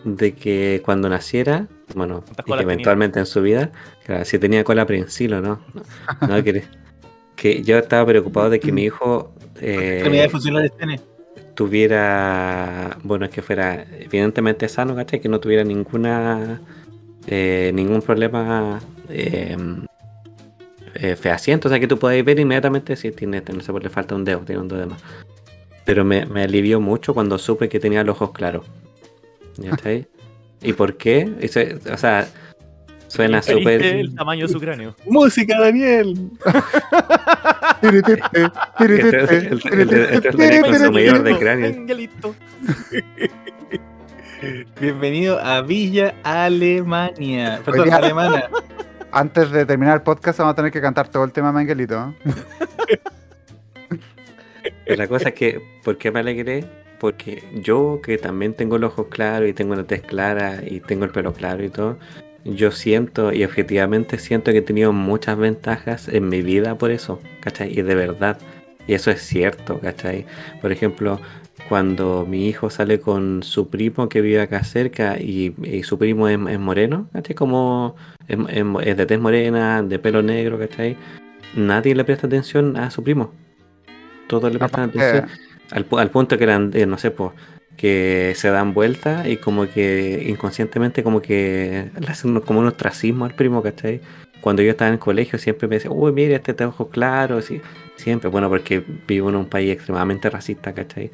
de 0.05 0.33
que 0.33 0.81
cuando 0.83 1.09
naciera, 1.09 1.67
bueno, 1.93 2.21
¿Cuántas 2.21 2.31
y 2.31 2.35
que 2.35 2.43
colas 2.43 2.59
tenía? 2.59 2.73
eventualmente 2.73 3.19
en 3.19 3.25
su 3.25 3.41
vida, 3.41 3.71
claro, 4.05 4.25
si 4.25 4.39
tenía 4.39 4.63
cola 4.63 4.85
prensil 4.85 5.33
o 5.33 5.41
no. 5.41 5.61
No, 6.21 6.27
no, 6.27 6.43
que, 6.43 6.63
que 7.35 7.61
yo 7.63 7.77
estaba 7.77 8.05
preocupado 8.05 8.49
de 8.49 8.59
que 8.59 8.71
mi 8.71 8.83
hijo 8.83 9.33
eh, 9.59 10.01
tuviera, 11.53 12.97
bueno, 13.03 13.25
es 13.25 13.31
que 13.31 13.41
fuera 13.41 13.85
evidentemente 13.99 14.67
sano, 14.69 14.95
¿cachai? 14.95 15.19
Que 15.19 15.29
no 15.29 15.39
tuviera 15.39 15.63
ninguna, 15.63 16.61
eh, 17.27 17.71
ningún 17.73 18.01
problema 18.01 18.79
eh, 19.09 19.57
eh, 21.01 21.15
fehaciente, 21.15 21.67
o 21.67 21.71
sea, 21.71 21.79
que 21.79 21.87
tú 21.87 21.97
podéis 21.97 22.23
ver 22.23 22.39
inmediatamente 22.39 22.95
si 22.95 23.11
tiene, 23.11 23.37
este, 23.37 23.53
no 23.53 23.61
sé, 23.61 23.71
pues 23.71 23.83
le 23.83 23.89
falta 23.89 24.13
un 24.13 24.23
dedo, 24.23 24.41
tiene 24.41 24.61
un 24.61 24.67
dedo 24.67 24.81
de 24.81 24.85
más. 24.85 25.01
Pero 25.83 26.05
me, 26.05 26.27
me 26.27 26.43
alivió 26.43 26.79
mucho 26.79 27.15
cuando 27.15 27.39
supe 27.39 27.67
que 27.69 27.79
tenía 27.79 28.03
los 28.03 28.17
ojos 28.17 28.31
claros. 28.33 28.65
¿Cachai? 29.69 30.05
¿Y 30.61 30.73
por 30.73 30.95
qué? 30.97 31.27
O 31.91 31.97
sea, 31.97 32.27
suena 33.07 33.41
súper... 33.41 33.81
el 33.81 34.13
tamaño 34.13 34.45
de 34.45 34.53
su 34.53 34.59
cráneo. 34.59 34.95
¡Música, 35.07 35.59
Daniel! 35.59 36.29
Tiritite, 37.81 38.21
El- 38.79 39.61
el- 39.71 40.39
el- 40.39 40.61
consumidor 40.61 41.23
de 41.23 41.37
cráneo. 41.39 41.65
Angelito. 41.67 42.35
Bienvenido 44.79 45.39
a 45.39 45.61
Villa 45.61 46.13
Alemania. 46.23 47.59
Perdón, 47.65 47.91
alemana. 47.91 48.43
Antes 49.11 49.51
de 49.51 49.65
terminar 49.65 49.95
el 49.95 50.01
podcast 50.03 50.39
vamos 50.39 50.53
a 50.53 50.55
tener 50.55 50.71
que 50.71 50.79
cantar 50.79 51.09
todo 51.09 51.23
el 51.23 51.31
tema 51.33 51.51
Manguelito. 51.51 52.15
¿eh? 52.25 52.99
La 54.97 55.07
cosa 55.07 55.29
es 55.29 55.35
que, 55.35 55.61
¿por 55.83 55.97
qué 55.97 56.11
me 56.11 56.19
alegré? 56.21 56.65
Porque 56.99 57.43
yo, 57.61 57.99
que 58.01 58.17
también 58.17 58.53
tengo 58.53 58.77
los 58.77 58.93
ojos 58.93 59.07
claros 59.09 59.49
y 59.49 59.53
tengo 59.53 59.75
la 59.75 59.83
tez 59.83 60.01
clara 60.01 60.59
y 60.65 60.79
tengo 60.81 61.05
el 61.05 61.11
pelo 61.11 61.33
claro 61.33 61.63
y 61.63 61.69
todo, 61.69 61.97
yo 62.45 62.71
siento 62.71 63.33
y 63.33 63.43
objetivamente 63.43 64.17
siento 64.17 64.51
que 64.51 64.59
he 64.59 64.61
tenido 64.61 64.93
muchas 64.93 65.37
ventajas 65.37 66.07
en 66.07 66.29
mi 66.29 66.41
vida 66.41 66.77
por 66.77 66.91
eso, 66.91 67.19
¿cachai? 67.41 67.77
Y 67.77 67.81
de 67.81 67.95
verdad, 67.95 68.37
y 68.87 68.93
eso 68.93 69.11
es 69.11 69.21
cierto, 69.21 69.79
¿cachai? 69.79 70.25
Por 70.61 70.71
ejemplo, 70.71 71.19
cuando 71.71 72.25
mi 72.29 72.49
hijo 72.49 72.69
sale 72.69 72.99
con 72.99 73.43
su 73.43 73.69
primo 73.69 74.09
que 74.09 74.19
vive 74.19 74.41
acá 74.41 74.61
cerca 74.65 75.17
y, 75.17 75.55
y 75.63 75.83
su 75.83 75.97
primo 75.97 76.27
es, 76.27 76.37
es 76.49 76.59
moreno, 76.59 77.07
¿cachai? 77.13 77.33
Como 77.33 77.95
es, 78.27 78.97
de 78.97 79.05
tez 79.05 79.17
morena, 79.21 79.81
de 79.81 79.97
pelo 79.97 80.21
negro, 80.21 80.59
¿cachai? 80.59 80.97
Nadie 81.55 81.95
le 81.95 82.03
presta 82.03 82.27
atención 82.27 82.75
a 82.75 82.91
su 82.91 83.01
primo. 83.05 83.31
Todos 84.27 84.51
le 84.51 84.59
prestan 84.59 84.89
atención. 84.89 85.27
Al, 85.71 85.87
pu- 85.87 86.01
al 86.01 86.09
punto 86.09 86.37
que 86.37 86.43
eran, 86.43 86.71
eh, 86.73 86.85
no 86.85 86.97
sé, 86.97 87.09
pues, 87.09 87.31
que 87.77 88.33
se 88.35 88.49
dan 88.49 88.73
vuelta 88.73 89.29
y 89.29 89.37
como 89.37 89.65
que 89.69 90.25
inconscientemente 90.27 91.03
como 91.03 91.21
que 91.21 91.89
le 91.97 92.07
hacen 92.07 92.37
como 92.41 92.59
un 92.59 92.67
ostracismo 92.67 93.23
al 93.23 93.33
primo, 93.33 93.63
¿cachai? 93.63 94.01
Cuando 94.41 94.61
yo 94.61 94.71
estaba 94.71 94.89
en 94.89 94.95
el 94.95 94.99
colegio 94.99 95.39
siempre 95.39 95.69
me 95.69 95.75
decían, 95.75 95.93
uy, 95.95 96.11
mira, 96.11 96.35
este 96.35 96.53
te 96.53 96.65
ojos 96.65 96.89
claros, 96.89 97.49
y 97.49 97.61
siempre, 97.95 98.29
bueno, 98.29 98.49
porque 98.49 98.83
vivo 99.07 99.29
en 99.29 99.37
un 99.37 99.45
país 99.45 99.71
extremadamente 99.71 100.29
racista, 100.29 100.73
¿cachai? 100.73 101.11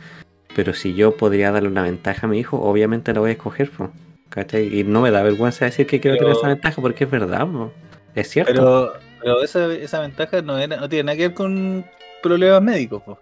Pero 0.55 0.73
si 0.73 0.93
yo 0.95 1.15
podría 1.17 1.51
darle 1.51 1.69
una 1.69 1.83
ventaja 1.83 2.25
a 2.25 2.29
mi 2.29 2.39
hijo, 2.39 2.60
obviamente 2.62 3.13
la 3.13 3.19
voy 3.19 3.29
a 3.29 3.33
escoger, 3.33 3.69
po, 3.69 3.91
¿cachai? 4.29 4.79
Y 4.79 4.83
no 4.83 5.01
me 5.01 5.12
da 5.12 5.21
vergüenza 5.23 5.65
decir 5.65 5.86
que 5.88 5.99
quiero 5.99 6.15
Pero- 6.17 6.27
tener 6.27 6.38
esa 6.39 6.47
ventaja 6.47 6.81
porque 6.81 7.03
es 7.03 7.12
verdad, 7.12 7.45
po. 7.47 7.71
es 8.15 8.29
cierto. 8.29 8.51
Pero, 8.53 8.93
pero 9.21 9.43
esa, 9.43 9.71
esa 9.73 9.99
ventaja 10.01 10.41
no, 10.41 10.57
era, 10.57 10.77
no 10.77 10.89
tiene 10.89 11.03
nada 11.03 11.15
que 11.17 11.27
ver 11.27 11.33
con 11.36 11.86
problemas 12.23 12.62
médicos. 12.62 13.03
po. 13.03 13.19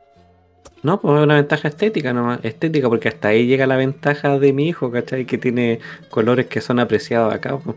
No, 0.84 1.02
pues 1.02 1.18
es 1.18 1.24
una 1.24 1.36
ventaja 1.36 1.68
estética 1.68 2.14
nomás, 2.14 2.40
estética, 2.44 2.88
porque 2.90 3.08
hasta 3.10 3.30
ahí 3.30 3.48
llega 3.48 3.66
la 3.66 3.76
ventaja 3.76 4.38
de 4.40 4.54
mi 4.54 4.68
hijo, 4.70 4.92
¿cachai? 4.92 5.26
Que 5.26 5.38
tiene 5.40 5.80
colores 6.10 6.46
que 6.46 6.62
son 6.62 6.80
apreciados 6.80 7.34
acá, 7.34 7.58
po. 7.58 7.76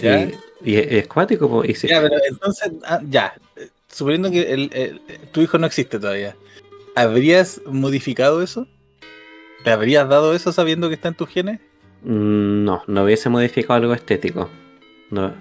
¿Ya? 0.00 0.22
Y, 0.22 0.34
y 0.64 0.76
es, 0.76 1.06
cuático, 1.06 1.48
po, 1.48 1.64
y 1.64 1.74
se- 1.74 1.88
Ya, 1.88 2.00
pero 2.02 2.16
entonces, 2.28 2.72
ah, 2.84 3.00
ya. 3.08 3.34
eh, 3.56 3.68
Suponiendo 3.88 4.30
que 4.30 4.52
el- 4.52 4.70
el- 4.72 5.00
tu 5.32 5.40
hijo 5.40 5.58
no 5.58 5.66
existe 5.66 5.98
todavía, 5.98 6.36
¿habrías 7.00 7.60
modificado 7.66 8.42
eso? 8.42 8.66
¿Le 9.64 9.70
habrías 9.72 10.08
dado 10.08 10.34
eso 10.34 10.52
sabiendo 10.52 10.88
que 10.88 10.94
está 10.94 11.08
en 11.08 11.14
tus 11.14 11.28
genes? 11.28 11.60
Mm, 12.02 12.64
no, 12.64 12.82
no 12.86 13.04
hubiese 13.04 13.28
modificado 13.28 13.74
algo 13.74 13.94
estético. 13.94 14.48
No, 15.10 15.34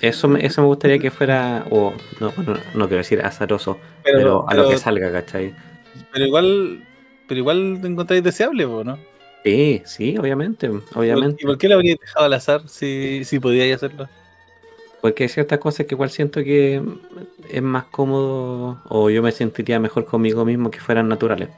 eso, 0.00 0.28
me, 0.28 0.44
eso 0.44 0.60
me 0.60 0.66
gustaría 0.66 0.98
que 0.98 1.12
fuera, 1.12 1.64
o 1.70 1.94
no, 2.18 2.32
no 2.74 2.88
quiero 2.88 2.98
decir 2.98 3.20
azaroso, 3.20 3.78
pero, 4.02 4.48
a 4.48 4.54
lo 4.54 4.68
que 4.68 4.78
salga, 4.78 5.12
¿cachai? 5.12 5.54
pero 6.12 6.26
igual, 6.26 6.84
pero 7.28 7.38
igual 7.38 7.78
te 7.80 7.86
encontráis 7.86 8.24
deseable, 8.24 8.66
¿no? 8.66 8.98
Sí, 9.44 9.82
sí, 9.84 10.18
obviamente, 10.18 10.68
obviamente. 10.94 11.36
¿Y 11.40 11.46
por 11.46 11.56
qué 11.56 11.68
lo 11.68 11.76
habrías 11.76 11.98
dejado 12.00 12.26
al 12.26 12.32
azar 12.32 12.68
si, 12.68 13.24
si 13.24 13.38
podíais 13.38 13.76
hacerlo? 13.76 14.08
Porque 15.00 15.24
hay 15.24 15.28
ciertas 15.28 15.58
cosas 15.60 15.86
que 15.86 15.94
igual 15.94 16.10
siento 16.10 16.42
que 16.42 16.82
es 17.50 17.62
más 17.62 17.84
cómodo 17.84 18.82
o 18.88 19.10
yo 19.10 19.22
me 19.22 19.30
sentiría 19.32 19.78
mejor 19.78 20.04
conmigo 20.04 20.44
mismo 20.44 20.70
que 20.70 20.80
fueran 20.80 21.08
naturales. 21.08 21.50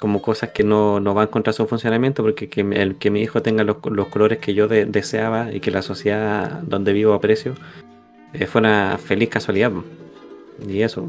Como 0.00 0.20
cosas 0.20 0.50
que 0.50 0.62
no, 0.64 1.00
no 1.00 1.14
van 1.14 1.28
contra 1.28 1.52
su 1.52 1.66
funcionamiento, 1.66 2.22
porque 2.22 2.48
que 2.48 2.60
el 2.60 2.96
que 2.96 3.10
mi 3.10 3.22
hijo 3.22 3.42
tenga 3.42 3.64
los, 3.64 3.76
los 3.90 4.08
colores 4.08 4.38
que 4.38 4.52
yo 4.54 4.68
de- 4.68 4.84
deseaba 4.84 5.52
y 5.52 5.60
que 5.60 5.70
la 5.70 5.82
sociedad 5.82 6.60
donde 6.62 6.92
vivo 6.92 7.14
aprecio, 7.14 7.54
eh, 8.34 8.46
fue 8.46 8.60
una 8.60 8.98
feliz 8.98 9.30
casualidad. 9.30 9.72
Y 10.68 10.82
eso. 10.82 11.08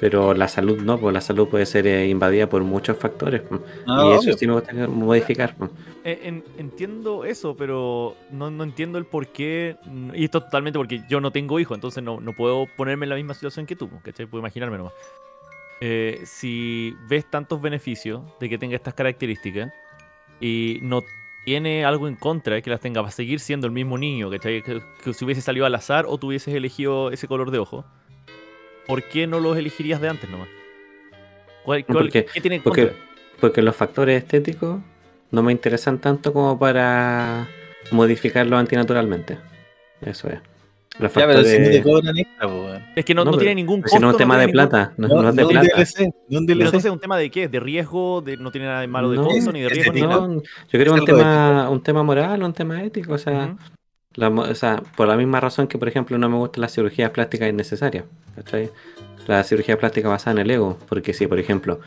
Pero 0.00 0.32
la 0.32 0.46
salud 0.46 0.80
no, 0.80 0.96
pues 0.98 1.12
la 1.12 1.20
salud 1.20 1.48
puede 1.48 1.66
ser 1.66 1.86
eh, 1.88 2.08
invadida 2.08 2.48
por 2.48 2.62
muchos 2.62 2.96
factores. 2.98 3.40
po. 3.40 3.60
No, 3.86 4.10
y 4.10 4.12
eso 4.12 4.20
obvio. 4.22 4.36
sí 4.38 4.46
me 4.46 4.52
gustaría 4.54 4.86
modificar. 4.86 5.56
po. 5.56 5.68
Eh, 6.04 6.20
en- 6.22 6.44
entiendo 6.56 7.24
eso, 7.24 7.56
pero 7.56 8.14
no, 8.30 8.48
no 8.50 8.62
entiendo 8.62 8.98
el 8.98 9.06
por 9.06 9.26
qué. 9.26 9.76
Y 10.14 10.24
esto 10.24 10.40
totalmente 10.42 10.78
porque 10.78 11.02
yo 11.10 11.20
no 11.20 11.32
tengo 11.32 11.58
hijo, 11.58 11.74
entonces 11.74 12.02
no, 12.04 12.20
no 12.20 12.32
puedo 12.32 12.66
ponerme 12.76 13.06
en 13.06 13.10
la 13.10 13.16
misma 13.16 13.34
situación 13.34 13.66
que 13.66 13.74
tú, 13.74 13.90
¿cachai? 14.02 14.26
Puedo 14.26 14.40
imaginarme 14.40 14.78
nomás. 14.78 14.92
Eh, 15.80 16.20
si 16.24 16.94
ves 17.08 17.28
tantos 17.30 17.60
beneficios 17.60 18.22
de 18.40 18.48
que 18.48 18.58
tenga 18.58 18.76
estas 18.76 18.94
características 18.94 19.72
y 20.40 20.78
no 20.82 21.02
tiene 21.44 21.84
algo 21.84 22.08
en 22.08 22.14
contra 22.16 22.54
de 22.56 22.62
que 22.62 22.70
las 22.70 22.80
tenga, 22.80 23.00
va 23.00 23.08
a 23.08 23.12
seguir 23.12 23.40
siendo 23.40 23.66
el 23.66 23.72
mismo 23.72 23.96
niño, 23.98 24.30
¿cachai? 24.30 24.62
Que, 24.62 24.80
que 25.02 25.12
si 25.14 25.24
hubiese 25.24 25.40
salido 25.40 25.66
al 25.66 25.74
azar 25.74 26.04
o 26.08 26.18
tú 26.18 26.28
hubieses 26.28 26.54
elegido 26.54 27.10
ese 27.10 27.26
color 27.26 27.50
de 27.50 27.58
ojo, 27.58 27.84
¿por 28.88 29.04
qué 29.04 29.28
no 29.28 29.38
los 29.38 29.56
elegirías 29.56 30.00
de 30.00 30.08
antes 30.08 30.28
nomás? 30.28 30.48
¿Cuál- 31.64 31.84
cuál- 31.84 31.98
Porque- 31.98 32.24
¿Qué 32.24 32.40
tiene 32.40 32.56
en 32.56 32.62
porque- 32.62 32.86
contra? 32.88 33.04
Porque 33.40 33.62
los 33.62 33.76
factores 33.76 34.20
estéticos 34.20 34.80
no 35.30 35.42
me 35.44 35.52
interesan 35.52 35.98
tanto 36.00 36.32
como 36.32 36.58
para 36.58 37.46
modificarlo 37.92 38.56
antinaturalmente. 38.58 39.38
Eso 40.00 40.28
es. 40.28 40.40
Los 40.98 41.14
Ya, 41.14 41.26
pero 41.28 41.44
si 41.44 41.50
no 41.50 41.64
te 41.68 41.72
factores. 41.74 41.82
cobran 41.82 42.18
extra, 42.18 42.46
weón. 42.48 42.82
Es 42.96 43.04
que 43.04 43.14
no, 43.14 43.20
No, 43.20 43.24
no 43.26 43.30
pero- 43.32 43.40
tiene 43.40 43.54
ningún 43.54 43.76
Si 43.76 43.82
no 43.82 43.86
es 43.86 43.92
un 43.94 44.00
costo, 44.08 44.18
tema 44.18 44.36
de 44.38 44.46
tiene 44.46 44.52
ningún- 44.62 44.68
plata, 44.70 44.92
no, 44.96 45.08
no 45.08 45.28
es 45.28 45.36
de 45.36 45.44
un 45.44 45.50
plata. 45.50 45.68
DLC, 45.76 46.04
no 46.28 46.40
DLC. 46.40 46.64
entonces 46.64 46.84
es 46.86 46.90
un 46.92 46.98
tema 46.98 47.16
de 47.18 47.30
qué? 47.30 47.46
¿De 47.46 47.60
riesgo? 47.60 48.20
De, 48.22 48.36
no 48.36 48.50
tiene 48.50 48.66
nada 48.66 48.80
de 48.80 48.88
malo 48.88 49.10
de 49.10 49.16
No, 49.18 49.24
costo, 49.26 49.52
ni 49.52 49.60
de 49.60 49.66
es 49.66 49.72
riesgo, 49.74 49.92
ni 49.92 50.00
nada. 50.00 50.26
No, 50.26 50.34
yo 50.42 50.42
creo 50.70 50.84
que 50.84 50.90
es 50.94 51.00
un 51.00 51.04
tema, 51.04 51.70
un 51.70 51.82
tema 51.84 52.02
moral, 52.02 52.42
un 52.42 52.52
tema 52.52 52.82
ético. 52.82 53.12
O 53.12 53.18
sea, 53.18 53.44
Ujú. 53.54 53.58
La 54.18 54.30
mo- 54.30 54.42
o 54.42 54.54
sea, 54.54 54.82
por 54.96 55.06
la 55.06 55.16
misma 55.16 55.38
razón 55.38 55.68
que, 55.68 55.78
por 55.78 55.86
ejemplo, 55.86 56.18
no 56.18 56.28
me 56.28 56.36
gustan 56.36 56.62
las 56.62 56.72
cirugías 56.72 57.10
plásticas 57.10 57.48
innecesarias. 57.48 58.04
¿cachai? 58.34 58.70
La 59.28 59.44
cirugía 59.44 59.78
plástica 59.78 60.08
basada 60.08 60.32
en 60.32 60.38
el 60.38 60.50
ego. 60.50 60.76
Porque 60.88 61.12
si, 61.14 61.28
por 61.28 61.38
ejemplo, 61.38 61.78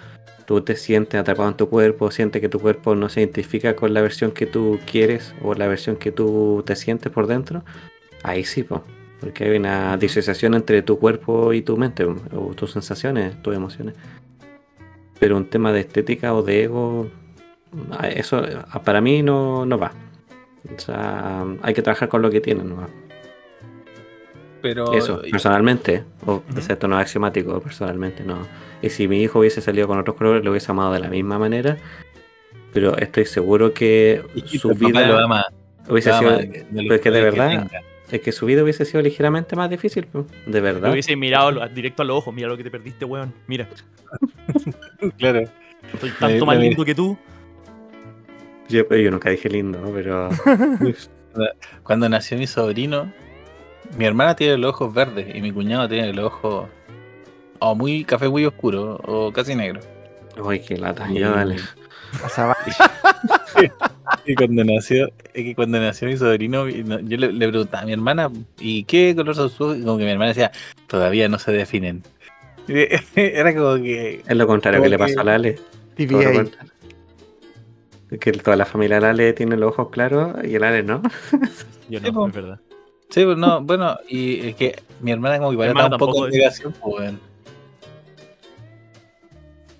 tú 0.45 0.61
te 0.61 0.77
sientes 0.77 1.19
atrapado 1.19 1.49
en 1.49 1.57
tu 1.57 1.67
cuerpo, 1.67 2.09
sientes 2.09 2.41
que 2.41 2.47
tu 2.47 2.59
cuerpo 2.59 2.95
no 2.95 3.09
se 3.09 3.19
identifica 3.19 3.75
con 3.75 3.93
la 3.93 4.01
versión 4.01 4.32
que 4.32 4.45
tú 4.45 4.79
quieres 4.89 5.36
o 5.43 5.55
la 5.55 5.67
versión 5.67 5.97
que 5.97 6.13
tú 6.13 6.63
te 6.65 6.77
sientes 6.77 7.11
por 7.11 7.27
dentro, 7.27 7.63
ahí 8.23 8.45
sí, 8.45 8.63
po, 8.63 8.84
porque 9.19 9.43
hay 9.43 9.57
una 9.57 9.97
disociación 9.97 10.53
entre 10.53 10.82
tu 10.84 10.99
cuerpo 10.99 11.51
y 11.51 11.61
tu 11.61 11.75
mente, 11.75 12.05
o 12.05 12.53
tus 12.55 12.71
sensaciones, 12.71 13.41
tus 13.43 13.55
emociones. 13.55 13.95
Pero 15.19 15.36
un 15.36 15.45
tema 15.45 15.73
de 15.73 15.82
estética 15.82 16.34
o 16.34 16.43
de 16.43 16.63
ego, 16.63 17.09
eso 18.15 18.41
para 18.86 19.01
mí 19.01 19.21
no, 19.21 19.65
no 19.65 19.77
va. 19.77 19.91
O 20.76 20.80
sea, 20.80 21.45
hay 21.62 21.74
que 21.74 21.82
trabajar 21.82 22.07
con 22.09 22.22
lo 22.22 22.30
que 22.30 22.39
tienen, 22.41 22.70
¿no? 22.70 22.88
Pero 24.62 24.93
Eso, 24.93 25.22
personalmente, 25.32 26.03
o 26.26 26.43
de 26.47 26.62
esto 26.62 26.88
no 26.88 26.95
es 26.99 27.01
axiomático, 27.01 27.59
personalmente 27.62 28.24
no. 28.24 28.47
Y 28.82 28.89
si 28.89 29.07
mi 29.07 29.22
hijo 29.24 29.39
hubiese 29.39 29.59
salido 29.59 29.88
con 29.88 29.97
otros 29.97 30.16
colores, 30.16 30.43
lo 30.45 30.51
hubiese 30.51 30.72
amado 30.72 30.93
de 30.93 30.99
la 30.99 31.07
misma 31.09 31.39
manera. 31.39 31.78
Pero 32.72 32.95
estoy 32.97 33.26
seguro 33.26 33.74
que 33.74 34.24
y 34.36 34.59
su 34.59 34.70
vida 34.70 35.05
lo 35.07 35.18
ama, 35.18 35.45
hubiese 35.89 36.12
lo 36.12 36.20
sido. 36.20 36.30
ama 36.30 36.39
de 36.41 36.99
que 37.01 37.12
de 37.12 37.22
verdad, 37.22 37.68
es 38.12 38.22
que 38.22 38.32
su 38.32 38.45
vida 38.45 38.62
hubiese 38.62 38.86
sido 38.86 39.01
ligeramente 39.01 39.55
más 39.55 39.68
difícil, 39.70 40.05
de 40.45 40.59
Lo 40.59 40.64
verdad. 40.64 40.91
hubiese 40.91 41.16
mirado 41.16 41.51
lo- 41.51 41.68
directo 41.68 42.03
a 42.03 42.05
los 42.05 42.18
ojos. 42.18 42.34
Mira 42.34 42.47
lo 42.47 42.55
que 42.55 42.64
te 42.64 42.70
perdiste, 42.72 43.03
weón. 43.03 43.34
Mira, 43.47 43.68
Claro. 45.18 45.41
soy 45.99 46.12
tanto 46.20 46.45
más 46.45 46.57
lindo 46.59 46.86
que 46.86 46.93
tú. 46.93 47.18
Yo, 48.72 48.88
yo 48.89 49.11
nunca 49.11 49.30
dije 49.30 49.49
lindo, 49.49 49.80
¿no? 49.80 49.91
pero 49.91 50.30
Cuando 51.84 52.09
nació 52.09 52.38
mi 52.38 52.47
sobrino, 52.47 53.11
mi 53.97 54.05
hermana 54.05 54.36
tiene 54.36 54.57
los 54.57 54.72
ojos 54.72 54.93
verdes 54.93 55.34
y 55.34 55.41
mi 55.41 55.51
cuñado 55.51 55.88
tiene 55.88 56.13
los 56.13 56.26
ojos 56.26 56.69
o 57.59 57.76
muy 57.76 58.03
café 58.03 58.28
muy 58.28 58.45
oscuro 58.45 58.99
o 59.05 59.32
casi 59.32 59.55
negro. 59.55 59.82
Uy, 60.41 60.59
qué 60.59 60.78
lata. 60.78 61.07
Ya, 61.11 61.30
dale. 61.30 61.57
Y 64.26 64.36
cuando 64.36 64.63
nació, 64.63 65.07
es 65.34 65.43
que 65.43 65.55
cuando 65.55 65.80
nació 65.80 66.07
mi 66.07 66.17
sobrino, 66.17 66.67
yo 66.67 67.17
le, 67.17 67.32
le 67.32 67.47
preguntaba 67.47 67.84
a 67.84 67.86
mi 67.86 67.93
hermana, 67.93 68.30
¿y 68.59 68.84
qué 68.84 69.15
color 69.15 69.36
son 69.36 69.49
sus 69.49 69.61
ojos? 69.61 69.78
Y 69.78 69.84
como 69.84 69.97
que 69.97 70.03
mi 70.03 70.11
hermana 70.11 70.30
decía, 70.30 70.51
todavía 70.88 71.30
no 71.30 71.39
se 71.39 71.51
definen. 71.51 72.03
Era 73.15 73.55
como 73.55 73.76
que. 73.76 74.22
Es 74.28 74.36
lo 74.36 74.47
contrario 74.47 74.82
que 74.82 74.89
le 74.89 74.97
pasó 74.97 75.22
a 75.22 75.24
Lale. 75.24 75.59
TVA. 75.95 76.45
Que 78.20 78.32
toda 78.34 78.57
la 78.57 78.66
familia 78.66 78.97
de 78.97 79.01
Lale 79.01 79.34
tiene 79.34 79.55
los 79.57 79.72
ojos 79.72 79.89
claros 79.89 80.36
y 80.43 80.55
el 80.55 80.64
Ale 80.64 80.84
no. 80.84 81.01
Yo 81.89 81.99
Sí, 81.99 82.05
no, 82.07 82.14
po. 82.14 82.28
es 82.28 82.34
verdad. 82.34 82.59
Sí, 83.09 83.24
pues 83.26 83.38
no, 83.38 83.62
bueno, 83.62 83.97
y 84.07 84.47
es 84.49 84.55
que 84.55 84.82
mi 85.01 85.12
hermana 85.12 85.38
como 85.39 85.51
que 85.57 85.68
estaba 85.68 85.88
un 85.88 85.97
poco 85.97 86.28
es- 86.28 86.34
negación, 86.34 86.74
pues. 86.82 87.14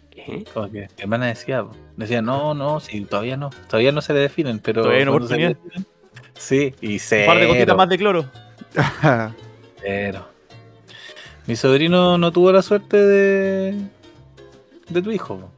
¿Qué? 0.10 0.44
Como 0.54 0.70
que 0.72 0.82
mi 0.82 0.88
hermana 1.04 1.28
decía, 1.28 1.66
decía, 1.96 2.22
no, 2.22 2.54
no, 2.54 2.80
sí, 2.80 3.02
todavía 3.06 3.38
no, 3.38 3.50
todavía 3.70 3.92
no 3.92 4.02
se 4.02 4.14
le 4.14 4.20
definen, 4.20 4.60
pero. 4.60 4.84
Todavía 4.84 5.04
se 5.04 5.10
oportunidad. 5.10 5.50
definen- 5.52 5.86
Sí, 6.36 6.74
y 6.82 6.94
Un 6.96 7.26
par 7.28 7.38
de 7.40 7.46
gotitas 7.48 7.78
más 7.78 7.90
de 7.90 7.98
cloro. 7.98 8.26
cero. 9.82 10.26
Mi 11.48 11.56
sobrino 11.56 12.18
no 12.18 12.32
tuvo 12.32 12.52
la 12.52 12.62
suerte 12.62 12.98
de. 12.98 13.76
de 14.90 15.02
tu 15.02 15.12
hijo. 15.12 15.50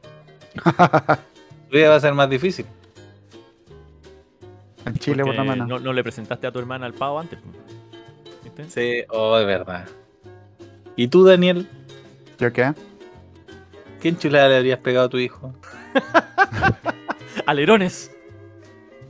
Tu 1.74 1.78
vida 1.78 1.88
va 1.90 1.96
a 1.96 2.00
ser 2.00 2.14
más 2.14 2.30
difícil. 2.30 2.66
en 4.86 4.94
Chile, 4.94 5.24
por 5.24 5.34
porque 5.34 5.50
menos. 5.50 5.66
no, 5.66 5.80
no 5.80 5.92
le 5.92 6.04
presentaste 6.04 6.46
a 6.46 6.52
tu 6.52 6.60
hermana 6.60 6.86
al 6.86 6.92
pavo 6.94 7.18
antes. 7.18 7.40
po. 7.40 7.48
¿Viste? 8.44 8.70
Sí, 8.70 9.04
oh, 9.08 9.36
de 9.36 9.44
verdad. 9.44 9.84
¿Y 10.94 11.08
tú, 11.08 11.24
Daniel? 11.24 11.66
¿Yo 12.38 12.52
qué? 12.52 12.72
¿Qué 14.00 14.08
enchulada 14.10 14.50
le 14.50 14.56
habrías 14.58 14.78
pegado 14.78 15.06
a 15.06 15.08
tu 15.08 15.18
hijo? 15.18 15.52
Alerones. 17.46 18.12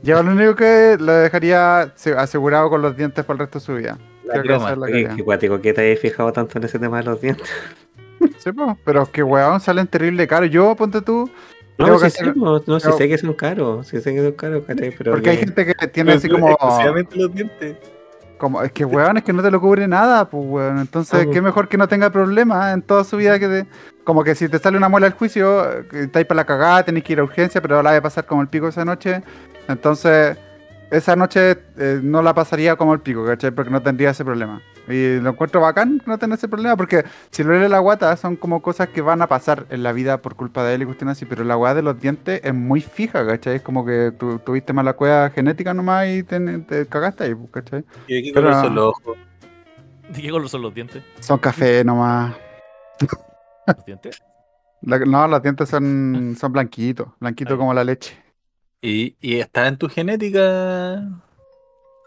Yo 0.01 0.23
lo 0.23 0.31
único 0.31 0.55
que 0.55 0.97
lo 0.99 1.13
dejaría 1.13 1.93
se- 1.95 2.13
asegurado 2.17 2.71
con 2.71 2.81
los 2.81 2.97
dientes 2.97 3.23
por 3.25 3.35
el 3.35 3.41
resto 3.41 3.59
de 3.59 3.65
su 3.65 3.75
vida. 3.75 3.99
La 4.23 4.33
Creo 4.33 4.41
que 4.41 4.47
croma. 4.49 4.65
esa 4.65 4.73
es 4.73 4.77
la 5.09 5.15
qué 5.15 5.23
cuático 5.23 5.61
que 5.61 5.71
te 5.71 5.81
hayas 5.81 5.99
fijado 5.99 6.33
tanto 6.33 6.57
en 6.57 6.63
ese 6.63 6.79
tema 6.79 6.97
de 6.97 7.03
los 7.03 7.21
dientes. 7.21 7.47
Sí, 8.39 8.51
po, 8.53 8.75
pero 8.83 9.03
es 9.03 9.09
que 9.09 9.21
weón 9.21 9.59
salen 9.59 9.85
terrible 9.85 10.27
caro. 10.27 10.47
Yo, 10.47 10.75
ponte 10.75 11.01
tú, 11.01 11.29
No, 11.77 11.99
sí, 11.99 12.05
hacer- 12.05 12.37
no, 12.37 12.59
tengo- 12.61 12.79
sé 12.79 13.09
que 13.09 13.17
son 13.17 13.33
caros, 13.33 13.87
sí 13.87 13.99
sé 14.01 14.13
que 14.13 14.21
son 14.23 14.31
caros, 14.33 14.63
¿cachai? 14.65 14.91
Pero 14.97 15.11
porque 15.11 15.29
hay 15.31 15.37
gente 15.37 15.65
que 15.65 15.87
tiene 15.87 16.13
así 16.13 16.29
como, 16.29 16.49
Exclusivamente 16.51 17.15
los 17.17 17.33
dientes. 17.33 17.75
como. 18.37 18.61
Es 18.61 18.71
que 18.71 18.85
weón, 18.85 19.17
es 19.17 19.23
que 19.23 19.33
no 19.33 19.41
te 19.43 19.51
lo 19.51 19.59
cubre 19.59 19.87
nada, 19.87 20.29
pues 20.29 20.43
weón. 20.47 20.79
Entonces, 20.79 21.13
Ah, 21.13 21.23
pues. 21.23 21.33
qué 21.33 21.41
mejor 21.41 21.67
que 21.67 21.77
no 21.77 21.87
tenga 21.87 22.09
problemas 22.11 22.73
en 22.73 22.81
toda 22.81 23.03
su 23.03 23.17
vida 23.17 23.37
que 23.39 23.47
te. 23.47 23.65
Como 24.05 24.23
que 24.23 24.35
si 24.35 24.47
te 24.47 24.59
sale 24.59 24.77
una 24.77 24.87
muela 24.87 25.07
al 25.07 25.13
juicio, 25.13 25.81
estáis 25.91 26.25
para 26.25 26.35
la 26.37 26.45
cagada, 26.45 26.83
tenéis 26.85 27.03
que 27.03 27.13
ir 27.13 27.19
a 27.19 27.23
urgencia, 27.23 27.61
pero 27.61 27.81
la 27.83 27.91
de 27.91 28.01
pasar 28.01 28.25
como 28.25 28.41
el 28.41 28.47
pico 28.47 28.67
esa 28.67 28.85
noche. 28.85 29.21
Entonces, 29.67 30.37
esa 30.91 31.15
noche 31.15 31.57
eh, 31.77 31.99
no 32.01 32.21
la 32.21 32.33
pasaría 32.33 32.75
como 32.75 32.93
el 32.93 32.99
pico, 33.01 33.25
¿cachai? 33.25 33.51
Porque 33.51 33.71
no 33.71 33.81
tendría 33.81 34.11
ese 34.11 34.23
problema. 34.23 34.61
Y 34.87 35.19
lo 35.19 35.31
encuentro 35.31 35.61
bacán 35.61 36.01
no 36.05 36.17
tener 36.19 36.37
ese 36.37 36.47
problema, 36.47 36.77
porque 36.77 37.03
si 37.31 37.43
le 37.43 37.49
duele 37.49 37.69
la 37.69 37.79
guata 37.79 38.15
son 38.17 38.35
como 38.35 38.61
cosas 38.61 38.89
que 38.89 39.01
van 39.01 39.21
a 39.21 39.27
pasar 39.27 39.65
en 39.69 39.81
la 39.83 39.91
vida 39.93 40.21
por 40.21 40.35
culpa 40.35 40.63
de 40.63 40.75
él 40.75 40.83
y 40.83 40.85
cuestiones 40.85 41.17
así, 41.17 41.25
pero 41.25 41.43
la 41.43 41.55
guata 41.55 41.75
de 41.75 41.81
los 41.81 41.99
dientes 41.99 42.39
es 42.43 42.53
muy 42.53 42.81
fija, 42.81 43.25
¿cachai? 43.25 43.55
Es 43.55 43.61
como 43.61 43.85
que 43.85 44.11
tú 44.17 44.39
tuviste 44.39 44.73
mala 44.73 44.93
cueva 44.93 45.29
genética 45.31 45.73
nomás 45.73 46.07
y 46.09 46.23
te, 46.23 46.39
te 46.59 46.85
cagaste 46.85 47.23
ahí, 47.23 47.33
pues, 47.35 47.49
¿cachai? 47.51 47.83
¿Y 48.07 48.15
de 48.15 48.23
qué 48.23 48.31
Pero- 48.33 48.47
color 48.49 48.63
son 48.63 48.75
los 48.75 48.85
ojos? 48.89 49.17
¿De 50.09 50.21
qué 50.21 50.29
color 50.29 50.49
son 50.49 50.61
los 50.61 50.73
dientes? 50.73 51.03
Son 51.19 51.39
café 51.39 51.83
nomás. 51.83 52.35
¿Los 53.67 53.85
dientes? 53.85 54.21
La- 54.81 54.99
no, 54.99 55.27
los 55.27 55.41
dientes 55.41 55.67
son, 55.67 56.35
son 56.39 56.51
blanquitos, 56.53 57.07
blanquitos 57.19 57.57
como 57.57 57.73
la 57.73 57.83
leche. 57.83 58.15
¿Y, 58.81 59.15
y 59.19 59.39
está 59.39 59.67
en 59.67 59.77
tu 59.77 59.89
genética? 59.89 61.01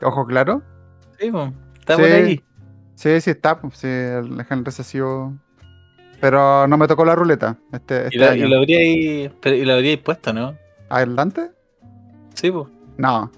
¿Ojo 0.00 0.24
claro? 0.26 0.62
Sí, 1.18 1.32
está 1.80 1.96
Sí. 1.96 2.02
por 2.02 2.10
ahí. 2.12 2.44
Sí, 2.98 3.20
sí 3.20 3.30
está, 3.30 3.60
pues, 3.60 3.76
sí, 3.76 3.86
el 3.86 4.44
gen 4.44 4.64
recesivo. 4.64 5.32
Pero 6.20 6.66
no 6.66 6.76
me 6.76 6.88
tocó 6.88 7.04
la 7.04 7.14
ruleta 7.14 7.56
este, 7.72 8.06
este 8.06 8.16
Y, 8.16 8.18
la, 8.18 8.30
año. 8.32 8.46
y 8.46 8.48
lo 8.48 8.56
habríais, 8.56 9.30
pero, 9.40 9.54
y 9.54 9.64
lo 9.64 9.74
habríais 9.74 10.00
puesto, 10.00 10.32
¿no? 10.32 10.56
¿Adelante? 10.88 11.52
Sí, 12.34 12.50
pues. 12.50 12.66
No. 12.96 13.30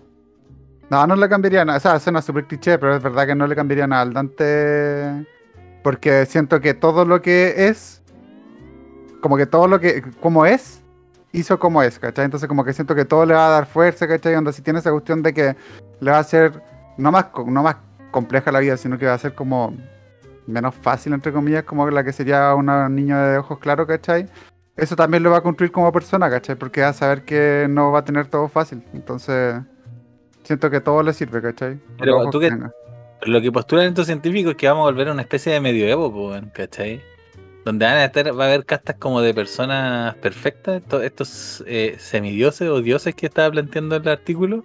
No, 0.88 1.06
no 1.06 1.14
le 1.14 1.28
cambiaría 1.28 1.62
nada. 1.66 1.76
O 1.76 1.80
sea, 1.80 2.00
suena 2.00 2.22
súper 2.22 2.46
cliché, 2.46 2.78
pero 2.78 2.96
es 2.96 3.02
verdad 3.02 3.26
que 3.26 3.34
no 3.34 3.46
le 3.46 3.54
cambiaría 3.54 3.86
nada 3.86 4.00
al 4.00 4.14
Dante. 4.14 5.26
Porque 5.82 6.24
siento 6.24 6.58
que 6.62 6.72
todo 6.72 7.04
lo 7.04 7.20
que 7.20 7.68
es. 7.68 8.02
Como 9.20 9.36
que 9.36 9.44
todo 9.44 9.68
lo 9.68 9.78
que. 9.78 10.00
Como 10.20 10.46
es. 10.46 10.82
Hizo 11.32 11.58
como 11.58 11.82
es, 11.82 11.98
¿cachai? 11.98 12.24
Entonces, 12.24 12.48
como 12.48 12.64
que 12.64 12.72
siento 12.72 12.94
que 12.94 13.04
todo 13.04 13.26
le 13.26 13.34
va 13.34 13.48
a 13.48 13.50
dar 13.50 13.66
fuerza, 13.66 14.08
¿cachai? 14.08 14.36
Onda, 14.36 14.52
si 14.54 14.62
tiene 14.62 14.78
esa 14.78 14.90
cuestión 14.90 15.22
de 15.22 15.34
que 15.34 15.54
le 16.00 16.10
va 16.10 16.16
a 16.16 16.20
hacer. 16.20 16.62
No 16.96 17.12
más, 17.12 17.26
no 17.46 17.62
más 17.62 17.76
compleja 18.10 18.52
la 18.52 18.60
vida, 18.60 18.76
sino 18.76 18.98
que 18.98 19.06
va 19.06 19.14
a 19.14 19.18
ser 19.18 19.34
como. 19.34 19.76
Menos 20.46 20.74
fácil, 20.74 21.12
entre 21.12 21.32
comillas, 21.32 21.62
como 21.64 21.88
la 21.90 22.02
que 22.02 22.12
sería 22.12 22.54
una 22.54 22.88
niña 22.88 23.22
de 23.28 23.38
ojos 23.38 23.58
claros, 23.60 23.86
¿cachai? 23.86 24.26
Eso 24.76 24.96
también 24.96 25.22
lo 25.22 25.30
va 25.30 25.38
a 25.38 25.42
construir 25.42 25.70
como 25.70 25.92
persona, 25.92 26.28
¿cachai? 26.30 26.56
Porque 26.56 26.80
va 26.80 26.88
a 26.88 26.92
saber 26.92 27.22
que 27.24 27.66
no 27.68 27.92
va 27.92 28.00
a 28.00 28.04
tener 28.04 28.26
todo 28.26 28.48
fácil. 28.48 28.82
Entonces, 28.92 29.56
siento 30.42 30.70
que 30.70 30.80
todo 30.80 31.02
le 31.02 31.12
sirve, 31.12 31.40
¿cachai? 31.42 31.76
Por 31.76 31.96
Pero 31.98 32.30
tú 32.30 32.40
que 32.40 32.48
que- 32.48 33.30
lo 33.30 33.40
que 33.42 33.52
postulan 33.52 33.86
estos 33.86 34.06
científicos 34.06 34.52
es 34.52 34.56
que 34.56 34.66
vamos 34.66 34.82
a 34.82 34.90
volver 34.90 35.08
a 35.08 35.12
una 35.12 35.22
especie 35.22 35.52
de 35.52 35.60
medioevo, 35.60 36.32
¿cachai? 36.54 37.00
Donde 37.64 37.84
van 37.84 37.96
a 37.98 38.04
estar, 38.06 38.26
va 38.36 38.44
a 38.44 38.46
haber 38.48 38.64
castas 38.64 38.96
como 38.98 39.20
de 39.20 39.34
personas 39.34 40.14
perfectas, 40.16 40.82
to- 40.88 41.02
estos 41.02 41.62
eh, 41.66 41.96
semidioses 41.98 42.68
o 42.70 42.80
dioses 42.80 43.14
que 43.14 43.26
estaba 43.26 43.50
planteando 43.50 43.96
el 43.96 44.08
artículo, 44.08 44.64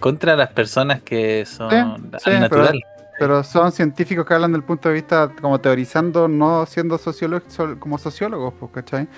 contra 0.00 0.36
las 0.36 0.50
personas 0.52 1.02
que 1.02 1.44
son 1.46 1.70
Sí, 1.70 1.76
al 1.76 2.20
sí, 2.20 2.30
natural. 2.40 2.80
Pero 3.18 3.42
son 3.42 3.72
científicos 3.72 4.26
que 4.26 4.34
hablan 4.34 4.52
del 4.52 4.62
punto 4.62 4.90
de 4.90 4.94
vista 4.96 5.30
como 5.40 5.58
teorizando, 5.58 6.28
no 6.28 6.66
siendo 6.66 6.98
sociólogos 6.98 7.44
como 7.78 7.96
sociólogos, 7.96 8.52
pues, 8.60 8.72
¿cachai? 8.72 9.08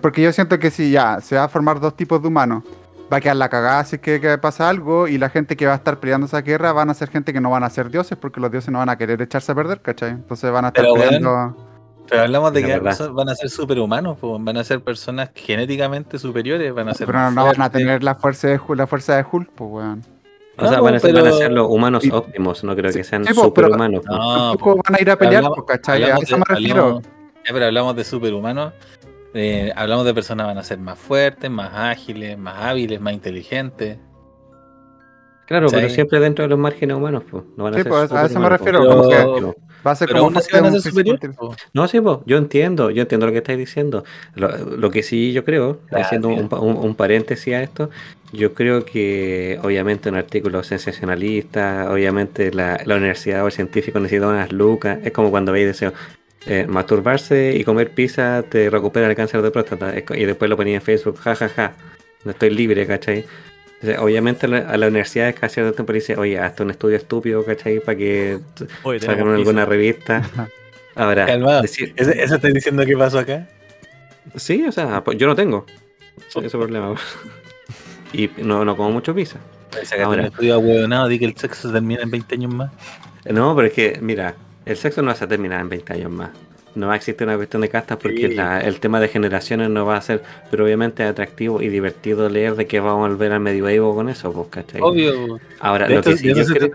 Porque 0.00 0.22
yo 0.22 0.32
siento 0.32 0.58
que 0.58 0.70
si 0.70 0.90
ya 0.90 1.20
se 1.20 1.36
va 1.36 1.44
a 1.44 1.48
formar 1.48 1.78
dos 1.78 1.94
tipos 1.94 2.22
de 2.22 2.28
humanos, 2.28 2.62
va 3.12 3.18
a 3.18 3.20
quedar 3.20 3.36
la 3.36 3.50
cagada 3.50 3.84
si 3.84 3.96
es 3.96 4.02
que, 4.02 4.18
que 4.18 4.38
pasa 4.38 4.70
algo, 4.70 5.08
y 5.08 5.18
la 5.18 5.28
gente 5.28 5.56
que 5.56 5.66
va 5.66 5.74
a 5.74 5.76
estar 5.76 6.00
peleando 6.00 6.26
esa 6.26 6.40
guerra 6.40 6.72
van 6.72 6.88
a 6.88 6.94
ser 6.94 7.10
gente 7.10 7.34
que 7.34 7.40
no 7.42 7.50
van 7.50 7.64
a 7.64 7.68
ser 7.68 7.90
dioses, 7.90 8.16
porque 8.16 8.40
los 8.40 8.50
dioses 8.50 8.70
no 8.70 8.78
van 8.78 8.88
a 8.88 8.96
querer 8.96 9.20
echarse 9.20 9.52
a 9.52 9.54
perder, 9.54 9.82
¿cachai? 9.82 10.10
Entonces 10.12 10.50
van 10.50 10.64
a 10.64 10.68
estar 10.68 10.82
Pero, 10.82 10.94
peleando. 10.94 11.54
Pero 12.08 12.22
hablamos 12.22 12.52
de 12.54 12.64
que 12.64 12.78
van 12.78 13.28
a 13.28 13.34
ser 13.34 13.50
superhumanos, 13.50 14.16
pues, 14.18 14.42
van 14.42 14.56
a 14.56 14.64
ser 14.64 14.82
personas 14.82 15.30
genéticamente 15.34 16.18
superiores, 16.18 16.72
van 16.72 16.88
a 16.88 16.94
ser 16.94 17.06
Pero 17.06 17.30
no, 17.30 17.44
van 17.44 17.60
a 17.60 17.68
tener 17.68 18.02
la 18.02 18.14
fuerza 18.14 18.48
de, 18.48 18.58
Hulk- 18.58 18.76
la 18.78 18.86
fuerza 18.86 19.16
de 19.16 19.26
Hulk, 19.30 19.50
pues, 19.54 19.70
weón. 19.70 20.13
O 20.56 20.68
sea, 20.68 20.76
No, 20.78 20.84
van 20.84 20.94
a, 20.94 21.00
ser, 21.00 21.12
van 21.12 21.20
a 21.20 21.24
pero- 21.24 21.36
ser 21.36 21.52
los 21.52 21.66
humanos 21.68 22.04
y- 22.04 22.10
óptimos, 22.10 22.62
no 22.64 22.76
creo 22.76 22.92
que 22.92 23.02
sean 23.04 23.24
sí, 23.24 23.30
pero- 23.32 23.42
superhumanos. 23.42 24.04
po. 24.06 24.14
No, 24.14 24.50
Tampoco 24.50 24.76
po. 24.76 24.82
van 24.84 24.94
a 24.98 25.02
ir 25.02 25.10
a 25.10 25.16
pelear, 25.18 25.36
Hablamos- 25.44 25.64
pues, 25.66 25.80
¿cachai? 25.80 26.02
A 26.04 26.16
eso 26.16 26.36
de- 26.36 26.38
me 26.38 26.44
refiero. 26.54 26.82
hablamos- 26.82 27.02
Ya, 27.46 27.52
pero 27.52 27.66
hablamos 27.66 27.96
de 27.96 28.04
superhumanos. 28.04 28.72
eh, 29.36 29.72
hablamos 29.74 30.04
de 30.06 30.14
personas 30.14 30.44
que 30.44 30.48
van 30.48 30.58
a 30.58 30.62
ser 30.62 30.78
más 30.78 30.96
fuertes, 30.96 31.50
más 31.50 31.70
ágiles, 31.74 32.38
más 32.38 32.54
hábiles, 32.56 33.00
más 33.00 33.12
inteligentes. 33.14 33.98
Claro, 35.46 35.66
pero 35.70 35.90
siempre 35.90 36.20
dentro 36.20 36.44
de 36.44 36.48
los 36.48 36.58
márgenes 36.58 36.96
humanos, 36.96 37.22
pues. 37.30 37.42
No 37.56 37.64
van 37.64 37.74
a 37.74 37.76
Sí, 37.76 37.82
ser 37.82 37.90
pues, 37.92 38.12
a 38.12 38.24
eso 38.26 38.40
me 38.40 38.48
refiero, 38.48 38.78
po. 38.82 38.88
como 38.88 39.08
que-. 39.08 39.54
Va 39.86 39.90
a 39.90 39.94
ser 39.94 40.08
Pero 40.08 40.20
como 40.20 40.28
aún 40.30 40.38
así 40.38 40.48
van 40.52 40.64
a 40.64 40.68
ser 40.68 40.76
un 40.76 40.82
superiores. 40.82 41.20
físico 41.20 41.48
po. 41.50 41.56
No, 41.74 41.86
sí, 41.88 42.00
po, 42.00 42.22
yo 42.24 42.38
entiendo, 42.38 42.90
yo 42.90 43.02
entiendo 43.02 43.26
lo 43.26 43.32
que 43.32 43.38
estáis 43.38 43.58
diciendo. 43.58 44.04
Lo, 44.34 44.48
lo 44.56 44.90
que 44.90 45.02
sí 45.02 45.32
yo 45.34 45.44
creo, 45.44 45.80
haciendo 45.92 46.28
un, 46.28 46.48
pa- 46.48 46.60
un- 46.60 46.78
un 46.78 46.94
paréntesis 46.94 47.52
a 47.52 47.62
esto, 47.62 47.90
yo 48.34 48.52
creo 48.54 48.84
que 48.84 49.58
obviamente 49.62 50.08
un 50.08 50.16
artículo 50.16 50.62
sensacionalista, 50.62 51.90
obviamente 51.90 52.52
la, 52.52 52.80
la 52.84 52.96
universidad 52.96 53.42
o 53.44 53.46
el 53.46 53.52
científico 53.52 53.98
necesita 54.00 54.28
unas 54.28 54.52
lucas, 54.52 54.98
es 55.04 55.12
como 55.12 55.30
cuando 55.30 55.52
veis 55.52 55.66
deseo. 55.66 55.92
eh, 56.46 56.66
masturbarse 56.68 57.54
y 57.56 57.64
comer 57.64 57.90
pizza 57.92 58.42
te 58.46 58.68
recupera 58.68 59.08
el 59.08 59.14
cáncer 59.16 59.40
de 59.40 59.50
próstata 59.50 59.94
y 59.96 60.24
después 60.26 60.50
lo 60.50 60.56
ponía 60.58 60.74
en 60.74 60.82
Facebook, 60.82 61.16
jajaja, 61.18 61.72
no 62.24 62.32
estoy 62.32 62.50
libre, 62.50 62.86
¿cachai? 62.86 63.24
Entonces, 63.80 63.98
obviamente 63.98 64.46
la- 64.46 64.58
a 64.68 64.76
la 64.76 64.88
universidad 64.88 65.28
es 65.30 65.34
que 65.36 65.46
a 65.46 65.48
cierto 65.48 65.72
tiempo 65.72 65.92
le 65.92 66.00
dice, 66.00 66.16
oye, 66.16 66.38
hasta 66.38 66.62
un 66.62 66.70
estudio 66.70 66.96
estúpido, 66.98 67.44
¿cachai? 67.44 67.80
Para 67.80 67.96
que 67.96 68.38
Oye, 68.82 69.00
salgan 69.00 69.28
en 69.28 69.34
alguna 69.34 69.64
revista. 69.64 70.22
Ahora, 70.94 71.24
Calmado. 71.26 71.62
decir- 71.62 71.92
¿Ese- 71.96 72.22
¿Eso 72.22 72.34
estás 72.36 72.52
diciendo 72.52 72.84
que 72.84 72.96
pasó 72.96 73.18
acá? 73.20 73.48
Sí, 74.36 74.64
o 74.68 74.72
sea, 74.72 75.02
pues 75.02 75.16
yo 75.18 75.26
no 75.26 75.34
tengo 75.34 75.64
ese 76.42 76.56
problema. 76.58 76.94
Y 78.14 78.30
no, 78.42 78.64
no 78.64 78.76
como 78.76 78.90
mucho 78.92 79.14
pizza. 79.14 79.38
Ahora. 80.02 80.26
estudio 80.26 80.54
ahueonado, 80.54 81.08
di 81.08 81.18
que 81.18 81.24
el 81.24 81.36
sexo 81.36 81.68
se 81.68 81.74
termina 81.74 82.02
en 82.02 82.10
20 82.10 82.34
años 82.36 82.54
más. 82.54 82.70
No, 83.28 83.54
pero 83.56 83.66
es 83.68 83.74
que, 83.74 83.98
mira, 84.00 84.34
el 84.64 84.76
sexo 84.76 85.02
no 85.02 85.12
se 85.14 85.26
terminar 85.26 85.60
en 85.60 85.68
20 85.68 85.92
años 85.94 86.10
más. 86.12 86.30
No 86.76 86.88
va 86.88 86.94
a 86.94 86.96
existir 86.96 87.26
una 87.26 87.36
cuestión 87.36 87.62
de 87.62 87.68
castas 87.68 87.98
porque 88.00 88.28
Sí. 88.28 88.34
la- 88.34 88.60
el 88.60 88.78
tema 88.80 89.00
de 89.00 89.08
generaciones 89.08 89.70
no 89.70 89.84
va 89.86 89.96
a 89.96 90.00
ser, 90.00 90.22
pero 90.50 90.64
obviamente 90.64 91.02
es 91.04 91.10
atractivo 91.10 91.60
y 91.62 91.68
divertido 91.68 92.28
leer 92.28 92.54
de 92.56 92.66
que 92.66 92.80
vamos 92.80 93.06
a 93.06 93.08
volver 93.10 93.32
al 93.32 93.40
medioevo 93.40 93.94
con 93.94 94.08
eso, 94.08 94.32
pues, 94.32 94.48
¿cachai? 94.48 94.80
Obvio. 94.80 95.40
Ahora, 95.60 95.86
De 95.88 95.94
lo 95.94 96.00
esto- 96.00 96.10
que 96.12 96.16
sí 96.18 96.34
yo 96.34 96.44
creo- 96.46 96.70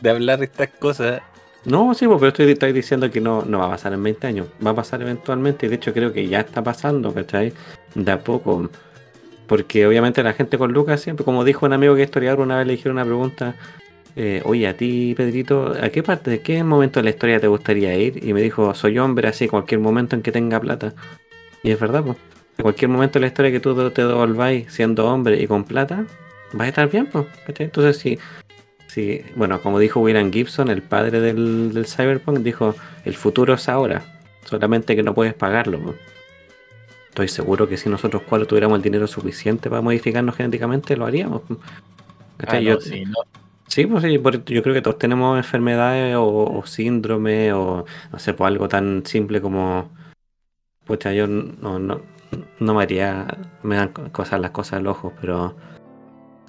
de 0.00 0.10
hablar 0.10 0.38
de 0.38 0.46
estas 0.46 0.68
cosas. 0.78 1.20
No, 1.64 1.92
sí, 1.94 2.06
pues, 2.06 2.18
pero 2.18 2.28
estoy, 2.28 2.50
estoy 2.52 2.72
diciendo 2.72 3.10
que 3.10 3.20
no, 3.20 3.42
no 3.46 3.58
va 3.58 3.66
a 3.66 3.70
pasar 3.70 3.92
en 3.92 4.02
20 4.02 4.26
años. 4.26 4.46
Va 4.64 4.70
a 4.70 4.74
pasar 4.74 5.02
eventualmente 5.02 5.66
y 5.66 5.68
de 5.68 5.74
hecho 5.76 5.92
creo 5.92 6.12
que 6.12 6.26
ya 6.28 6.40
está 6.40 6.62
pasando, 6.62 7.12
¿cachai? 7.12 7.52
De 7.94 8.12
a 8.12 8.20
poco. 8.20 8.70
Porque 9.48 9.86
obviamente 9.86 10.22
la 10.22 10.34
gente 10.34 10.58
con 10.58 10.72
Lucas 10.72 11.00
siempre, 11.00 11.24
como 11.24 11.42
dijo 11.42 11.66
un 11.66 11.72
amigo 11.72 11.94
que 11.96 12.02
es 12.02 12.08
historiador, 12.08 12.40
una 12.40 12.58
vez 12.58 12.66
le 12.66 12.74
dijeron 12.74 12.98
una 12.98 13.04
pregunta, 13.04 13.56
eh, 14.14 14.42
oye, 14.44 14.68
a 14.68 14.76
ti, 14.76 15.14
Pedrito, 15.16 15.74
¿a 15.80 15.88
qué 15.88 16.02
parte, 16.02 16.30
de 16.30 16.40
qué 16.40 16.62
momento 16.62 17.00
de 17.00 17.04
la 17.04 17.10
historia 17.10 17.40
te 17.40 17.46
gustaría 17.48 17.96
ir? 17.96 18.22
Y 18.24 18.32
me 18.34 18.42
dijo, 18.42 18.74
soy 18.74 18.98
hombre, 18.98 19.28
así, 19.28 19.48
cualquier 19.48 19.80
momento 19.80 20.16
en 20.16 20.22
que 20.22 20.32
tenga 20.32 20.60
plata. 20.60 20.92
Y 21.62 21.70
es 21.70 21.80
verdad, 21.80 22.04
pues. 22.04 22.16
Cualquier 22.60 22.90
momento 22.90 23.14
de 23.14 23.20
la 23.20 23.26
historia 23.28 23.52
que 23.52 23.60
tú 23.60 23.90
te 23.90 24.04
devolváis 24.04 24.72
siendo 24.72 25.06
hombre 25.06 25.40
y 25.40 25.46
con 25.46 25.64
plata, 25.64 26.04
vas 26.52 26.66
a 26.66 26.68
estar 26.68 26.90
bien, 26.90 27.06
pues. 27.06 27.26
Entonces, 27.46 27.96
si, 27.96 28.18
si, 28.88 29.22
bueno, 29.36 29.62
como 29.62 29.78
dijo 29.78 30.00
William 30.00 30.32
Gibson, 30.32 30.68
el 30.68 30.82
padre 30.82 31.20
del, 31.20 31.72
del 31.72 31.86
Cyberpunk, 31.86 32.38
dijo, 32.40 32.74
el 33.04 33.14
futuro 33.14 33.54
es 33.54 33.68
ahora, 33.68 34.02
solamente 34.44 34.94
que 34.94 35.02
no 35.02 35.14
puedes 35.14 35.34
pagarlo. 35.34 35.78
pues. 35.78 36.17
Estoy 37.18 37.26
seguro 37.26 37.68
que 37.68 37.76
si 37.76 37.88
nosotros 37.88 38.22
cuatro 38.28 38.46
tuviéramos 38.46 38.76
el 38.76 38.82
dinero 38.82 39.08
suficiente 39.08 39.68
para 39.68 39.82
modificarnos 39.82 40.36
genéticamente, 40.36 40.96
lo 40.96 41.04
haríamos. 41.04 41.42
Ah, 42.46 42.54
no, 42.54 42.60
Yo- 42.60 42.80
sí, 42.80 43.04
no. 43.04 43.16
Sí, 43.66 43.86
pues 43.86 44.04
sí, 44.04 44.12
yo 44.12 44.62
creo 44.62 44.72
que 44.72 44.80
todos 44.82 44.98
tenemos 44.98 45.36
enfermedades 45.36 46.14
o, 46.14 46.24
o 46.24 46.64
síndrome 46.64 47.52
o 47.52 47.84
no 48.12 48.18
sé, 48.20 48.34
pues 48.34 48.46
algo 48.46 48.68
tan 48.68 49.04
simple 49.04 49.40
como, 49.40 49.90
pucha, 50.86 51.12
yo 51.12 51.26
no, 51.26 51.80
no, 51.80 52.02
no 52.60 52.74
me 52.74 52.82
haría, 52.84 53.26
me 53.64 53.74
dan 53.74 53.88
co- 53.88 54.12
cosas 54.12 54.40
las 54.40 54.52
cosas 54.52 54.74
al 54.74 54.86
ojo, 54.86 55.12
pero 55.20 55.56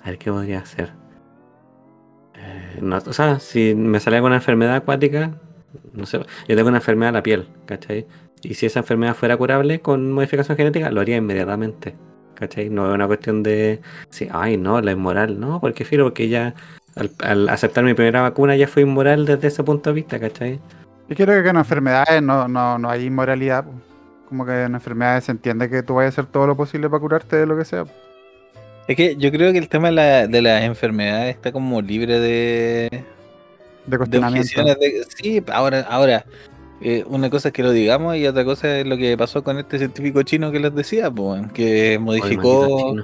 a 0.04 0.06
ver 0.06 0.20
qué 0.20 0.32
podría 0.32 0.60
hacer. 0.60 0.92
Eh, 2.36 2.78
no, 2.84 2.98
o 2.98 3.14
sea, 3.14 3.40
si 3.40 3.74
me 3.74 4.00
sale 4.00 4.18
alguna 4.18 4.36
enfermedad 4.36 4.76
acuática, 4.76 5.34
no 5.94 6.06
sé, 6.06 6.20
yo 6.48 6.56
tengo 6.56 6.70
una 6.70 6.78
enfermedad 6.78 7.10
de 7.12 7.18
la 7.18 7.24
piel, 7.24 7.48
¿cachai? 7.66 8.06
Y 8.42 8.54
si 8.54 8.66
esa 8.66 8.80
enfermedad 8.80 9.16
fuera 9.16 9.36
curable 9.38 9.80
con 9.82 10.12
modificación 10.12 10.56
genética, 10.58 10.92
lo 10.92 11.02
haría 11.02 11.18
inmediatamente, 11.18 11.96
¿cachai? 12.36 12.70
No 12.70 12.88
es 12.90 12.96
una 12.96 13.08
cuestión 13.08 13.44
de, 13.44 13.82
sí, 14.10 14.28
ay, 14.32 14.56
no, 14.58 14.80
la 14.82 14.92
inmoral, 14.92 15.40
no, 15.40 15.60
porque 15.60 15.84
filo, 15.86 16.06
porque 16.06 16.30
ya 16.30 16.54
al, 16.96 17.12
al 17.24 17.50
aceptar 17.50 17.84
mi 17.84 17.94
primera 17.94 18.22
vacuna 18.22 18.56
ya 18.56 18.68
fui 18.68 18.84
inmoral 18.84 19.26
desde 19.26 19.48
ese 19.50 19.64
punto 19.64 19.90
de 19.90 19.94
vista, 19.96 20.20
¿cachai? 20.20 20.60
Yo 21.10 21.16
creo 21.16 21.44
que 21.44 21.50
en 21.50 21.58
enfermedades 21.58 22.22
no, 22.22 22.48
no, 22.48 22.78
no 22.78 22.90
hay 22.90 23.06
inmoralidad. 23.06 23.66
po. 23.66 23.72
Como 24.30 24.46
que 24.46 24.64
en 24.64 24.76
enfermedades 24.76 25.24
se 25.26 25.32
entiende 25.32 25.70
que 25.70 25.82
tú 25.84 25.96
vayas 25.96 26.18
a 26.18 26.22
hacer 26.22 26.32
todo 26.32 26.46
lo 26.48 26.56
posible 26.56 26.88
para 26.90 27.00
curarte 27.02 27.36
de 27.36 27.46
lo 27.48 27.58
que 27.58 27.66
sea. 27.66 27.86
Es 28.88 28.96
que 28.96 29.16
yo 29.16 29.32
creo 29.32 29.52
que 29.52 29.58
el 29.58 29.68
tema 29.70 29.88
de, 29.90 29.94
la- 29.96 30.28
de 30.28 30.42
las 30.42 30.64
enfermedades 30.64 31.36
está 31.36 31.52
como 31.52 31.82
libre 31.82 32.20
de, 32.20 32.90
De 32.92 33.04
de 33.88 33.98
cuestionamiento. 33.98 34.40
objeciones. 34.62 34.80
de- 34.80 35.04
sí, 35.18 35.44
ahora, 35.52 35.82
ahora 35.90 36.26
eh, 36.82 37.04
una 37.08 37.30
cosa 37.30 37.50
es 37.50 37.54
que 37.54 37.64
lo 37.64 37.72
digamos 37.72 38.16
y 38.16 38.26
otra 38.28 38.46
cosa 38.46 38.80
es 38.80 38.86
lo 38.88 38.98
que 38.98 39.18
pasó 39.18 39.44
con 39.44 39.58
este 39.58 39.78
científico 39.78 40.24
chino 40.24 40.52
que 40.52 40.60
les 40.60 40.74
decía, 40.74 41.12
pues, 41.12 41.52
que 41.52 41.98
modificó, 42.00 42.96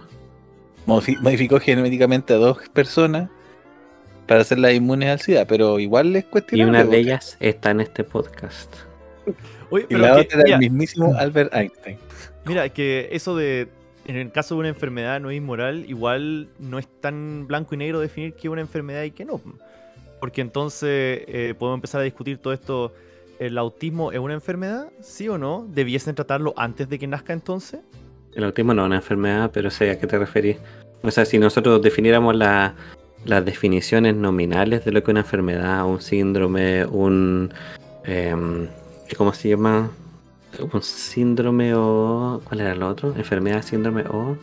modificó 0.86 1.60
genéticamente 1.60 2.34
a 2.34 2.38
dos 2.38 2.58
personas 2.70 3.30
para 4.28 4.42
hacerlas 4.42 4.74
inmunes 4.74 5.10
al 5.10 5.20
SIDA, 5.20 5.46
pero 5.46 5.80
igual 5.80 6.14
les 6.14 6.24
Y 6.24 6.28
cuestionable. 6.28 6.80
una 6.82 6.90
de 6.92 6.98
ellas 6.98 7.38
está 7.40 7.72
en 7.72 7.82
este 7.82 8.04
podcast. 8.04 8.74
Oye, 9.70 9.86
Y 9.90 9.96
la 9.96 10.16
que- 10.16 10.22
otra 10.22 10.36
era 10.40 10.44
mira, 10.44 10.56
el 10.58 10.60
mismísimo 10.62 11.14
Albert 11.18 11.54
Einstein. 11.54 11.98
Mira, 12.46 12.70
que 12.70 13.10
eso 13.12 13.36
de, 13.36 13.68
en 14.08 14.16
el 14.16 14.32
caso 14.32 14.56
de 14.56 14.60
una 14.60 14.70
enfermedad 14.70 15.20
no 15.20 15.30
es 15.32 15.38
inmoral, 15.38 15.86
igual 15.88 16.50
no 16.60 16.80
es 16.80 16.88
tan 17.02 17.46
blanco 17.48 17.76
y 17.76 17.80
negro 17.80 18.00
definir 18.00 18.34
qué 18.34 18.48
es 18.48 18.52
una 18.52 18.62
enfermedad 18.62 19.04
y 19.04 19.12
qué 19.12 19.26
no. 19.26 19.42
Porque 20.20 20.42
entonces 20.42 21.24
eh, 21.28 21.54
podemos 21.58 21.78
empezar 21.78 22.02
a 22.02 22.04
discutir 22.04 22.38
todo 22.38 22.54
esto. 22.54 22.94
¿El 23.40 23.58
autismo 23.58 24.12
es 24.12 24.20
una 24.20 24.34
enfermedad? 24.34 24.90
¿Sí 25.02 25.28
o 25.28 25.38
no? 25.38 25.66
¿Debiesen 25.70 26.16
tratarlo 26.16 26.54
antes 26.58 26.88
de 26.90 26.98
que 27.00 27.08
nazca 27.08 27.34
entonces? 27.34 27.82
El 28.34 28.44
autismo 28.46 28.74
no 28.74 28.84
es 28.84 28.86
una 28.88 28.96
enfermedad, 28.98 29.52
pero 29.54 29.70
sé 29.70 29.92
a 29.92 30.00
qué 30.00 30.08
te 30.08 30.18
referís. 30.18 30.58
O 31.04 31.12
sea, 31.12 31.26
si 31.26 31.38
nosotros 31.38 31.82
definiéramos 31.82 32.36
la- 32.36 32.74
las 33.26 33.44
definiciones 33.44 34.16
nominales 34.16 34.86
de 34.86 34.92
lo 34.92 35.02
que 35.02 35.12
es 35.12 35.14
una 35.14 35.20
enfermedad, 35.22 35.86
un 35.86 36.02
síndrome, 36.02 36.86
un... 36.86 37.52
em, 38.06 38.68
¿Cómo 39.18 39.34
se 39.34 39.50
llama? 39.50 39.90
Un 40.74 40.82
síndrome 40.82 41.74
o... 41.76 42.42
¿Cuál 42.46 42.62
era 42.62 42.72
el 42.72 42.84
otro? 42.84 43.14
Enfermedad, 43.18 43.62
síndrome 43.62 44.04
o... 44.10 44.38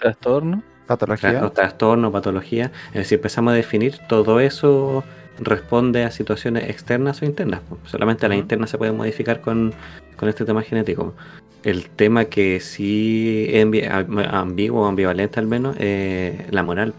Trastorno. 0.00 0.62
Patología. 0.86 1.44
o 1.44 1.52
trastorno, 1.52 2.10
patología. 2.10 2.72
Es 2.88 2.94
decir, 2.94 3.16
empezamos 3.18 3.52
a 3.52 3.56
definir 3.56 3.98
todo 4.08 4.40
eso 4.40 5.04
responde 5.38 6.04
a 6.04 6.10
situaciones 6.10 6.68
externas 6.68 7.22
o 7.22 7.24
internas. 7.24 7.60
Solamente 7.84 8.26
a 8.26 8.28
las 8.28 8.38
internas 8.38 8.70
se 8.70 8.78
puede 8.78 8.92
modificar 8.92 9.40
con, 9.40 9.72
con 10.16 10.28
este 10.28 10.44
tema 10.44 10.62
genético. 10.62 11.14
El 11.64 11.88
tema 11.90 12.26
que 12.26 12.60
sí 12.60 13.46
es 13.50 13.64
ambi- 13.64 13.88
am- 13.90 14.18
ambiguo 14.18 14.82
o 14.82 14.86
ambivalente 14.86 15.40
al 15.40 15.46
menos 15.46 15.76
es 15.78 16.52
la 16.52 16.62
moral. 16.62 16.94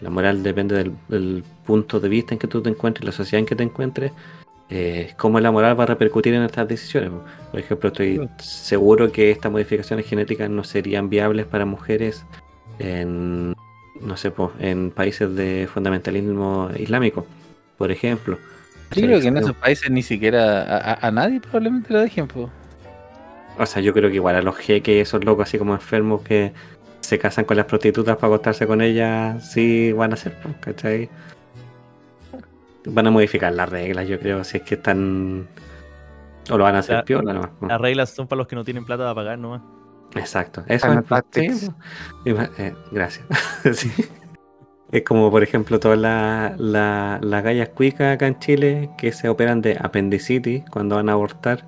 La 0.00 0.10
moral 0.10 0.42
depende 0.42 0.74
del, 0.74 0.92
del 1.08 1.44
punto 1.64 2.00
de 2.00 2.08
vista 2.08 2.34
en 2.34 2.38
que 2.38 2.48
tú 2.48 2.60
te 2.60 2.70
encuentres, 2.70 3.04
la 3.04 3.12
sociedad 3.12 3.40
en 3.40 3.46
que 3.46 3.54
te 3.54 3.62
encuentres, 3.62 4.10
eh, 4.68 5.12
cómo 5.18 5.38
la 5.38 5.50
moral 5.50 5.78
va 5.78 5.84
a 5.84 5.86
repercutir 5.86 6.34
en 6.34 6.42
estas 6.42 6.66
decisiones. 6.66 7.10
po. 7.10 7.22
Por 7.50 7.60
ejemplo, 7.60 7.88
estoy 7.88 8.28
seguro 8.38 9.12
que 9.12 9.30
estas 9.30 9.52
modificaciones 9.52 10.06
genéticas 10.06 10.48
no 10.50 10.64
serían 10.64 11.08
viables 11.10 11.46
para 11.46 11.66
mujeres 11.66 12.24
en, 12.78 13.54
no 14.02 14.16
sé, 14.16 14.30
po, 14.30 14.52
en 14.58 14.90
países 14.90 15.34
de 15.34 15.68
fundamentalismo 15.72 16.70
islámico, 16.76 17.26
por 17.78 17.90
ejemplo. 17.90 18.38
Yo 18.94 19.02
creo 19.02 19.20
que 19.20 19.28
en 19.28 19.36
esos 19.38 19.54
países 19.56 19.90
ni 19.90 20.02
siquiera 20.02 20.62
a, 20.62 20.92
a- 20.92 21.06
a 21.08 21.10
nadie 21.10 21.40
probablemente 21.40 21.92
lo 21.92 22.00
dejen, 22.00 22.26
pues. 22.28 22.48
O 23.58 23.66
sea, 23.66 23.80
yo 23.82 23.92
creo 23.92 24.08
que 24.10 24.16
igual 24.16 24.36
a 24.36 24.42
los 24.42 24.56
jeques, 24.56 25.08
esos 25.08 25.24
locos 25.24 25.48
así 25.48 25.58
como 25.58 25.72
enfermos 25.74 26.22
que 26.22 26.52
se 27.00 27.18
casan 27.18 27.44
con 27.44 27.56
las 27.56 27.66
prostitutas 27.66 28.16
para 28.16 28.28
acostarse 28.28 28.66
con 28.66 28.80
ellas, 28.80 29.50
sí 29.52 29.92
van 29.92 30.10
a 30.12 30.14
hacer, 30.14 30.34
po, 30.40 30.50
¿cachai? 30.60 31.08
Van 32.84 33.06
a 33.06 33.10
modificar 33.10 33.52
las 33.52 33.68
reglas, 33.68 34.08
yo 34.08 34.18
creo, 34.18 34.42
si 34.44 34.56
es 34.58 34.62
que 34.62 34.74
están... 34.74 35.46
O 36.50 36.58
lo 36.58 36.64
van 36.64 36.74
a 36.74 36.78
hacer 36.80 36.96
La- 36.96 37.04
piola 37.04 37.32
nomás, 37.32 37.50
po. 37.60 37.66
Las 37.66 37.80
reglas 37.80 38.10
son 38.10 38.26
para 38.26 38.38
los 38.38 38.48
que 38.48 38.56
no 38.56 38.64
tienen 38.64 38.84
plata 38.84 39.04
para 39.04 39.14
pagar 39.14 39.38
nomás. 39.38 39.62
Exacto, 40.14 40.62
eso 40.68 40.86
Final 40.86 40.98
es 41.00 41.04
sí, 41.60 41.70
eh, 42.58 42.74
gracias. 42.90 43.26
Sí. 43.72 43.90
Es 44.90 45.04
como, 45.04 45.30
por 45.30 45.42
ejemplo, 45.42 45.80
todas 45.80 45.98
las 45.98 46.58
la, 46.60 47.18
las 47.22 47.42
gallas 47.42 47.70
cuicas 47.70 48.14
acá 48.14 48.26
en 48.26 48.38
Chile 48.40 48.90
que 48.98 49.10
se 49.12 49.28
operan 49.30 49.62
de 49.62 49.78
apendicitis 49.80 50.62
cuando 50.70 50.96
van 50.96 51.08
a 51.08 51.12
abortar. 51.12 51.66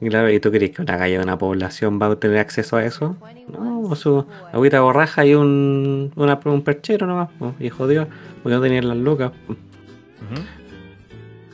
Y 0.00 0.08
claro, 0.08 0.30
¿y 0.30 0.40
tú 0.40 0.50
crees 0.50 0.70
que 0.70 0.80
una 0.80 0.96
galla 0.96 1.18
de 1.18 1.22
una 1.22 1.36
población 1.36 1.98
va 2.00 2.06
a 2.06 2.16
tener 2.16 2.38
acceso 2.38 2.78
a 2.78 2.84
eso? 2.86 3.14
No, 3.52 3.82
no, 3.82 3.94
su 3.94 4.24
agüita 4.54 4.80
borraja 4.80 5.26
y 5.26 5.34
un, 5.34 6.10
una- 6.16 6.40
un 6.46 6.62
perchero 6.62 7.06
nomás, 7.06 7.28
po, 7.38 7.54
y 7.60 7.68
jodió, 7.68 8.08
porque 8.42 8.56
no 8.56 8.62
tenían 8.62 8.88
las 8.88 8.96
lucas. 8.96 9.32
Ujú. 9.48 10.40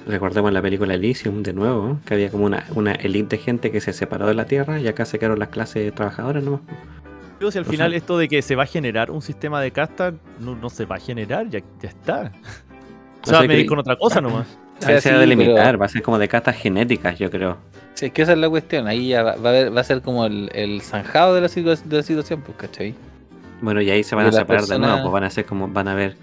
Recordemos 0.07 0.53
la 0.53 0.63
película 0.63 0.95
Elysium 0.95 1.43
de 1.43 1.53
nuevo, 1.53 1.99
que 2.07 2.15
había 2.15 2.31
como 2.31 2.45
una, 2.47 2.65
una 2.75 2.93
elite 2.93 3.37
de 3.37 3.43
gente 3.43 3.73
que 3.73 3.81
se 3.81 3.93
separó 3.93 4.27
de 4.29 4.35
la 4.35 4.47
Tierra 4.47 4.79
y 4.81 4.87
acá 4.87 5.05
se 5.05 5.19
quedaron 5.19 5.39
las 5.41 5.49
clases 5.49 5.93
trabajadoras 5.95 6.45
nomás. 6.45 6.61
Digo, 7.41 7.51
si 7.51 7.59
al 7.59 7.65
final 7.67 7.91
sea- 7.91 7.99
esto 7.99 8.17
de 8.17 8.29
que 8.29 8.41
se 8.41 8.55
va 8.55 8.63
a 8.63 8.67
generar 8.67 9.11
un 9.11 9.21
sistema 9.21 9.61
de 9.61 9.73
casta 9.73 10.15
no, 10.41 10.55
no 10.55 10.71
se 10.71 10.85
va 10.87 10.97
a 10.97 11.01
generar, 11.01 11.49
ya, 11.49 11.61
ya 11.83 11.89
está. 11.89 12.33
O 13.23 13.27
Se 13.29 13.33
va 13.33 13.39
sea 13.39 13.45
a 13.45 13.49
medir 13.49 13.65
que- 13.65 13.69
con 13.69 13.79
otra 13.81 13.97
cosa 13.97 14.21
nomás. 14.21 14.47
O 14.79 14.83
sea, 14.85 14.95
Ahí 14.95 15.01
se 15.01 15.11
va 15.11 15.17
a 15.17 15.19
sí, 15.19 15.29
delimitar, 15.29 15.65
pero- 15.67 15.79
va 15.81 15.87
a 15.87 15.89
ser 15.89 16.03
como 16.03 16.19
de 16.19 16.29
castas 16.29 16.55
genéticas, 16.57 17.19
yo 17.19 17.29
creo. 17.29 17.57
Sí, 17.95 18.07
es 18.07 18.13
que 18.13 18.23
esa 18.23 18.33
es 18.35 18.39
la 18.39 18.49
cuestión. 18.49 18.87
Ahí 18.87 19.09
ya 19.09 19.25
va, 19.25 19.35
va 19.37 19.49
a, 19.51 19.53
haber- 19.53 19.77
va 19.77 19.81
a 19.81 19.85
ser 19.85 20.01
como 20.03 20.27
el, 20.27 20.49
el 20.55 20.81
zanjado 20.83 21.35
de 21.35 21.41
la, 21.41 21.49
de 21.49 21.97
la 21.97 22.03
situación, 22.05 22.43
pues, 22.43 22.57
¿cachai? 22.57 22.95
Bueno, 23.61 23.81
y 23.81 23.91
ahí 23.91 24.05
se 24.05 24.15
van 24.15 24.27
Y 24.27 24.29
a 24.29 24.33
separar 24.33 24.63
de 24.65 24.79
nuevo, 24.79 25.01
pues 25.03 25.13
van 25.13 25.25
a 25.25 25.31
ser 25.31 25.45
como, 25.47 25.67
van 25.67 25.89
a 25.89 25.95
ver 25.95 26.17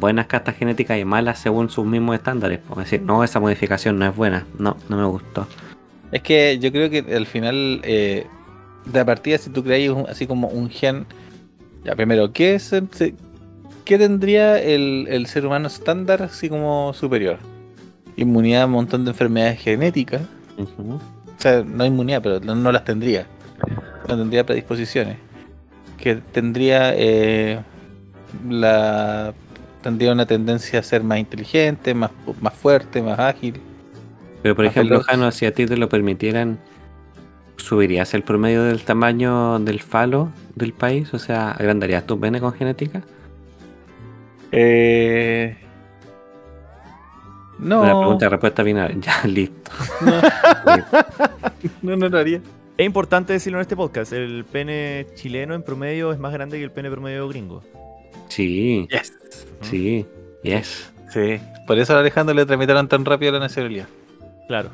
buenas 0.00 0.26
castas 0.26 0.56
genéticas 0.56 0.98
y 0.98 1.04
malas 1.04 1.38
según 1.38 1.70
sus 1.70 1.86
mismos 1.86 2.16
estándares. 2.16 2.60
Pues 2.66 2.86
decir, 2.86 3.02
no, 3.02 3.24
esa 3.24 3.40
modificación 3.40 3.98
no 3.98 4.06
es 4.06 4.14
buena, 4.14 4.46
no, 4.58 4.76
no 4.88 4.96
me 4.96 5.04
gustó. 5.04 5.46
Es 6.12 6.22
que 6.22 6.58
yo 6.58 6.72
creo 6.72 6.88
que 6.90 7.04
al 7.14 7.26
final, 7.26 7.80
eh, 7.84 8.26
de 8.86 9.04
partida, 9.04 9.38
si 9.38 9.50
tú 9.50 9.62
creáis 9.62 9.90
así 10.08 10.26
como 10.26 10.48
un 10.48 10.70
gen, 10.70 11.06
ya 11.84 11.94
primero, 11.94 12.32
¿qué, 12.32 12.54
es, 12.54 12.72
el- 12.72 12.88
qué 13.84 13.98
tendría 13.98 14.60
el, 14.60 15.06
el 15.10 15.26
ser 15.26 15.44
humano 15.46 15.66
estándar 15.68 16.22
así 16.22 16.48
como 16.48 16.92
superior? 16.94 17.38
Inmunidad 18.16 18.62
a 18.62 18.66
un 18.66 18.72
montón 18.72 19.04
de 19.04 19.10
enfermedades 19.12 19.60
genéticas. 19.60 20.22
O 20.56 20.98
sea, 21.40 21.62
no 21.62 21.84
inmunidad, 21.86 22.20
pero 22.22 22.40
no, 22.40 22.54
no 22.54 22.72
las 22.72 22.84
tendría. 22.84 23.26
No 24.08 24.16
tendría 24.16 24.44
predisposiciones. 24.44 25.18
Que 25.98 26.16
tendría 26.16 26.92
eh, 26.96 27.60
la 28.48 29.34
tendría 29.82 30.12
una 30.12 30.26
tendencia 30.26 30.80
a 30.80 30.82
ser 30.82 31.02
más 31.02 31.18
inteligente, 31.18 31.94
más, 31.94 32.10
más 32.40 32.54
fuerte, 32.54 33.02
más 33.02 33.18
ágil. 33.18 33.60
Pero 34.42 34.54
por 34.54 34.64
ejemplo, 34.64 34.96
veloz. 34.96 35.06
Jano, 35.06 35.30
si 35.30 35.46
a 35.46 35.52
ti 35.52 35.66
te 35.66 35.76
lo 35.76 35.88
permitieran, 35.88 36.58
¿subirías 37.56 38.14
el 38.14 38.22
promedio 38.22 38.64
del 38.64 38.82
tamaño 38.82 39.58
del 39.58 39.80
falo 39.80 40.30
del 40.54 40.72
país? 40.72 41.12
O 41.14 41.18
sea, 41.18 41.52
¿agrandarías 41.52 42.06
tu 42.06 42.18
pene 42.18 42.40
con 42.40 42.52
genética? 42.52 43.02
Eh... 44.52 45.56
No, 47.58 47.82
Una 47.82 47.98
pregunta 47.98 48.26
de 48.26 48.30
respuesta 48.30 48.62
final. 48.62 49.00
Ya, 49.00 49.26
listo. 49.26 49.70
no, 51.82 51.96
no 51.96 52.08
lo 52.08 52.18
haría. 52.18 52.40
Es 52.76 52.86
importante 52.86 53.32
decirlo 53.32 53.58
en 53.58 53.62
este 53.62 53.74
podcast, 53.74 54.12
el 54.12 54.44
pene 54.44 55.08
chileno 55.16 55.54
en 55.54 55.64
promedio 55.64 56.12
es 56.12 56.20
más 56.20 56.32
grande 56.32 56.58
que 56.58 56.64
el 56.64 56.70
pene 56.70 56.88
promedio 56.88 57.26
gringo. 57.28 57.64
Sí, 58.28 58.86
Yes. 58.90 59.17
Sí, 59.62 60.06
yes. 60.42 60.90
Sí. 61.12 61.40
Por 61.66 61.78
eso 61.78 61.96
a 61.96 62.00
Alejandro 62.00 62.34
le 62.34 62.44
tramitaron 62.46 62.88
tan 62.88 63.04
rápido 63.04 63.32
la 63.32 63.38
nacionalidad. 63.40 63.86
Claro. 64.46 64.70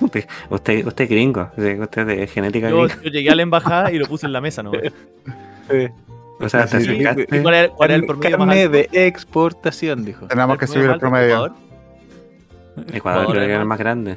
Usted, 0.00 0.26
usted, 0.50 0.86
usted 0.86 1.04
es 1.04 1.10
gringo, 1.10 1.50
sí, 1.56 1.74
usted 1.80 2.08
es 2.10 2.18
de 2.18 2.26
genética 2.26 2.68
Yo, 2.68 2.82
gringa. 2.82 3.02
yo 3.02 3.10
llegué 3.10 3.30
a 3.30 3.34
la 3.34 3.42
embajada 3.42 3.90
y 3.90 3.98
lo 3.98 4.06
puse 4.06 4.26
en 4.26 4.32
la 4.34 4.40
mesa, 4.40 4.62
¿no? 4.62 4.72
O 6.40 6.48
sea, 6.48 6.66
te 6.66 6.80
Sí. 6.80 7.02
¿Cuál 7.42 7.54
era, 7.54 7.68
cuál 7.70 7.90
era 7.90 7.96
el 7.96 8.06
promedio 8.06 8.38
más 8.38 8.56
alto? 8.56 8.70
de 8.70 8.88
exportación, 9.06 10.04
dijo. 10.04 10.26
Tenemos 10.28 10.56
que 10.56 10.66
subir 10.68 10.88
el 10.90 10.98
promedio. 11.00 11.34
Ecuador, 11.46 11.52
Ecuador 12.92 13.26
creo 13.32 13.40
que 13.46 13.52
era 13.52 13.60
el 13.62 13.66
más 13.66 13.78
grande. 13.78 14.16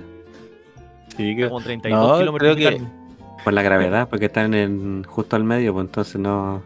Sí, 1.17 1.35
que- 1.35 1.47
Como 1.47 1.61
32 1.61 1.99
No, 2.11 2.19
kilómetros 2.19 2.55
creo 2.55 2.71
de 2.71 2.77
que-. 2.77 2.85
Por 3.43 3.53
la 3.53 3.63
gravedad, 3.63 4.07
porque 4.07 4.25
están 4.27 4.53
en, 4.53 5.03
justo 5.03 5.35
al 5.35 5.43
medio, 5.43 5.73
pues 5.73 5.85
entonces 5.87 6.15
no 6.21 6.61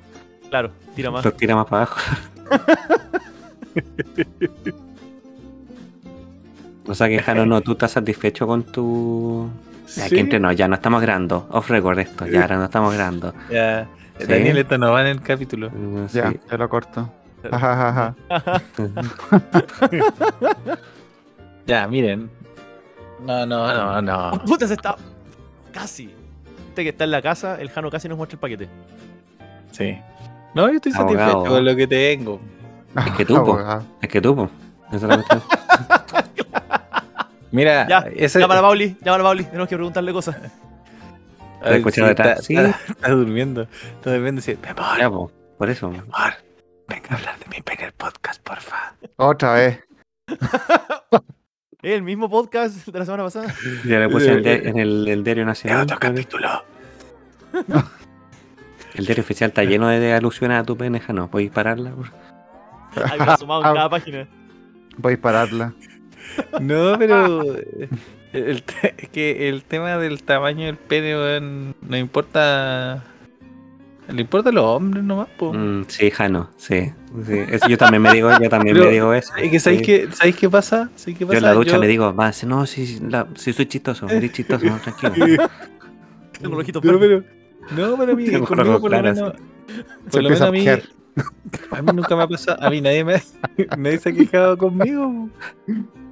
Claro, 0.49 0.71
tira 0.93 1.09
más. 1.09 1.23
los 1.23 1.37
tira 1.37 1.55
más 1.55 1.67
para 1.67 1.83
abajo. 1.83 1.99
o 6.87 6.95
sea 6.95 7.07
que 7.07 7.19
Jano, 7.19 7.45
no, 7.45 7.61
tú 7.61 7.73
estás 7.73 7.91
satisfecho 7.91 8.47
con 8.47 8.63
tu. 8.63 9.49
Sí. 9.85 10.17
entre 10.17 10.39
nos, 10.39 10.55
ya 10.55 10.67
no 10.67 10.75
estamos 10.75 11.01
grabando. 11.01 11.47
Off 11.51 11.69
record 11.69 11.99
esto, 11.99 12.25
ya 12.25 12.41
ahora 12.41 12.57
no 12.57 12.65
estamos 12.65 12.93
grabando. 12.93 13.33
Ya. 13.51 13.87
Sí. 14.17 14.27
Daniel, 14.27 14.59
esto 14.59 14.77
no 14.77 14.93
va 14.93 15.01
en 15.01 15.07
el 15.07 15.21
capítulo. 15.21 15.69
Ya, 16.13 16.31
sí. 16.31 16.39
ya 16.49 16.57
lo 16.57 16.69
corto. 16.69 17.11
Ya, 21.67 21.87
miren. 21.87 22.29
No, 23.25 23.45
no, 23.45 23.73
no, 23.73 24.01
no. 24.01 24.41
Puta, 24.45 24.67
se 24.67 24.75
está. 24.75 24.95
Casi. 25.73 26.13
Este 26.69 26.83
que 26.83 26.89
está 26.89 27.05
en 27.05 27.11
la 27.11 27.21
casa, 27.21 27.59
el 27.59 27.69
Jano 27.69 27.89
casi 27.89 28.07
nos 28.07 28.17
muestra 28.17 28.35
el 28.35 28.39
paquete. 28.39 28.69
Sí. 29.71 29.97
No, 30.53 30.67
yo 30.69 30.75
estoy 30.75 30.91
Abogado. 30.93 31.19
satisfecho 31.19 31.55
con 31.55 31.65
lo 31.65 31.75
que 31.75 31.87
tengo. 31.87 32.39
Es 32.95 33.11
que 33.13 33.25
tú, 33.25 33.33
po. 33.35 33.39
Abogado. 33.53 33.83
Es 34.01 34.09
que 34.09 34.21
tú, 34.21 34.35
po. 34.35 34.49
Esa 34.87 34.95
es 34.97 35.01
la 35.03 35.15
cuestión. 35.15 35.41
Mira, 37.51 37.87
Ya, 37.87 37.99
ese. 38.15 38.39
Llama 38.39 38.57
a 38.57 38.61
Pauli, 38.61 38.97
llama 39.03 39.19
a 39.19 39.23
Pauli, 39.23 39.43
tenemos 39.45 39.67
que 39.69 39.75
preguntarle 39.75 40.13
cosas. 40.13 40.35
Está, 41.63 42.07
detrás. 42.07 42.45
Sí. 42.45 42.55
está- 42.55 42.77
está 42.87 43.09
durmiendo. 43.09 43.61
Está 43.63 44.13
durmiendo 44.13 44.39
y 44.39 44.43
dice, 44.45 44.57
por 45.57 45.69
eso. 45.69 45.89
mi 45.89 45.97
amor, 45.97 46.33
venga 46.87 47.07
a 47.09 47.15
hablar 47.15 47.39
de 47.39 47.45
mi 47.47 47.61
el 47.83 47.91
podcast, 47.93 48.41
porfa. 48.43 48.93
Otra 49.17 49.53
vez. 49.53 49.79
El 51.81 52.01
mismo 52.01 52.27
podcast 52.29 52.87
de 52.87 52.99
la 52.99 53.05
semana 53.05 53.23
pasada. 53.25 53.53
Ya 53.85 53.99
le 53.99 54.09
puse 54.09 54.31
en 54.31 54.37
el, 54.37 54.43
di- 54.43 54.67
en 54.69 54.79
el, 54.79 55.07
el 55.07 55.23
diario 55.23 55.45
nacional. 55.51 55.83
otro 55.83 55.99
capítulo. 55.99 56.63
El 58.95 59.05
diario 59.05 59.23
oficial 59.23 59.49
está 59.51 59.63
lleno 59.63 59.87
de 59.89 60.13
alusiones 60.13 60.59
a 60.59 60.63
tu 60.63 60.75
pene, 60.75 60.99
Jano. 60.99 61.29
¿Puedes 61.29 61.51
pararla? 61.51 61.91
por- 61.91 62.09
Ahí 63.11 63.19
me 63.19 63.25
asomado 63.25 63.65
en 63.65 63.73
cada 63.75 63.89
página. 63.89 64.27
Voy 64.97 65.11
a 65.11 65.15
dispararla. 65.15 65.73
No, 66.59 66.95
pero. 66.97 67.43
El, 68.33 68.63
te- 68.63 68.93
es 68.97 69.07
que 69.09 69.47
el 69.47 69.63
tema 69.63 69.97
del 69.97 70.21
tamaño 70.23 70.65
del 70.65 70.75
pene, 70.75 71.15
weón, 71.15 71.73
no 71.87 71.95
importa. 71.97 73.01
Le 74.09 74.19
importa 74.21 74.49
a 74.49 74.51
los 74.51 74.65
hombres 74.65 75.03
nomás, 75.05 75.29
po. 75.37 75.53
Mm, 75.53 75.85
sí, 75.87 76.11
Jano, 76.11 76.49
sí. 76.57 76.91
sí. 77.25 77.33
Eso 77.49 77.69
yo 77.69 77.77
también 77.77 78.01
me 78.01 78.11
digo, 78.13 78.29
yo 78.41 78.49
también 78.49 78.75
Pero, 78.75 78.87
me 78.87 78.91
digo 78.91 79.13
eso. 79.13 79.33
Es 79.37 79.49
que 79.49 79.59
¿sabéis 79.61 79.79
sí. 79.79 79.85
qué, 79.85 80.07
¿sabéis 80.11 80.35
qué 80.35 80.49
pasa? 80.49 80.89
¿Sabéis 80.97 81.17
qué 81.17 81.23
Yo 81.23 81.27
pasa? 81.27 81.37
en 81.37 81.43
la 81.45 81.53
ducha 81.53 81.71
Yo- 81.75 81.79
me 81.79 81.87
digo, 81.87 82.13
va, 82.13 82.31
no, 82.45 82.65
sí, 82.65 82.85
sí, 82.85 82.99
la- 83.09 83.25
sí 83.35 83.53
soy 83.53 83.67
chistoso, 83.67 84.09
eres 84.09 84.33
chistoso, 84.33 84.65
no, 84.65 84.77
tranquilo. 84.79 85.13
Tengo 86.33 86.55
los 86.55 86.59
ojitos 86.63 86.83
No, 86.83 86.99
verdes. 86.99 87.23
pero, 87.69 87.89
no, 87.91 87.97
pero 87.97 88.11
a 88.11 88.15
mí, 88.15 88.31
conmigo 88.41 88.81
por 88.81 88.91
lo 88.91 89.01
menos. 89.01 89.17
Se 89.17 90.11
Por 90.11 90.21
lo 90.23 90.27
empieza 90.27 90.27
menos 90.27 90.41
a 90.41 90.51
mí, 90.51 90.65
a 91.71 91.81
mí 91.81 91.91
nunca 91.93 92.15
me 92.15 92.23
ha 92.23 92.27
pasado. 92.27 92.61
A 92.61 92.69
mí 92.69 92.81
nadie 92.81 93.03
me 93.03 93.21
nadie 93.77 93.97
se 93.99 94.09
ha 94.09 94.13
quejado 94.13 94.57
conmigo. 94.57 95.29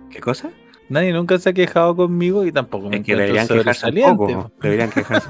¿Qué 0.09 0.19
cosa? 0.19 0.49
Nadie 0.89 1.13
nunca 1.13 1.37
se 1.39 1.49
ha 1.49 1.53
quejado 1.53 1.95
conmigo 1.95 2.45
y 2.45 2.51
tampoco 2.51 2.89
me 2.89 2.97
Es 2.97 3.03
que 3.03 3.15
deberían 3.15 3.47
quejarse 3.47 3.87
un 3.87 4.17
poco. 4.17 4.51
Deberían 4.61 4.89
quejarse. 4.89 5.27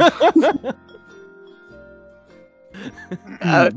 Ah, 3.41 3.69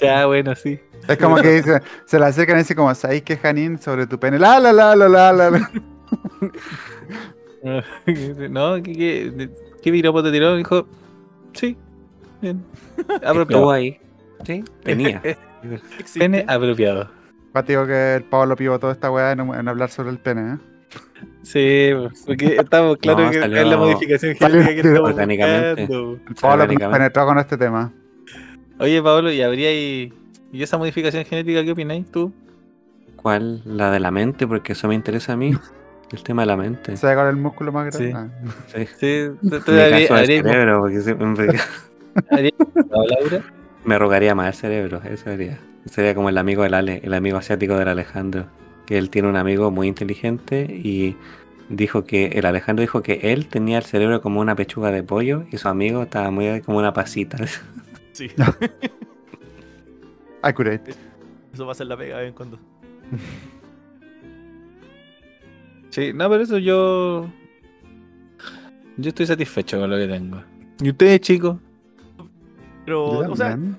ya, 0.00 0.26
bueno, 0.26 0.54
sí. 0.54 0.80
Es 1.06 1.18
como 1.18 1.36
que 1.36 1.50
dice, 1.50 1.82
se 2.04 2.18
la 2.18 2.26
acercan 2.28 2.56
y 2.56 2.60
dice 2.60 2.74
como, 2.74 2.94
¿sabéis 2.94 3.22
que 3.22 3.36
Janine 3.36 3.78
sobre 3.78 4.06
tu 4.06 4.18
pene? 4.18 4.38
La 4.38 4.58
la 4.58 4.72
la 4.72 4.96
la 4.96 5.08
la 5.08 5.32
la. 5.32 5.50
la. 5.50 5.70
no, 8.50 8.82
¿qué, 8.82 8.92
qué, 8.92 9.50
qué 9.82 9.92
piropo 9.92 10.22
te 10.22 10.32
tiró? 10.32 10.56
Dijo, 10.56 10.86
sí, 11.52 11.76
bien. 12.40 12.64
Estuvo 13.22 13.70
ahí. 13.70 14.00
Sí, 14.44 14.64
tenía. 14.82 15.22
Pene 16.18 16.44
apropiado. 16.48 17.08
Digo 17.66 17.86
que 17.86 18.14
el 18.16 18.22
Pablo 18.24 18.56
pivotó 18.56 18.90
esta 18.90 19.10
weá 19.10 19.32
en, 19.32 19.40
en 19.40 19.68
hablar 19.68 19.90
sobre 19.90 20.10
el 20.10 20.18
pene, 20.18 20.54
¿eh? 20.54 20.58
Sí, 21.42 21.90
porque 22.26 22.56
estamos 22.56 22.96
claro 23.00 23.24
No, 23.26 23.30
que 23.30 23.40
salió- 23.40 23.58
es 23.60 23.66
la 23.66 23.76
modificación 23.76 24.36
genética 24.36 24.74
que 24.74 24.80
estamos 24.88 25.10
orgánicamente. 25.10 25.82
El 25.84 26.18
Pablo 26.40 26.66
penetró 26.90 27.26
con 27.26 27.38
este 27.38 27.56
tema. 27.58 27.92
Oye, 28.78 29.02
Pablo, 29.02 29.30
¿y 29.30 29.42
habría 29.42 29.68
ahí... 29.68 30.12
¿Y 30.52 30.62
esa 30.62 30.78
modificación 30.78 31.24
genética 31.24 31.62
qué 31.62 31.72
opináis 31.72 32.10
tú? 32.10 32.32
¿Cuál? 33.16 33.62
La 33.66 33.90
de 33.90 34.00
la 34.00 34.10
mente, 34.10 34.46
porque 34.46 34.72
eso 34.72 34.88
me 34.88 34.94
interesa 34.94 35.34
a 35.34 35.36
mí. 35.36 35.52
El 36.12 36.22
tema 36.24 36.42
de 36.42 36.46
la 36.46 36.56
mente. 36.56 36.96
Se 36.96 37.14
con 37.14 37.26
el 37.28 37.36
músculo 37.36 37.70
más 37.70 37.94
grande. 37.94 38.10
Sí. 38.10 38.16
Ah. 38.16 38.52
Sí. 38.74 38.86
Sí, 38.98 39.48
tú- 39.48 39.70
habría- 39.72 40.08
habríais- 40.08 40.42
cerebro, 40.42 40.80
porque 40.80 41.00
siempre 41.02 41.46
Laura. 42.30 43.44
Me 43.84 43.98
rogaría 43.98 44.34
más 44.34 44.48
el 44.48 44.54
cerebro, 44.54 45.00
eso 45.04 45.24
sería. 45.24 45.58
Sería 45.86 46.14
como 46.14 46.28
el 46.28 46.38
amigo 46.38 46.62
del 46.62 46.74
Ale, 46.74 47.00
el 47.02 47.14
amigo 47.14 47.38
asiático 47.38 47.76
del 47.76 47.88
Alejandro. 47.88 48.46
Que 48.86 48.98
él 48.98 49.10
tiene 49.10 49.28
un 49.28 49.36
amigo 49.36 49.70
muy 49.70 49.88
inteligente 49.88 50.62
y 50.64 51.16
dijo 51.68 52.04
que 52.04 52.26
el 52.26 52.46
Alejandro 52.46 52.82
dijo 52.82 53.02
que 53.02 53.32
él 53.32 53.46
tenía 53.46 53.78
el 53.78 53.84
cerebro 53.84 54.20
como 54.20 54.40
una 54.40 54.56
pechuga 54.56 54.90
de 54.90 55.02
pollo 55.02 55.44
y 55.50 55.58
su 55.58 55.68
amigo 55.68 56.02
estaba 56.02 56.30
muy 56.30 56.60
como 56.62 56.78
una 56.78 56.92
pasita. 56.92 57.38
Sí, 58.12 58.28
Accurate. 60.42 60.90
eso 61.54 61.64
va 61.64 61.72
a 61.72 61.74
ser 61.74 61.86
la 61.86 61.96
pega 61.96 62.16
de 62.16 62.22
vez 62.24 62.28
en 62.30 62.34
cuando. 62.34 62.58
Sí, 65.90 66.12
no, 66.14 66.30
pero 66.30 66.44
eso 66.44 66.58
yo. 66.58 67.28
Yo 68.96 69.08
estoy 69.08 69.26
satisfecho 69.26 69.80
con 69.80 69.90
lo 69.90 69.96
que 69.96 70.06
tengo. 70.06 70.40
¿Y 70.80 70.90
ustedes, 70.90 71.20
chicos? 71.20 71.56
Pero, 72.90 73.24
Yo 73.24 73.32
o 73.32 73.36
sea, 73.36 73.50
también. 73.50 73.76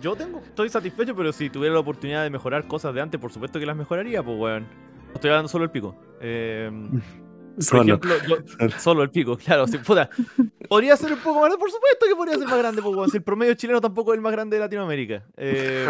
yo 0.00 0.16
tengo, 0.16 0.38
estoy 0.40 0.70
satisfecho, 0.70 1.14
pero 1.14 1.30
si 1.30 1.50
tuviera 1.50 1.74
la 1.74 1.80
oportunidad 1.80 2.22
de 2.22 2.30
mejorar 2.30 2.66
cosas 2.66 2.94
de 2.94 3.02
antes, 3.02 3.20
por 3.20 3.30
supuesto 3.30 3.60
que 3.60 3.66
las 3.66 3.76
mejoraría, 3.76 4.22
pues, 4.22 4.38
weón. 4.38 4.62
No 5.08 5.14
Estoy 5.14 5.28
hablando 5.28 5.48
solo 5.48 5.64
el 5.64 5.70
pico. 5.70 5.94
Eh, 6.22 6.70
por 7.56 7.62
Solo. 7.64 7.82
ejemplo, 8.00 8.14
yo- 8.26 8.70
solo 8.78 9.02
el 9.02 9.10
pico, 9.10 9.36
claro. 9.36 9.66
si, 9.66 9.76
puta, 9.76 10.08
podría 10.70 10.96
ser 10.96 11.12
un 11.12 11.18
poco 11.18 11.34
más 11.40 11.48
grande, 11.50 11.58
por 11.58 11.70
supuesto 11.70 12.06
que 12.08 12.14
podría 12.16 12.38
ser 12.38 12.46
más 12.48 12.56
grande, 12.58 12.80
pues, 12.80 12.96
weón. 12.96 13.10
Si 13.10 13.18
el 13.18 13.22
promedio 13.22 13.52
chileno 13.54 13.80
tampoco 13.82 14.12
es 14.14 14.16
el 14.16 14.22
más 14.22 14.32
grande 14.32 14.56
de 14.56 14.60
Latinoamérica. 14.62 15.22
Eh, 15.36 15.86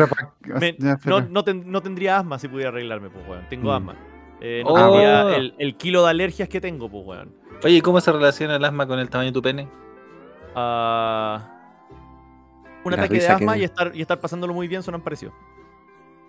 me- 0.59 0.77
no, 1.05 1.21
no, 1.21 1.45
ten- 1.45 1.71
no 1.71 1.81
tendría 1.81 2.19
asma 2.19 2.41
si 2.41 2.49
pudiera 2.49 2.71
arreglarme, 2.71 3.11
pues, 3.11 3.29
weón. 3.29 3.49
Tengo 3.49 3.69
Mm. 3.71 3.75
asma. 3.77 3.95
Eh, 4.41 4.62
no 4.64 4.73
Oh. 4.73 4.77
tendría 4.91 5.37
el, 5.37 5.55
el 5.57 5.77
kilo 5.77 6.03
de 6.03 6.11
alergias 6.11 6.49
que 6.49 6.61
tengo, 6.61 6.89
pues, 6.91 7.05
weón. 7.07 7.33
Oye, 7.62 7.81
¿cómo 7.81 8.01
se 8.01 8.11
relaciona 8.11 8.57
el 8.57 8.64
asma 8.64 8.89
con 8.89 8.99
el 8.99 9.09
tamaño 9.09 9.29
de 9.31 9.35
tu 9.35 9.43
pene? 9.43 9.69
Ah, 10.57 11.55
un 12.85 12.93
La 12.93 12.99
ataque 12.99 13.18
de 13.20 13.29
asma 13.29 13.55
que- 13.55 13.61
y, 13.61 13.64
estar, 13.64 13.91
y 13.95 14.01
estar 14.03 14.18
pasándolo 14.20 14.55
muy 14.55 14.68
bien 14.68 14.83
son 14.83 15.01
parecidos. 15.01 15.35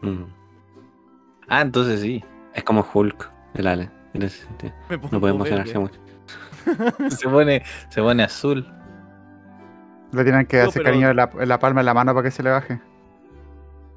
Mm. 0.02 0.24
Ah, 1.48 1.62
entonces 1.62 2.02
sí. 2.02 2.24
Es 2.54 2.64
como 2.64 2.86
Hulk, 2.94 3.32
el 3.56 3.68
Ale, 3.68 3.90
en 4.14 4.22
ese 4.24 4.46
sentido. 4.46 4.74
Me 4.90 4.98
pongo 4.98 5.10
No 5.14 5.20
puede 5.20 5.34
verde. 5.34 5.50
emocionarse 5.50 5.80
mucho. 5.80 6.00
Se 7.10 7.28
pone, 7.30 7.64
se 7.90 8.02
pone 8.02 8.24
azul. 8.24 8.68
Le 10.12 10.24
tienen 10.24 10.46
que 10.46 10.58
No, 10.58 10.64
hacer 10.64 10.82
pero- 10.82 10.86
cariño 10.86 11.10
en 11.10 11.16
la, 11.16 11.30
en 11.40 11.48
la 11.50 11.60
palma 11.60 11.82
de 11.82 11.86
la 11.86 11.94
mano 11.94 12.14
para 12.14 12.24
que 12.26 12.32
se 12.32 12.44
le 12.44 12.50
baje. 12.52 12.80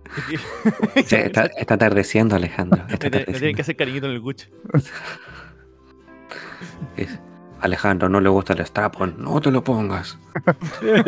Sí, 1.07 1.17
está, 1.17 1.45
está 1.57 1.75
atardeciendo, 1.75 2.37
Alejandro. 2.37 2.83
Está 2.89 3.11
tiene- 3.11 3.25
me 3.27 3.33
tienen 3.39 3.57
que 3.57 3.63
hacer 3.63 3.77
cariñito 3.77 4.07
en 4.07 4.13
el 4.13 4.21
gucho. 4.21 4.49
Alejandro, 7.63 8.09
no 8.09 8.21
le 8.21 8.29
gusta 8.29 8.53
el 8.53 8.67
strapon. 8.67 9.15
No 9.19 9.41
te 9.41 9.51
lo 9.51 9.65
pongas. 9.65 10.19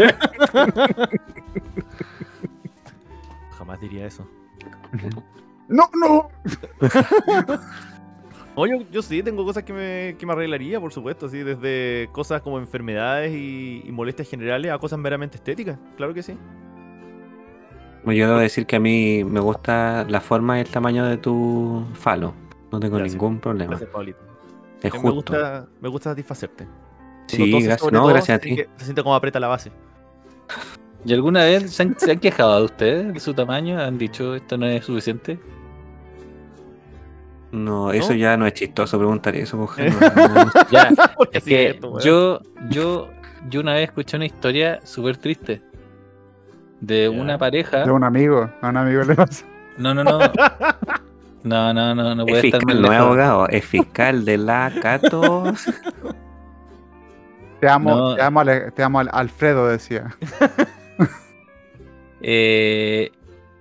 Jamás 3.58 3.80
diría 3.80 4.06
eso. 4.06 4.26
¡No, 5.68 5.88
no! 5.94 6.28
No, 8.56 8.66
yo, 8.68 8.76
yo 8.92 9.02
sí 9.02 9.20
tengo 9.20 9.44
cosas 9.44 9.64
que 9.64 9.72
me, 9.72 10.16
que 10.16 10.26
me 10.26 10.32
arreglaría, 10.32 10.78
por 10.78 10.92
supuesto, 10.92 11.26
así, 11.26 11.38
desde 11.38 12.08
cosas 12.12 12.40
como 12.40 12.60
enfermedades 12.60 13.32
y, 13.34 13.82
y 13.84 13.90
molestias 13.90 14.30
generales 14.30 14.70
a 14.70 14.78
cosas 14.78 14.96
meramente 15.00 15.38
estéticas, 15.38 15.76
claro 15.96 16.14
que 16.14 16.22
sí. 16.22 16.38
Bueno, 18.04 18.16
Yo 18.16 18.28
debo 18.28 18.38
decir 18.38 18.64
que 18.64 18.76
a 18.76 18.78
mí 18.78 19.24
me 19.24 19.40
gusta 19.40 20.06
la 20.08 20.20
forma 20.20 20.58
y 20.58 20.60
el 20.60 20.68
tamaño 20.68 21.04
de 21.04 21.16
tu 21.16 21.84
falo. 21.94 22.32
No 22.70 22.78
tengo 22.78 22.98
Gracias. 22.98 23.14
ningún 23.14 23.40
problema. 23.40 23.70
Gracias, 23.70 23.90
Pablito. 23.90 24.20
Es 24.86 24.92
Me 24.92 24.98
justo. 25.00 25.14
gusta, 25.14 25.66
me 25.80 25.88
gusta 25.88 26.10
satisfacerte. 26.10 26.66
Sí, 27.26 27.50
gracias. 27.64 27.90
No, 27.92 28.00
todo, 28.00 28.08
gracias 28.08 28.38
a 28.38 28.40
se 28.42 28.48
ti. 28.48 28.54
siente- 28.54 28.70
Se 28.76 28.84
siente 28.84 29.02
como 29.02 29.14
aprieta 29.14 29.40
la 29.40 29.48
base. 29.48 29.72
¿Y 31.06 31.12
alguna 31.12 31.44
vez 31.44 31.70
se 31.72 31.82
han, 31.82 31.98
se 31.98 32.12
han 32.12 32.18
quejado 32.18 32.58
de 32.58 32.64
ustedes 32.64 33.12
de 33.14 33.20
su 33.20 33.34
tamaño? 33.34 33.80
¿Han 33.80 33.98
dicho 33.98 34.34
esto 34.34 34.56
no 34.56 34.66
es 34.66 34.84
suficiente? 34.84 35.38
No, 37.52 37.92
eso 37.92 38.10
¿No? 38.10 38.16
ya 38.16 38.36
no 38.36 38.46
es 38.46 38.54
chistoso 38.54 38.98
preguntar 38.98 39.36
eso, 39.36 39.56
mujer. 39.56 39.92
No, 40.16 40.28
no, 40.28 40.44
no. 40.44 40.50
Ya, 40.70 40.90
Porque 41.16 41.38
es 41.38 41.44
que 41.44 41.68
esto, 41.70 41.98
yo, 42.00 42.40
yo, 42.70 43.08
yo 43.48 43.60
una 43.60 43.74
vez 43.74 43.84
escuché 43.84 44.16
una 44.16 44.26
historia 44.26 44.80
súper 44.84 45.16
triste 45.16 45.62
de 46.80 47.08
una 47.08 47.38
pareja. 47.38 47.84
De 47.84 47.90
un 47.90 48.04
amigo. 48.04 48.50
A 48.60 48.68
un 48.68 48.76
amigo 48.76 49.02
le 49.04 49.14
pasa. 49.14 49.46
No, 49.78 49.94
no, 49.94 50.04
no. 50.04 50.18
No, 51.44 51.72
no, 51.74 51.94
no, 51.94 52.14
no 52.14 52.22
Es 52.24 52.28
puede 52.30 52.46
estar 52.46 52.64
más 52.64 52.72
fiscal, 52.74 52.82
no 52.82 52.92
es 52.92 52.98
abogado, 52.98 53.48
es 53.48 53.64
fiscal 53.64 54.24
de 54.24 54.38
la 54.38 54.72
Catos. 54.82 55.64
Te 57.60 57.68
amo, 57.70 57.94
No. 57.96 58.14
te 58.16 58.22
amo, 58.22 58.42
te 58.74 58.82
amo 58.82 58.98
Al- 59.00 59.10
Alfredo, 59.12 59.68
decía. 59.68 60.14
Eh, 62.26 63.12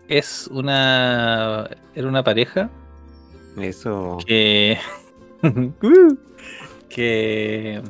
es 0.07 0.47
una. 0.49 1.69
Era 1.93 2.07
una 2.07 2.23
pareja 2.23 2.69
Eso. 3.57 4.17
que. 4.25 4.77
que. 6.89 7.81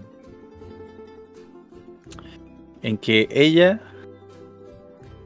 En 2.81 2.97
que 2.97 3.27
ella. 3.29 3.81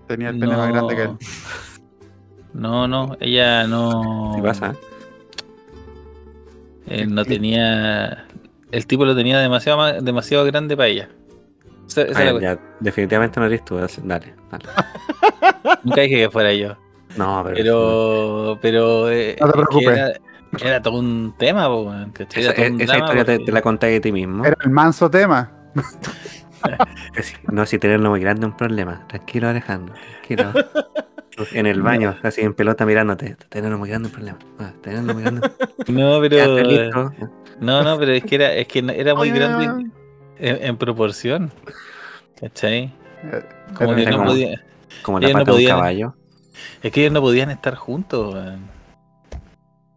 Tenía 0.07 0.29
el 0.29 0.39
pene 0.39 0.57
más 0.57 0.69
grande 0.69 0.95
que 0.97 1.01
él. 1.03 1.17
No, 2.57 2.87
no, 2.87 3.15
ella 3.19 3.67
no. 3.67 4.33
¿Qué 4.35 4.41
pasa? 4.41 4.75
eh, 6.87 7.05
no 7.05 7.23
tenía. 7.25 8.25
El 8.71 8.87
tipo 8.87 9.05
lo 9.05 9.15
tenía 9.15 9.39
demasiado, 9.39 9.77
ma- 9.77 9.93
demasiado 9.93 10.43
grande 10.45 10.75
para 10.75 10.87
ella. 10.89 11.09
Esa- 11.87 12.01
esa 12.03 12.19
Ah, 12.21 12.39
ya, 12.41 12.59
definitivamente 12.79 13.39
no 13.39 13.45
eres 13.45 13.63
tú. 13.63 13.75
Dale, 13.77 14.33
dale. 14.51 14.65
Nunca 15.83 16.01
dije 16.01 16.15
que 16.17 16.29
fuera 16.29 16.53
yo. 16.53 16.75
No, 17.15 17.43
pero. 17.45 17.55
Pero. 17.55 18.59
Pero. 18.61 19.09
eh, 19.11 19.35
No 19.39 19.47
te 19.47 19.53
preocupes. 19.53 19.87
Era, 19.97 20.13
era 20.61 20.81
todo 20.81 20.97
un 20.99 21.35
tema, 21.37 21.67
po, 21.67 21.93
¿cachai? 22.13 22.43
Esa, 22.43 22.51
Era 22.51 22.55
todo 22.63 22.73
un 22.75 22.81
esa 22.81 22.91
drama 22.93 23.05
historia 23.05 23.25
te, 23.25 23.31
porque- 23.33 23.45
te 23.45 23.51
la 23.51 23.61
conté 23.61 23.87
de 23.87 23.99
ti 23.99 24.11
mismo. 24.11 24.45
Era 24.45 24.57
el 24.63 24.69
manso 24.71 25.09
tema. 25.09 25.51
No, 27.51 27.65
si 27.65 27.77
tenerlo 27.79 28.09
muy 28.09 28.19
grande 28.19 28.41
es 28.45 28.51
un 28.51 28.57
problema. 28.57 29.05
Tranquilo, 29.07 29.47
Alejandro. 29.47 29.93
Tranquilo. 30.27 30.51
En 31.51 31.65
el 31.67 31.81
baño, 31.81 32.17
así 32.23 32.41
en 32.41 32.53
pelota 32.53 32.85
mirándote. 32.85 33.35
Tenerlo 33.49 33.77
muy 33.77 33.89
grande 33.89 34.09
problema. 34.09 34.39
Ah, 34.59 34.71
Tenerlo 34.81 35.13
muy 35.13 35.23
grande. 35.23 35.49
No, 35.87 36.19
pero. 36.19 36.63
listo. 36.63 37.13
No, 37.59 37.83
no, 37.83 37.97
pero 37.97 38.11
es 38.13 38.23
que 38.23 38.35
era, 38.35 38.53
es 38.53 38.67
que 38.67 38.81
no- 38.81 38.91
era 38.91 39.13
muy 39.15 39.29
grande 39.31 39.89
en, 40.39 40.63
en 40.65 40.77
proporción. 40.77 41.51
¿Cachai? 42.39 42.93
Eh, 43.23 43.43
Como 43.75 43.95
que 43.95 44.05
no 44.05 44.17
como- 44.17 44.29
podía. 44.29 44.63
Como 45.03 45.19
la 45.19 45.27
no 45.29 45.33
pata 45.33 45.45
de 45.45 45.51
un 45.51 45.55
podían- 45.57 45.77
caballo. 45.77 46.15
Es 46.81 46.91
que 46.91 47.01
ellos 47.01 47.13
no 47.13 47.21
podían 47.21 47.49
estar 47.51 47.75
juntos, 47.75 48.33
weón. 48.33 48.61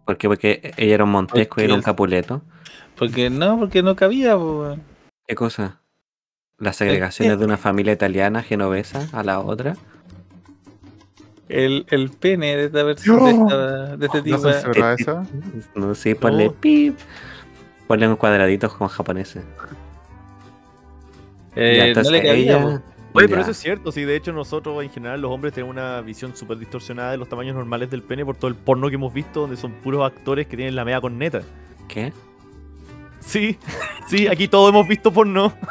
¿Por 0.05 0.17
qué? 0.19 0.29
Porque 0.29 0.73
ella 0.77 0.95
era 0.95 1.05
un 1.05 1.11
Montesco 1.11 1.61
y 1.61 1.65
era 1.65 1.75
un 1.75 1.81
Porque- 1.81 1.85
Capuleto. 1.91 2.43
Porque 2.97 3.31
no, 3.31 3.59
porque 3.59 3.83
no 3.83 3.97
cabía, 3.97 4.37
po. 4.37 4.77
¿Qué 5.27 5.35
cosa? 5.35 5.81
Las 6.59 6.77
segregaciones 6.77 7.39
de 7.39 7.45
una 7.47 7.57
familia 7.57 7.93
italiana 7.95 8.43
genovesa 8.43 9.09
a 9.13 9.23
la 9.23 9.41
otra. 9.41 9.77
El, 11.51 11.85
el 11.91 12.11
pene 12.11 12.57
de 12.57 12.65
esta 12.67 12.85
persona, 12.85 13.25
de, 13.27 13.33
esta- 13.33 13.97
de 13.97 14.07
este 14.07 14.23
tipo. 14.23 14.37
¿No 14.39 14.53
censuró 14.53 14.93
eso? 14.93 15.27
No 15.75 15.95
sé, 15.95 16.15
ponle 16.15 16.47
No. 16.47 16.53
pip. 16.53 16.97
Ponle 17.89 18.07
un 18.09 18.15
cuadraditos 18.17 18.73
como 18.73 18.89
japoneses. 18.89 19.43
eh, 21.57 21.93
no 21.97 22.11
le 22.11 22.23
cabía, 22.23 22.33
ella-. 22.59 22.83
Oye, 23.13 23.29
pero 23.29 23.41
eso 23.41 23.51
es 23.51 23.57
cierto, 23.57 23.91
sí, 23.91 24.05
de 24.05 24.15
hecho 24.15 24.33
nosotros 24.33 24.81
en 24.85 24.91
general 24.91 25.21
los 25.21 25.33
hombres 25.33 25.53
tenemos 25.53 25.73
una 25.75 26.01
visión 26.01 26.37
súper 26.37 26.57
distorsionada 26.59 27.11
de 27.11 27.17
los 27.17 27.29
tamaños 27.29 27.57
normales 27.57 27.91
del 27.91 28.05
pene 28.05 28.25
por 28.25 28.37
todo 28.37 28.47
el 28.47 28.55
porno 28.55 28.89
que 28.89 28.95
hemos 28.95 29.13
visto, 29.13 29.41
donde 29.41 29.57
son 29.57 29.73
puros 29.73 30.07
actores 30.07 30.47
que 30.47 30.57
tienen 30.57 30.77
la 30.77 30.85
media 30.85 31.01
corneta. 31.01 31.41
¿Qué? 31.89 32.13
Sí, 33.19 33.59
sí, 34.07 34.29
aquí 34.29 34.47
todos 34.47 34.71
hemos 34.71 34.87
visto 34.87 35.13
porno. 35.13 35.53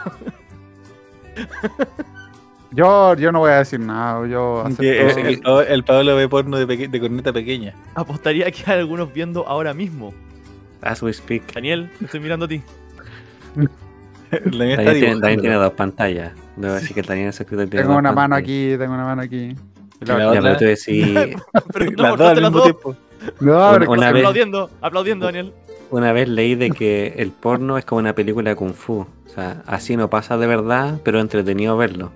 Yo, 2.71 3.15
yo 3.15 3.31
no 3.31 3.39
voy 3.39 3.51
a 3.51 3.57
decir 3.59 3.79
nada. 3.79 4.27
Yo 4.27 4.63
acepto- 4.65 4.83
el, 4.83 5.27
el 5.27 5.39
Pablo- 5.41 5.61
el 5.61 5.83
Pablo 5.83 6.15
ve 6.15 6.29
porno 6.29 6.57
de, 6.57 6.67
peque- 6.67 6.87
de 6.87 6.99
corneta 6.99 7.33
pequeña. 7.33 7.73
Apostaría 7.95 8.49
que 8.51 8.63
hay 8.71 8.79
algunos 8.79 9.11
viendo 9.13 9.47
ahora 9.47 9.73
mismo. 9.73 10.13
As 10.81 11.01
we 11.01 11.11
speak. 11.11 11.53
Daniel, 11.53 11.89
estoy 12.03 12.19
mirando 12.19 12.45
a 12.45 12.47
ti. 12.47 12.61
Daniel 14.31 14.77
tiene, 14.77 14.93
dibujando. 14.93 15.19
Daniel 15.21 15.41
tiene 15.41 15.55
dos 15.55 15.73
pantallas. 15.73 16.33
Debo 16.55 16.73
decir 16.75 16.93
que 16.93 17.01
Daniel 17.01 17.29
es 17.29 17.39
escritor 17.39 17.65
tiene 17.67 17.81
Tengo 17.83 17.93
dos 17.93 17.99
una 17.99 18.11
mano 18.11 18.35
aquí, 18.35 18.75
tengo 18.77 18.93
una 18.93 19.05
mano 19.05 19.21
aquí. 19.21 19.55
La- 20.01 20.17
la 20.17 20.19
Ya, 20.19 20.29
otra- 20.29 20.57
pero 21.73 21.91
las 21.97 22.17
dos 22.17 22.21
al 22.21 22.35
suerte 22.35 22.41
las 22.41 22.51
mismo 22.51 22.57
dos. 22.57 22.63
tiempo. 22.63 22.95
No, 23.41 23.51
Una- 23.53 23.79
pero 23.79 23.91
una 23.91 24.11
vez- 24.11 24.21
Aplaudiendo, 24.21 24.69
aplaudiendo, 24.81 25.25
Daniel. 25.25 25.53
una 25.89 26.13
vez 26.13 26.29
leí 26.29 26.55
de 26.55 26.69
que 26.69 27.15
el 27.17 27.31
porno 27.31 27.77
es 27.77 27.83
como 27.85 27.99
una 27.99 28.13
película 28.13 28.51
de 28.51 28.55
kung 28.55 28.73
fu. 28.73 28.99
O 29.25 29.29
sea, 29.33 29.63
así 29.65 29.97
no 29.97 30.09
pasa 30.09 30.37
de 30.37 30.47
verdad, 30.47 30.99
pero 31.03 31.19
entretenido 31.19 31.75
verlo. 31.75 32.11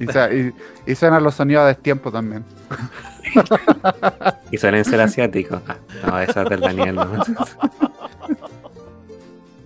Y, 0.00 0.04
y- 0.36 0.52
y 0.86 0.94
suenan 0.94 1.22
los 1.22 1.34
sonidos 1.34 1.62
a 1.62 1.66
destiempo 1.68 2.10
también. 2.12 2.44
Y 4.50 4.58
suelen 4.58 4.84
ser 4.84 5.00
asiáticos. 5.00 5.60
Ah, 5.66 5.76
no, 6.06 6.20
eso 6.20 6.42
es 6.42 6.48
del 6.50 6.60
Daniel. 6.60 6.94
¿no? 6.94 7.10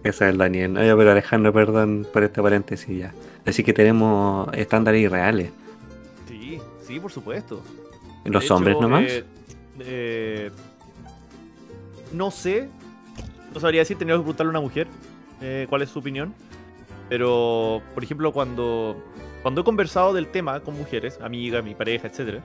Eso 0.04 0.24
es 0.24 0.30
el 0.30 0.38
Daniel. 0.38 0.76
Oye, 0.78 0.94
pero 0.96 1.10
Alejandro, 1.12 1.52
perdón 1.52 2.06
por 2.12 2.22
este 2.24 2.40
paréntesis 2.42 2.98
ya. 2.98 3.12
Así 3.46 3.62
que 3.62 3.72
tenemos 3.72 4.48
estándares 4.54 5.02
irreales. 5.02 5.50
Sí, 6.28 6.60
sí, 6.86 6.98
por 7.00 7.10
supuesto. 7.12 7.62
Los 8.24 8.40
De 8.40 8.46
hecho, 8.46 8.54
hombres 8.56 8.76
nomás. 8.80 9.02
eh, 9.06 9.24
eh, 9.80 10.50
no 12.12 12.30
sé, 12.30 12.68
no 13.52 13.60
sabría 13.60 13.80
decir, 13.82 13.98
tenía 13.98 14.14
que 14.14 14.20
preguntarle 14.20 14.48
a 14.48 14.52
una 14.52 14.60
mujer 14.60 14.86
eh, 15.42 15.66
cuál 15.68 15.82
es 15.82 15.90
su 15.90 15.98
opinión. 15.98 16.32
Pero, 17.08 17.82
por 17.94 18.02
ejemplo, 18.04 18.32
cuando, 18.32 19.02
cuando 19.48 19.62
he 19.62 19.64
conversado 19.64 20.12
del 20.12 20.26
tema 20.26 20.60
con 20.60 20.76
mujeres, 20.76 21.18
amigas, 21.22 21.64
mi 21.64 21.74
pareja, 21.74 22.06
etcétera, 22.06 22.42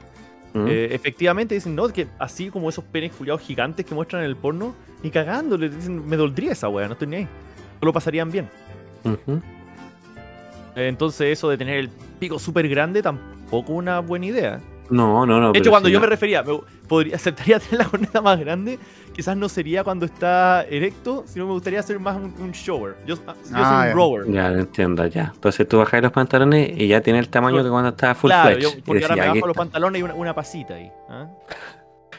¿Mm? 0.54 0.68
eh, 0.70 0.88
efectivamente 0.92 1.54
dicen, 1.54 1.76
no, 1.76 1.90
que 1.90 2.08
así 2.18 2.50
como 2.50 2.70
esos 2.70 2.86
penes 2.86 3.12
culiados 3.12 3.42
gigantes 3.42 3.86
que 3.86 3.94
muestran 3.94 4.24
en 4.24 4.30
el 4.30 4.38
porno, 4.38 4.74
ni 5.04 5.12
cagándole, 5.12 5.68
dicen, 5.68 6.08
me 6.08 6.16
doldría 6.16 6.54
esa 6.54 6.70
wea, 6.70 6.88
no 6.88 6.94
estoy 6.94 7.10
ni 7.10 7.16
ahí. 7.18 7.28
Solo 7.82 7.92
pasarían 7.92 8.32
bien. 8.32 8.50
Entonces 10.78 11.34
eso 11.34 11.50
de 11.50 11.58
tener 11.58 11.78
el 11.78 11.90
pico 11.90 12.40
súper 12.40 12.70
grande 12.70 13.02
tampoco 13.02 13.74
una 13.74 14.00
buena 14.00 14.28
idea. 14.28 14.62
No, 14.90 15.26
no, 15.26 15.40
no. 15.40 15.52
De 15.52 15.60
hecho, 15.60 15.70
cuando 15.70 15.88
si 15.88 15.94
yo 15.94 16.00
no- 16.00 16.04
me 16.06 16.10
refería, 16.10 16.44
me 16.44 16.60
podría, 16.88 17.16
aceptaría 17.16 17.60
tener 17.60 17.86
la 17.86 17.90
corneta 17.90 18.22
más 18.22 18.40
grande, 18.40 18.78
quizás 19.14 19.36
no 19.38 19.48
sería 19.50 19.84
cuando 19.84 20.06
está 20.06 20.64
erecto, 20.70 21.24
sino 21.26 21.46
me 21.48 21.54
gustaría 21.54 21.82
ser 21.84 22.00
más 22.00 22.18
un, 22.18 22.34
un 22.40 22.52
shower. 22.52 22.96
Yo, 23.06 23.16
yo 23.16 23.34
soy 23.44 23.54
Ah, 23.54 23.80
un 23.82 23.88
ya. 23.88 23.94
grower. 23.94 24.32
Ya, 24.32 24.50
lo 24.50 24.60
entiendo, 24.60 25.06
ya. 25.08 25.32
Entonces 25.34 25.68
tú 25.68 25.78
bajas 25.78 26.02
los 26.02 26.12
pantalones 26.12 26.72
y 26.78 26.88
ya 26.88 27.02
tiene 27.02 27.20
el 27.20 27.30
tamaño 27.30 27.64
que 27.64 27.70
cuando 27.70 27.90
estaba 27.90 28.14
full 28.16 28.30
Claro, 28.30 28.56
fledged. 28.56 28.78
yo, 28.78 28.84
porque 28.86 29.04
ahora 29.06 29.16
me 29.16 29.22
bajo 29.28 29.34
los 29.40 29.48
está. 29.50 29.54
pantalones 29.62 30.00
y 30.00 30.04
una, 30.04 30.14
una 30.16 30.36
pasita 30.36 30.76
ahí. 30.76 30.92
¿ah? 31.10 31.28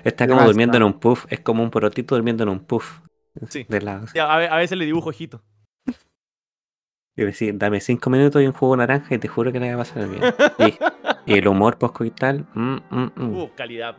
Está 0.03 0.27
como 0.29 0.43
durmiendo 0.45 0.77
en 0.77 0.83
ah. 0.83 0.87
un 0.87 0.95
puff. 0.95 1.27
Es 1.31 1.41
como 1.41 1.63
un 1.63 1.71
porotito 1.71 2.15
durmiendo 2.15 2.43
en 2.43 2.49
un 2.49 2.61
puff. 2.61 3.01
Sí. 3.49 3.67
De 3.69 3.81
lado. 3.81 4.07
Sí, 4.07 4.19
a, 4.19 4.37
ve- 4.37 4.49
a 4.49 4.57
veces 4.57 4.77
le 4.79 4.85
dibujo 4.85 5.09
ojito. 5.11 5.43
Y 7.17 7.23
decir, 7.23 7.57
dame 7.57 7.81
cinco 7.81 8.11
minutos 8.11 8.43
y 8.43 8.47
un 8.47 8.53
jugo 8.53 8.77
naranja 8.77 9.15
y 9.15 9.19
te 9.19 9.29
juro 9.29 9.53
que 9.53 9.61
le 9.61 9.69
va 9.69 9.75
a 9.75 9.85
pasar 9.85 10.09
bien. 10.09 10.23
y, 11.27 11.33
y 11.33 11.39
el 11.39 11.47
humor 11.49 11.79
post-coital. 11.79 12.45
mm, 12.55 12.77
mm, 12.91 13.13
mm. 13.17 13.37
Uh, 13.37 13.51
calidad. 13.55 13.97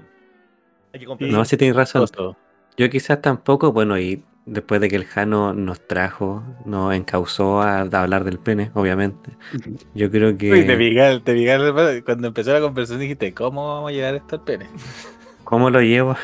Hay 0.94 1.00
que 1.00 1.06
comprar. 1.06 1.30
No, 1.32 1.46
si 1.46 1.56
tienes 1.58 1.76
razón. 1.76 2.04
Oso. 2.04 2.38
Yo 2.78 2.90
quizás 2.90 3.22
tampoco, 3.22 3.72
bueno, 3.72 3.98
y 3.98 4.24
después 4.46 4.82
de 4.82 4.90
que 4.90 4.98
el 4.98 5.06
Jano 5.06 5.54
nos 5.54 5.80
trajo, 5.88 6.44
nos 6.66 6.94
encausó 6.94 7.62
a, 7.62 7.80
a 7.80 8.02
hablar 8.02 8.26
del 8.26 8.38
pene, 8.38 8.70
obviamente. 8.74 9.32
Yo 9.94 10.12
creo 10.12 10.38
que... 10.38 10.52
Uy, 10.52 10.66
te 10.68 10.78
pica, 10.78 11.20
te 11.22 11.34
pica 11.34 11.56
el- 11.56 12.04
cuando 12.04 12.28
empezó 12.28 12.52
la 12.52 12.60
conversación 12.60 13.00
dijiste, 13.00 13.34
¿cómo 13.34 13.76
vamos 13.76 13.92
a 13.92 13.94
llevar 13.94 14.16
esto 14.16 14.36
al 14.36 14.44
pene? 14.44 14.68
¿Cómo 15.46 15.70
lo 15.70 15.80
llevo? 15.82 16.18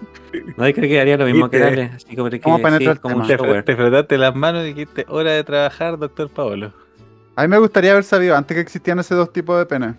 No, 0.56 0.66
yo 0.68 0.74
creo 0.74 0.88
que 0.88 1.00
haría 1.00 1.16
lo 1.16 1.26
mismo 1.26 1.48
que. 1.48 1.58
Dale. 1.60 1.92
Así 1.94 2.16
como 2.16 2.28
que 2.28 2.40
¿Cómo 2.40 2.56
sí, 2.58 2.62
penetra 2.64 2.92
el 2.92 3.00
como 3.00 3.16
un 3.18 3.26
tema? 3.26 3.36
Te, 3.38 3.44
shower. 3.44 3.62
te 3.64 3.76
frotaste 3.76 4.18
las 4.18 4.34
manos 4.34 4.62
y 4.64 4.66
dijiste, 4.68 5.06
hora 5.08 5.30
de 5.30 5.44
trabajar, 5.44 5.96
doctor 5.98 6.28
Paolo. 6.28 6.72
A 7.36 7.42
mí 7.42 7.48
me 7.48 7.58
gustaría 7.58 7.92
haber 7.92 8.02
sabido 8.04 8.36
antes 8.36 8.54
que 8.54 8.60
existían 8.60 8.98
esos 8.98 9.16
dos 9.16 9.32
tipos 9.32 9.56
de 9.58 9.66
penes. 9.66 9.94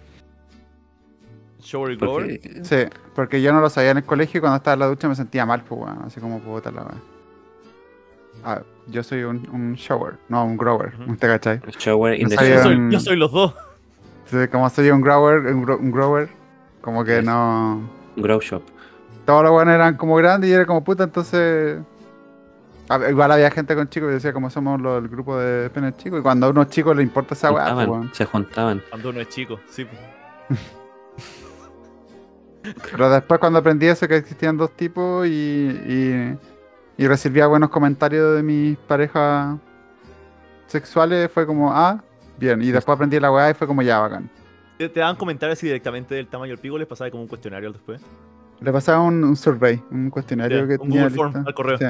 Shower 1.62 1.94
y 2.30 2.64
Sí, 2.64 2.76
porque 3.16 3.42
yo 3.42 3.52
no 3.52 3.60
lo 3.62 3.70
sabía 3.70 3.92
en 3.92 3.98
el 3.98 4.04
colegio 4.04 4.38
y 4.38 4.42
cuando 4.42 4.58
estaba 4.58 4.74
en 4.74 4.80
la 4.82 4.88
ducha 4.88 5.08
me 5.08 5.16
sentía 5.16 5.46
mal, 5.46 5.64
pues, 5.64 5.82
weón. 5.82 6.04
Así 6.06 6.20
como 6.20 6.40
puta 6.40 6.70
la 6.72 6.82
weá. 6.84 6.96
Ah, 8.44 8.62
yo 8.88 9.02
soy 9.04 9.24
un, 9.24 9.48
un 9.52 9.74
shower, 9.74 10.16
no 10.30 10.46
un 10.46 10.58
grower, 10.58 10.94
Ujú. 11.02 11.16
¿te 11.16 11.28
cachai? 11.28 11.62
Shower 11.80 12.20
in 12.20 12.28
the 12.30 12.36
Yo 12.36 12.42
shower. 12.42 12.62
soy, 12.64 12.92
yo 12.92 13.00
soy 13.00 13.16
los 13.16 13.32
dos. 13.32 13.54
Sí, 14.26 14.38
como 14.52 14.70
soy 14.70 14.90
un 14.92 15.02
grower, 15.02 15.40
un, 15.48 15.66
gro- 15.66 15.80
un 15.80 15.92
grower, 15.92 16.30
como 16.82 17.04
que 17.04 17.16
Yes. 17.18 17.26
no. 17.26 17.90
Grow 18.18 18.40
shop. 18.42 18.62
Todos 19.26 19.44
los 19.44 19.52
buenos 19.52 19.74
eran 19.74 19.98
como 19.98 20.16
grandes 20.16 20.50
y 20.50 20.54
era 20.54 20.66
como 20.66 20.84
puta, 20.84 21.04
entonces. 21.04 21.80
a 22.90 23.10
igual 23.10 23.32
había 23.32 23.50
gente 23.50 23.76
con 23.76 23.90
chicos 23.90 24.10
y 24.12 24.14
decía 24.14 24.34
como 24.34 24.50
somos 24.50 24.80
los, 24.80 25.02
el 25.02 25.10
grupo 25.10 25.38
de 25.38 25.70
penes 25.72 25.98
chicos. 25.98 26.20
Y 26.20 26.22
cuando 26.22 26.46
a 26.46 26.50
unos 26.50 26.70
chicos 26.70 26.96
les 26.96 27.06
importa 27.06 27.34
esa 27.34 27.52
weá, 27.52 27.74
pues, 27.74 28.10
se 28.14 28.26
juntaban. 28.26 28.84
Cuando 28.90 29.10
uno 29.10 29.22
es 29.22 29.30
chico, 29.30 29.60
sí. 29.70 29.86
pues. 29.86 30.00
Pero 32.92 33.10
después 33.10 33.40
cuando 33.40 33.60
aprendí 33.60 33.86
eso 33.88 34.08
que 34.08 34.18
existían 34.18 34.58
dos 34.58 34.72
tipos 34.72 35.28
y, 35.28 35.30
y, 35.30 36.38
y 36.98 37.08
recibía 37.08 37.48
buenos 37.48 37.70
comentarios 37.70 38.36
de 38.36 38.44
mis 38.44 38.78
parejas 38.78 39.58
sexuales, 40.68 41.30
fue 41.32 41.46
como, 41.46 41.72
ah, 41.72 42.04
bien. 42.38 42.62
Y 42.62 42.72
después 42.72 42.96
aprendí 42.96 43.20
la 43.20 43.32
weá 43.32 43.52
y 43.52 43.54
fue 43.54 43.68
como 43.68 43.82
ya 43.82 44.00
bacán. 44.00 44.30
¿Te, 44.78 44.90
te 44.90 45.00
daban 45.00 45.16
comentarios 45.16 45.58
así 45.60 45.68
directamente 45.68 46.16
del 46.16 46.28
tamaño 46.28 46.52
del 46.52 46.60
pico? 46.60 46.78
¿Les 46.78 46.88
pasaba 46.88 47.10
como 47.12 47.24
un 47.24 47.30
cuestionario 47.30 47.72
después? 47.72 48.02
Le 48.62 48.72
pasaba 48.72 49.02
un, 49.02 49.24
un 49.24 49.36
survey, 49.36 49.82
un 49.92 50.10
cuestionario 50.10 50.68
que 50.68 50.74
un 50.74 50.80
tenía 50.90 51.04
Google 51.04 51.16
Form 51.16 51.44
al 51.48 51.54
correo. 51.54 51.78
Sí. 51.78 51.86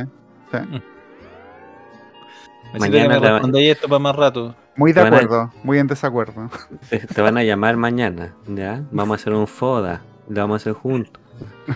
Necesito 2.74 2.80
Mañana 2.80 3.16
que 3.16 3.22
me 3.22 3.30
respondáis 3.32 3.70
esto 3.70 3.88
para 3.88 4.00
más 4.00 4.16
rato. 4.16 4.56
Muy 4.76 4.92
de 4.92 5.02
a- 5.02 5.06
acuerdo, 5.08 5.52
muy 5.64 5.78
en 5.80 5.88
desacuerdo. 5.88 6.50
Te, 6.90 7.00
te 7.00 7.22
van 7.22 7.38
a 7.38 7.44
llamar 7.44 7.78
mañana, 7.78 8.34
¿ya? 8.48 8.84
Vamos 8.92 9.18
a 9.18 9.22
hacer 9.22 9.34
un 9.34 9.48
FODA. 9.48 10.02
Lo 10.28 10.42
vamos 10.42 10.56
a 10.56 10.58
hacer 10.58 10.74
juntos. 10.74 11.22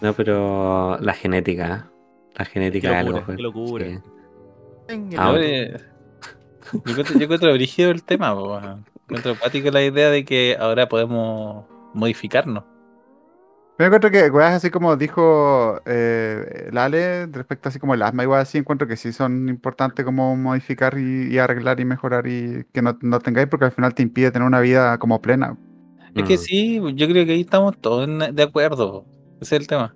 No, 0.00 0.12
pero 0.12 0.96
la 1.00 1.12
genética. 1.12 1.88
¿eh? 1.88 1.90
La 2.36 2.44
genética 2.44 2.88
Qué 2.90 2.94
es 2.94 3.00
algo. 3.00 3.18
locura, 3.18 3.36
qué 3.36 3.42
locura. 3.42 3.84
sí. 3.86 3.98
Venga, 4.86 5.18
Ah, 5.20 5.32
Yo, 6.72 6.80
encuentro, 6.92 7.14
yo 7.18 7.24
encuentro 7.24 7.52
brígido 7.52 7.90
el 7.90 8.02
tema, 8.04 8.28
encuentro 9.08 9.32
apático 9.32 9.70
la 9.72 9.82
idea 9.82 10.10
de 10.10 10.24
que 10.24 10.56
ahora 10.58 10.88
podemos 10.88 11.64
modificarnos. 11.98 12.64
Me 13.78 13.86
encuentro 13.86 14.10
que 14.10 14.28
weas 14.30 14.54
así 14.54 14.70
como 14.70 14.96
dijo 14.96 15.80
eh, 15.86 16.68
Lale 16.72 17.26
respecto 17.26 17.68
así 17.68 17.78
como 17.78 17.94
el 17.94 18.02
asma, 18.02 18.24
igual 18.24 18.40
así 18.40 18.58
encuentro 18.58 18.88
que 18.88 18.96
sí 18.96 19.12
son 19.12 19.48
importantes 19.48 20.04
como 20.04 20.34
modificar 20.34 20.98
y, 20.98 21.28
y 21.32 21.38
arreglar 21.38 21.78
y 21.78 21.84
mejorar 21.84 22.26
y 22.26 22.64
que 22.72 22.82
no, 22.82 22.98
no 23.02 23.20
tengáis 23.20 23.46
porque 23.46 23.66
al 23.66 23.70
final 23.72 23.94
te 23.94 24.02
impide 24.02 24.32
tener 24.32 24.48
una 24.48 24.58
vida 24.60 24.98
como 24.98 25.20
plena. 25.22 25.56
Es 26.16 26.24
que 26.24 26.34
Mm. 26.34 26.38
sí, 26.38 26.80
yo 26.94 27.06
creo 27.06 27.24
que 27.24 27.32
ahí 27.32 27.42
estamos 27.42 27.78
todos 27.78 28.08
de 28.34 28.42
acuerdo. 28.42 29.04
Ese 29.40 29.54
es 29.54 29.60
el 29.60 29.66
tema. 29.68 29.94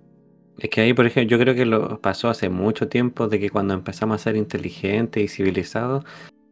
Es 0.58 0.70
que 0.70 0.82
ahí, 0.82 0.92
por 0.94 1.06
ejemplo, 1.06 1.36
yo 1.36 1.42
creo 1.42 1.54
que 1.54 1.64
lo 1.66 2.00
pasó 2.00 2.28
hace 2.28 2.48
mucho 2.50 2.86
tiempo 2.88 3.26
de 3.26 3.40
que 3.40 3.50
cuando 3.50 3.74
empezamos 3.74 4.14
a 4.20 4.22
ser 4.22 4.36
inteligentes 4.36 5.24
y 5.24 5.26
civilizados, 5.26 6.04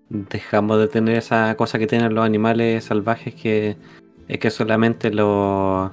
dejamos 0.09 0.79
de 0.81 0.89
tener 0.89 1.17
esa 1.17 1.55
cosa 1.55 1.79
que 1.79 1.87
tienen 1.87 2.15
los 2.15 2.25
animales 2.25 2.83
salvajes 2.85 3.35
que 3.37 3.77
es 4.31 4.39
que 4.39 4.51
solamente 4.51 5.11
los, 5.11 5.91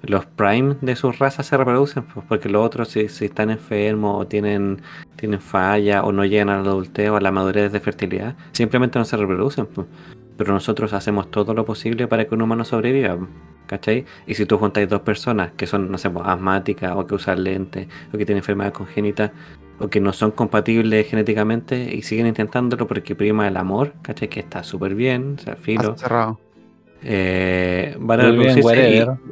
los 0.00 0.24
prime 0.24 0.76
de 0.80 0.96
sus 0.96 1.18
razas 1.18 1.44
se 1.44 1.56
reproducen, 1.58 2.04
pues, 2.04 2.24
porque 2.26 2.48
los 2.48 2.64
otros 2.64 2.88
si, 2.88 3.10
si 3.10 3.26
están 3.26 3.50
enfermos 3.50 4.22
o 4.22 4.26
tienen, 4.26 4.80
tienen 5.16 5.38
falla 5.38 6.02
o 6.02 6.10
no 6.10 6.24
llegan 6.24 6.48
al 6.48 6.66
adulteo, 6.66 7.16
a 7.16 7.20
la 7.20 7.30
madurez 7.30 7.72
de 7.72 7.80
fertilidad, 7.80 8.36
simplemente 8.52 8.98
no 8.98 9.04
se 9.04 9.18
reproducen. 9.18 9.66
pues. 9.66 9.86
Pero 10.38 10.54
nosotros 10.54 10.94
hacemos 10.94 11.30
todo 11.30 11.52
lo 11.52 11.66
posible 11.66 12.08
para 12.08 12.24
que 12.24 12.34
un 12.34 12.40
humano 12.40 12.64
sobreviva. 12.64 13.16
pues, 13.18 13.30
¿Cachai? 13.66 14.06
Y 14.26 14.34
si 14.34 14.46
tú 14.46 14.56
juntáis 14.56 14.88
dos 14.88 15.02
personas 15.02 15.52
que 15.52 15.66
son, 15.66 15.90
no 15.90 15.98
sé, 15.98 16.08
pues, 16.08 16.26
asmáticas 16.26 16.94
o 16.96 17.06
que 17.06 17.14
usan 17.14 17.44
lentes 17.44 17.86
o 18.08 18.18
que 18.18 18.24
tienen 18.24 18.38
enfermedades 18.38 18.76
congénitas 18.76 19.30
o 19.78 19.88
que 19.88 20.00
no 20.00 20.14
son 20.14 20.30
compatibles 20.30 21.06
genéticamente 21.06 21.94
y 21.94 22.00
siguen 22.00 22.26
intentándolo 22.26 22.86
porque 22.86 23.14
prima 23.14 23.46
el 23.46 23.58
amor, 23.58 23.92
¿cachai? 24.00 24.28
Que 24.28 24.40
está 24.40 24.62
súper 24.62 24.94
bien, 24.94 25.36
o 25.38 25.42
sea, 25.42 25.56
filo. 25.56 25.90
Más 25.90 26.00
cerrado. 26.00 26.40
Eh, 27.04 27.96
van 28.00 28.20
a 28.20 28.30
bien, 28.30 28.58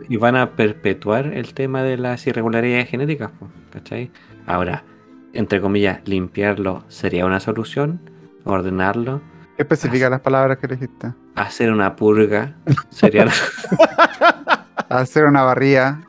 y- 0.09 0.17
van 0.17 0.37
a 0.37 0.51
perpetuar 0.53 1.27
el 1.29 1.55
tema 1.55 1.83
de 1.83 1.97
las 1.97 2.27
irregularidades 2.27 2.89
genéticas, 2.89 3.31
¿cachai? 3.71 4.11
Ahora, 4.47 4.85
entre 5.33 5.61
comillas, 5.61 6.01
limpiarlo 6.07 6.85
sería 6.89 7.25
una 7.27 7.41
solución, 7.41 8.01
ordenarlo, 8.45 9.21
¿Qué 9.57 9.63
especifica 9.63 10.09
las 10.11 10.21
palabras 10.21 10.59
que 10.59 10.67
elegiste? 10.67 11.13
hacer 11.35 11.71
una 11.73 11.95
purga 11.97 12.55
sería 12.91 13.27
Hacer 14.89 15.25
una 15.25 15.43
barría. 15.43 16.03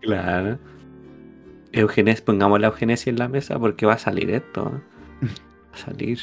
Claro. 0.00 0.58
Eugenes, 1.72 2.20
pongamos 2.22 2.60
la 2.60 2.68
eugenesia 2.68 3.10
en 3.10 3.18
la 3.18 3.28
mesa 3.28 3.58
porque 3.58 3.86
va 3.86 3.94
a 3.94 3.98
salir 3.98 4.30
esto. 4.30 4.64
Va 5.22 5.74
a 5.74 5.76
salir. 5.76 6.18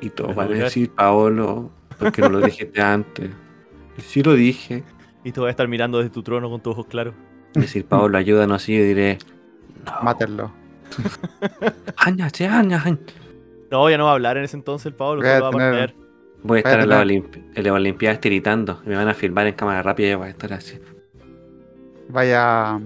Y 0.00 0.10
todos 0.10 0.34
van 0.34 0.52
a 0.52 0.56
decir, 0.56 0.90
Paolo, 0.90 1.70
¿por 1.98 2.12
qué 2.12 2.22
no 2.22 2.28
lo 2.30 2.40
dijiste 2.40 2.80
antes? 2.80 3.30
Sí 3.98 4.22
lo 4.22 4.34
dije. 4.34 4.84
Y 5.24 5.32
te 5.32 5.40
voy 5.40 5.48
a 5.48 5.50
estar 5.50 5.68
mirando 5.68 5.98
desde 5.98 6.10
tu 6.10 6.22
trono 6.22 6.50
con 6.50 6.60
tus 6.60 6.72
ojos 6.72 6.86
claros. 6.86 7.14
Decir, 7.54 7.84
Paolo, 7.84 8.18
ayúdanos. 8.18 8.68
Y 8.68 8.78
yo 8.78 8.84
diré, 8.84 9.18
no. 9.84 10.02
Mátenlo. 10.02 10.52
No, 13.70 13.88
ya 13.88 13.96
no 13.96 14.04
va 14.04 14.10
a 14.10 14.14
hablar 14.14 14.36
en 14.36 14.44
ese 14.44 14.56
entonces 14.56 14.86
el 14.86 14.94
Pablo, 14.94 15.22
Voy 15.22 15.30
a 15.30 15.38
solo 15.38 15.58
va 15.58 15.66
a 15.66 15.70
tener-. 15.70 15.94
Voy 16.42 16.56
a 16.56 16.58
estar 16.58 16.80
en 16.80 16.88
la, 16.88 17.02
en 17.02 17.64
la 17.64 17.72
Olimpiadas 17.72 18.20
tiritando. 18.20 18.82
Y 18.84 18.88
me 18.88 18.96
van 18.96 19.08
a 19.08 19.14
filmar 19.14 19.46
en 19.46 19.54
cámara 19.54 19.82
rápida 19.82 20.08
y 20.08 20.10
yo 20.10 20.18
voy 20.18 20.26
a 20.26 20.30
estar 20.30 20.52
así. 20.52 20.78
Vaya, 22.08 22.78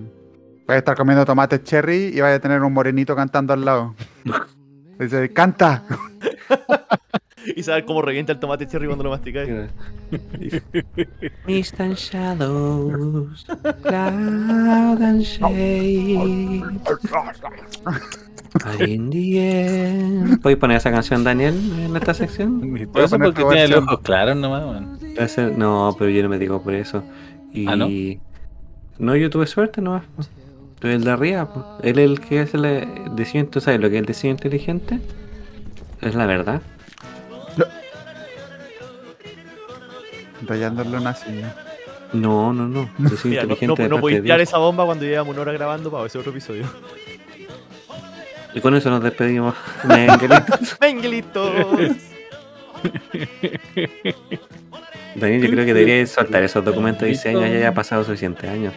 vaya 0.66 0.76
a 0.76 0.76
estar 0.76 0.96
comiendo 0.96 1.24
tomates 1.24 1.64
cherry 1.64 2.12
y 2.14 2.20
vaya 2.20 2.36
a 2.36 2.38
tener 2.38 2.62
un 2.62 2.72
morenito 2.72 3.16
cantando 3.16 3.52
al 3.52 3.64
lado. 3.64 3.94
Dice, 4.98 5.32
canta. 5.32 5.82
Y 7.54 7.62
saber 7.62 7.84
cómo 7.84 8.02
revienta 8.02 8.32
el 8.32 8.38
tomate 8.38 8.66
cherry 8.66 8.86
cuando 8.86 9.04
lo 9.04 9.10
masticáis. 9.10 9.70
Mist 11.46 11.80
and 11.80 11.94
shadows, 11.94 13.46
cloud 13.82 15.02
and 15.02 15.22
shade. 15.22 16.62
In 18.80 19.10
the 19.10 19.38
end. 19.38 20.40
¿Puedes 20.40 20.58
poner 20.58 20.78
esa 20.78 20.90
canción, 20.90 21.24
Daniel, 21.24 21.54
en 21.78 21.94
esta 21.94 22.14
sección? 22.14 22.76
Eso 22.94 23.18
porque 23.18 23.44
tiene 23.44 23.68
los 23.68 23.84
ojos 23.84 24.00
claros 24.00 24.36
nomás, 24.36 24.64
No, 25.56 25.94
pero 25.98 26.10
yo 26.10 26.22
no 26.22 26.28
me 26.28 26.38
digo 26.38 26.62
por 26.62 26.74
eso. 26.74 27.02
Y... 27.52 27.66
¿Ah, 27.66 27.76
no? 27.76 27.88
No, 28.98 29.14
yo 29.14 29.28
tuve 29.30 29.46
suerte 29.46 29.82
nomás. 29.82 30.04
Tuve 30.78 30.94
el 30.94 31.04
de 31.04 31.10
arriba. 31.10 31.52
po. 31.52 31.78
Él 31.82 31.98
es 31.98 32.10
el 32.10 32.20
que 32.20 32.42
es 32.42 32.54
el 32.54 32.64
eh, 32.64 32.88
diseño. 33.14 33.46
¿Tú 33.46 33.60
sabes 33.60 33.80
lo 33.80 33.88
que 33.88 33.96
es 33.96 34.00
el 34.00 34.06
diseño 34.06 34.32
inteligente? 34.32 35.00
Es 36.00 36.14
la 36.14 36.26
verdad. 36.26 36.62
Rayándole 40.46 40.96
una 40.96 41.14
silla. 41.14 41.54
No, 42.12 42.52
no, 42.52 42.66
no. 42.68 42.88
Mira, 43.24 43.42
no, 43.44 43.52
inteligente 43.54 43.66
no, 43.66 43.88
no 43.88 43.96
parte 43.96 44.00
podéis 44.00 44.18
de 44.18 44.22
tirar 44.22 44.40
esa 44.40 44.58
bomba 44.58 44.84
cuando 44.84 45.04
llevamos 45.04 45.32
una 45.34 45.42
hora 45.42 45.52
grabando 45.52 45.90
para 45.90 46.06
ese 46.06 46.18
otro 46.18 46.30
episodio. 46.30 46.64
Y 48.54 48.60
con 48.60 48.74
eso 48.74 48.88
nos 48.90 49.02
despedimos. 49.02 49.54
Menguelitos. 49.84 50.78
¡Menguelitos! 50.80 51.50
Daniel, 55.14 55.42
yo 55.42 55.50
creo 55.50 55.64
que 55.64 55.74
debería 55.74 56.06
soltar 56.06 56.42
esos 56.42 56.64
documentos 56.64 57.02
de 57.02 57.08
diseño, 57.08 57.40
ya 57.40 57.46
haya 57.46 57.74
pasado 57.74 58.04
suficientes 58.04 58.48
años. 58.50 58.74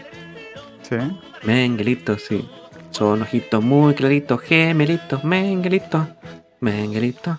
Sí. 0.88 0.96
Menguelitos, 1.44 2.24
sí. 2.24 2.48
Son 2.92 3.22
ojitos 3.22 3.64
muy 3.64 3.94
claritos, 3.94 4.42
gemelitos, 4.42 5.24
menguelitos, 5.24 6.08
menguelitos. 6.60 7.38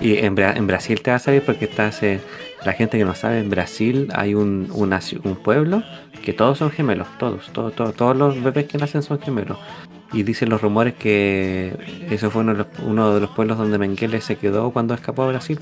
Y 0.00 0.16
en, 0.18 0.34
Bra- 0.36 0.56
en 0.56 0.66
Brasil 0.66 1.00
te 1.02 1.10
va 1.10 1.16
a 1.18 1.20
salir 1.20 1.42
porque 1.42 1.66
estás, 1.66 2.02
eh, 2.02 2.20
la 2.64 2.72
gente 2.72 2.98
que 2.98 3.04
no 3.04 3.14
sabe, 3.14 3.38
en 3.40 3.50
Brasil 3.50 4.08
hay 4.14 4.34
un, 4.34 4.68
pueblo 5.42 5.82
que 6.22 6.32
todos 6.32 6.58
son 6.58 6.70
gemelos, 6.70 7.06
todos, 7.18 7.50
todos, 7.52 7.74
todos, 7.74 7.94
todos 7.94 8.16
los 8.16 8.42
bebés 8.42 8.66
que 8.66 8.78
nacen 8.78 9.02
son 9.02 9.20
gemelos. 9.20 9.58
Y 10.12 10.22
dicen 10.22 10.48
los 10.48 10.62
rumores 10.62 10.94
que 10.94 11.76
eso 12.10 12.30
fue 12.30 12.42
uno 12.42 12.52
de 12.52 12.58
los, 12.58 12.66
uno 12.84 13.14
de 13.14 13.20
los 13.20 13.30
pueblos 13.30 13.58
donde 13.58 13.78
Mengele 13.78 14.20
se 14.20 14.36
quedó 14.36 14.70
cuando 14.70 14.94
escapó 14.94 15.24
a 15.24 15.28
Brasil. 15.28 15.58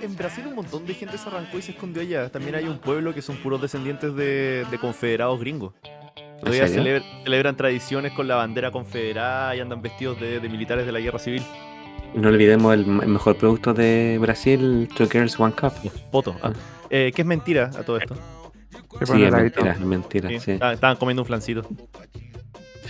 En 0.00 0.16
Brasil 0.16 0.44
un 0.48 0.56
montón 0.56 0.84
de 0.84 0.94
gente 0.94 1.16
se 1.16 1.28
arrancó 1.28 1.58
y 1.58 1.62
se 1.62 1.70
escondió 1.70 2.02
allá. 2.02 2.28
También 2.28 2.56
hay 2.56 2.64
un 2.64 2.78
pueblo 2.78 3.14
que 3.14 3.22
son 3.22 3.36
puros 3.36 3.62
descendientes 3.62 4.14
de, 4.16 4.66
de 4.68 4.78
confederados 4.78 5.38
gringos. 5.38 5.72
Todavía 6.40 6.66
celebran 6.66 7.56
tradiciones 7.56 8.12
con 8.12 8.26
la 8.26 8.34
bandera 8.34 8.72
confederada 8.72 9.54
y 9.54 9.60
andan 9.60 9.80
vestidos 9.80 10.20
de, 10.20 10.40
de 10.40 10.48
militares 10.48 10.84
de 10.84 10.90
la 10.90 10.98
guerra 10.98 11.20
civil. 11.20 11.42
Y 12.14 12.18
no 12.18 12.28
olvidemos 12.28 12.74
el, 12.74 12.86
mejor 12.86 13.36
producto 13.36 13.72
de 13.74 14.18
Brasil, 14.20 14.88
Two 14.96 15.08
Girls 15.10 15.38
One 15.40 15.54
Cup. 15.54 15.72
Poto. 16.10 16.36
ah. 16.42 16.52
Eh, 16.90 17.10
que 17.14 17.22
es 17.22 17.26
mentira 17.26 17.70
a 17.78 17.82
todo 17.82 17.96
esto. 17.96 18.14
Sí, 19.04 19.22
es 19.24 19.32
mentira, 19.32 19.72
es 19.72 19.80
mentira. 19.80 20.28
Sí, 20.28 20.38
Sí. 20.40 20.50
estaban- 20.52 20.74
Estaban 20.74 20.96
comiendo 20.96 21.22
un 21.22 21.26
flancito. 21.26 21.66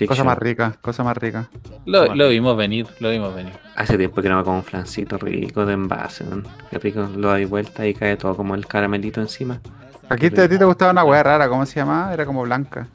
Cosa 0.09 0.25
más 0.25 0.39
rica, 0.39 0.77
cosa 0.81 1.05
más 1.05 1.17
rica. 1.17 1.49
Lo, 1.87 2.13
lo 2.17 2.29
vimos 2.29 2.57
venir, 2.57 2.89
lo 2.99 3.11
vimos 3.11 3.33
venir. 3.37 3.53
Hace 3.77 3.97
tiempo 3.97 4.21
que 4.21 4.29
no 4.29 4.37
me 4.39 4.43
como 4.43 4.57
un 4.57 4.65
flancito 4.65 5.17
rico 5.17 5.65
de 5.65 5.75
envase. 5.75 6.25
man. 6.25 6.43
Qué 6.71 6.79
rico, 6.81 7.09
lo 7.17 7.29
doy 7.29 7.45
vuelta 7.45 7.87
y 7.87 7.95
cae 7.95 8.17
todo 8.17 8.35
como 8.37 8.57
el 8.57 8.67
caramelito 8.67 9.21
encima. 9.21 9.61
Aquí 10.09 10.29
te, 10.31 10.43
a 10.43 10.49
ti 10.49 10.59
te 10.59 10.65
gustaba 10.65 10.91
una 10.91 11.05
weá 11.05 11.23
rara, 11.23 11.49
¿cómo 11.49 11.65
se 11.67 11.77
llamaba? 11.77 12.13
Era 12.13 12.27
como 12.27 12.43
blanca. 12.43 12.89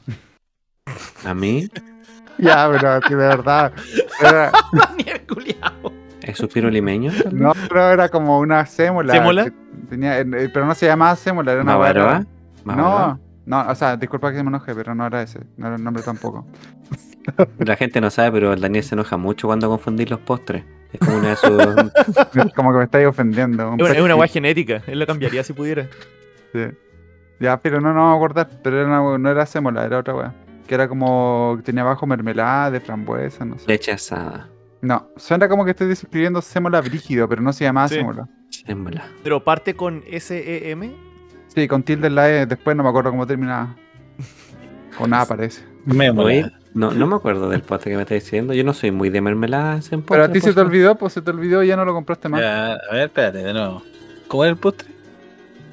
A 1.24 1.32
mí, 1.32 1.66
ya, 2.38 2.68
pero 2.70 3.00
que 3.00 3.16
de 3.16 3.26
verdad. 3.28 3.72
Era-. 4.20 4.52
Es 6.30 6.38
suspiro 6.38 6.70
limeño. 6.70 7.10
no, 7.32 7.52
pero 7.68 7.90
era 7.90 8.08
como 8.08 8.38
una 8.38 8.64
sémola. 8.66 9.12
¿Sémola? 9.12 9.52
Tenía, 9.88 10.20
eh, 10.20 10.50
pero 10.52 10.66
no 10.66 10.74
se 10.74 10.86
llamaba 10.86 11.16
sémola, 11.16 11.52
era 11.52 11.62
una 11.62 11.76
¿Más 11.76 11.80
weá 11.80 11.92
barba? 11.92 12.26
No, 12.64 13.20
no, 13.46 13.70
o 13.70 13.74
sea, 13.74 13.96
disculpa 13.96 14.30
que 14.32 14.42
me 14.42 14.48
enoje, 14.50 14.74
pero 14.74 14.94
no 14.94 15.06
era 15.06 15.22
ese. 15.22 15.40
No 15.56 15.68
era 15.68 15.76
el 15.76 15.84
nombre 15.84 16.02
tampoco. 16.02 16.46
La 17.58 17.76
gente 17.76 18.00
no 18.00 18.10
sabe, 18.10 18.32
pero 18.32 18.52
el 18.52 18.60
Daniel 18.60 18.82
se 18.84 18.94
enoja 18.94 19.16
mucho 19.16 19.46
cuando 19.48 19.68
confundís 19.68 20.08
los 20.10 20.20
postres. 20.20 20.64
Es 20.92 21.00
como 21.00 21.18
una 21.18 21.28
de 21.30 21.36
sus. 21.36 22.52
como 22.54 22.72
que 22.72 22.78
me 22.78 22.84
estáis 22.84 23.06
ofendiendo. 23.06 23.70
un 23.70 23.80
Es 23.80 23.86
una, 23.86 23.94
es 23.94 24.00
una 24.02 24.14
pet 24.14 24.20
weá 24.20 24.28
genética. 24.28 24.82
Él 24.86 24.98
lo 24.98 25.06
cambiaría 25.06 25.44
si 25.44 25.52
pudiera. 25.52 25.86
Sí. 26.52 26.66
Ya, 27.40 27.58
pero 27.58 27.80
no, 27.80 27.92
no 27.92 28.10
me 28.10 28.16
acordar. 28.16 28.48
Pero 28.62 28.80
era 28.80 29.00
una- 29.00 29.18
no 29.18 29.30
era 29.30 29.44
sémola, 29.46 29.84
era 29.84 29.98
otra 29.98 30.14
weá. 30.14 30.34
Que 30.66 30.74
era 30.74 30.88
como. 30.88 31.54
que 31.58 31.62
tenía 31.62 31.82
abajo 31.82 32.06
mermelada 32.06 32.70
de 32.70 32.80
frambuesa, 32.80 33.44
no 33.44 33.58
sé. 33.58 33.64
leche 33.66 33.92
asada. 33.92 34.48
No, 34.80 35.08
suena 35.16 35.48
como 35.48 35.64
que 35.64 35.72
estoy 35.72 35.88
describiendo 35.88 36.40
sémola 36.40 36.80
brígido, 36.80 37.28
pero 37.28 37.42
no 37.42 37.52
se 37.52 37.64
llamaba 37.64 37.88
Sí. 37.88 37.96
sémola. 37.96 38.28
Sémola. 38.50 39.04
Pero 39.22 39.42
parte 39.42 39.74
con 39.74 40.02
S-E-M. 40.06 40.94
Sí, 41.48 41.66
con 41.68 41.82
tilde 41.82 42.06
en 42.08 42.14
la 42.14 42.30
E, 42.30 42.46
después 42.46 42.76
no 42.76 42.82
me 42.82 42.88
acuerdo 42.88 43.10
cómo 43.10 43.26
terminaba. 43.26 43.74
Con 44.96 45.12
A 45.14 45.24
parece. 45.26 45.64
Me 45.84 46.10
Oye, 46.10 46.42
mola. 46.42 46.58
no, 46.74 46.90
no 46.92 47.06
me 47.06 47.16
acuerdo 47.16 47.48
del 47.48 47.62
postre 47.62 47.90
que 47.92 47.96
me 47.96 48.02
estáis 48.02 48.24
diciendo. 48.24 48.52
Yo 48.54 48.62
no 48.64 48.74
soy 48.74 48.90
muy 48.90 49.08
de 49.10 49.20
mermeladas 49.20 49.90
en 49.92 50.02
Pero 50.02 50.22
a 50.22 50.26
postre, 50.26 50.40
ti 50.40 50.46
se 50.46 50.52
te 50.54 50.60
olvidó, 50.60 50.96
pues 50.96 51.12
se 51.14 51.22
te 51.22 51.30
olvidó 51.30 51.62
y 51.62 51.68
ya 51.68 51.76
no 51.76 51.84
lo 51.84 51.94
compraste 51.94 52.28
más. 52.28 52.40
Ya, 52.40 52.72
a 52.74 52.92
ver, 52.94 53.06
espérate, 53.06 53.38
de 53.38 53.52
nuevo. 53.52 53.82
¿Cómo 54.28 54.44
era 54.44 54.52
el 54.52 54.58
postre? 54.58 54.88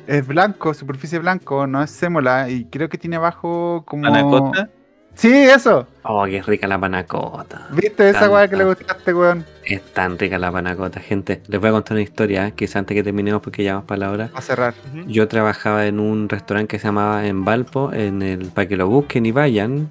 Es 0.08 0.26
blanco, 0.26 0.74
superficie 0.74 1.20
blanco, 1.20 1.68
no 1.68 1.82
es 1.84 1.90
sémola 1.90 2.50
y 2.50 2.66
creo 2.66 2.88
que 2.90 2.98
tiene 2.98 3.16
abajo 3.18 3.84
como... 3.86 4.06
¿Anacota? 4.08 4.70
Sí, 5.16 5.32
eso. 5.34 5.88
Oh, 6.04 6.26
qué 6.26 6.42
rica 6.42 6.68
la 6.68 6.78
panacota. 6.78 7.68
¿Viste 7.72 8.10
esa 8.10 8.30
weá 8.30 8.48
que 8.48 8.58
le 8.58 8.66
gustaste, 8.66 9.14
weón? 9.14 9.46
Es 9.64 9.82
tan 9.94 10.20
rica 10.20 10.38
la 10.38 10.52
panacota, 10.52 11.00
gente. 11.00 11.42
Les 11.48 11.60
voy 11.60 11.70
a 11.70 11.74
contar 11.74 11.94
una 11.94 12.04
historia, 12.04 12.52
quizás 12.52 12.78
antes 12.78 12.96
que 12.96 13.04
terminemos 13.04 13.42
porque 13.42 13.64
ya 13.64 13.74
vamos 13.74 13.88
para 13.88 14.00
la 14.00 14.12
hora. 14.12 14.30
A 14.36 14.42
cerrar. 14.42 14.74
Yo 15.08 15.28
trabajaba 15.28 15.88
en 15.88 16.00
un 16.00 16.30
restaurante 16.30 16.68
que 16.68 16.80
se 16.80 16.88
llamaba 16.88 17.26
En 17.26 17.46
Valpo, 17.46 17.92
en 17.94 18.22
el, 18.22 18.48
para 18.48 18.68
que 18.68 18.78
lo 18.78 18.88
busquen 18.88 19.26
y 19.26 19.32
vayan, 19.32 19.90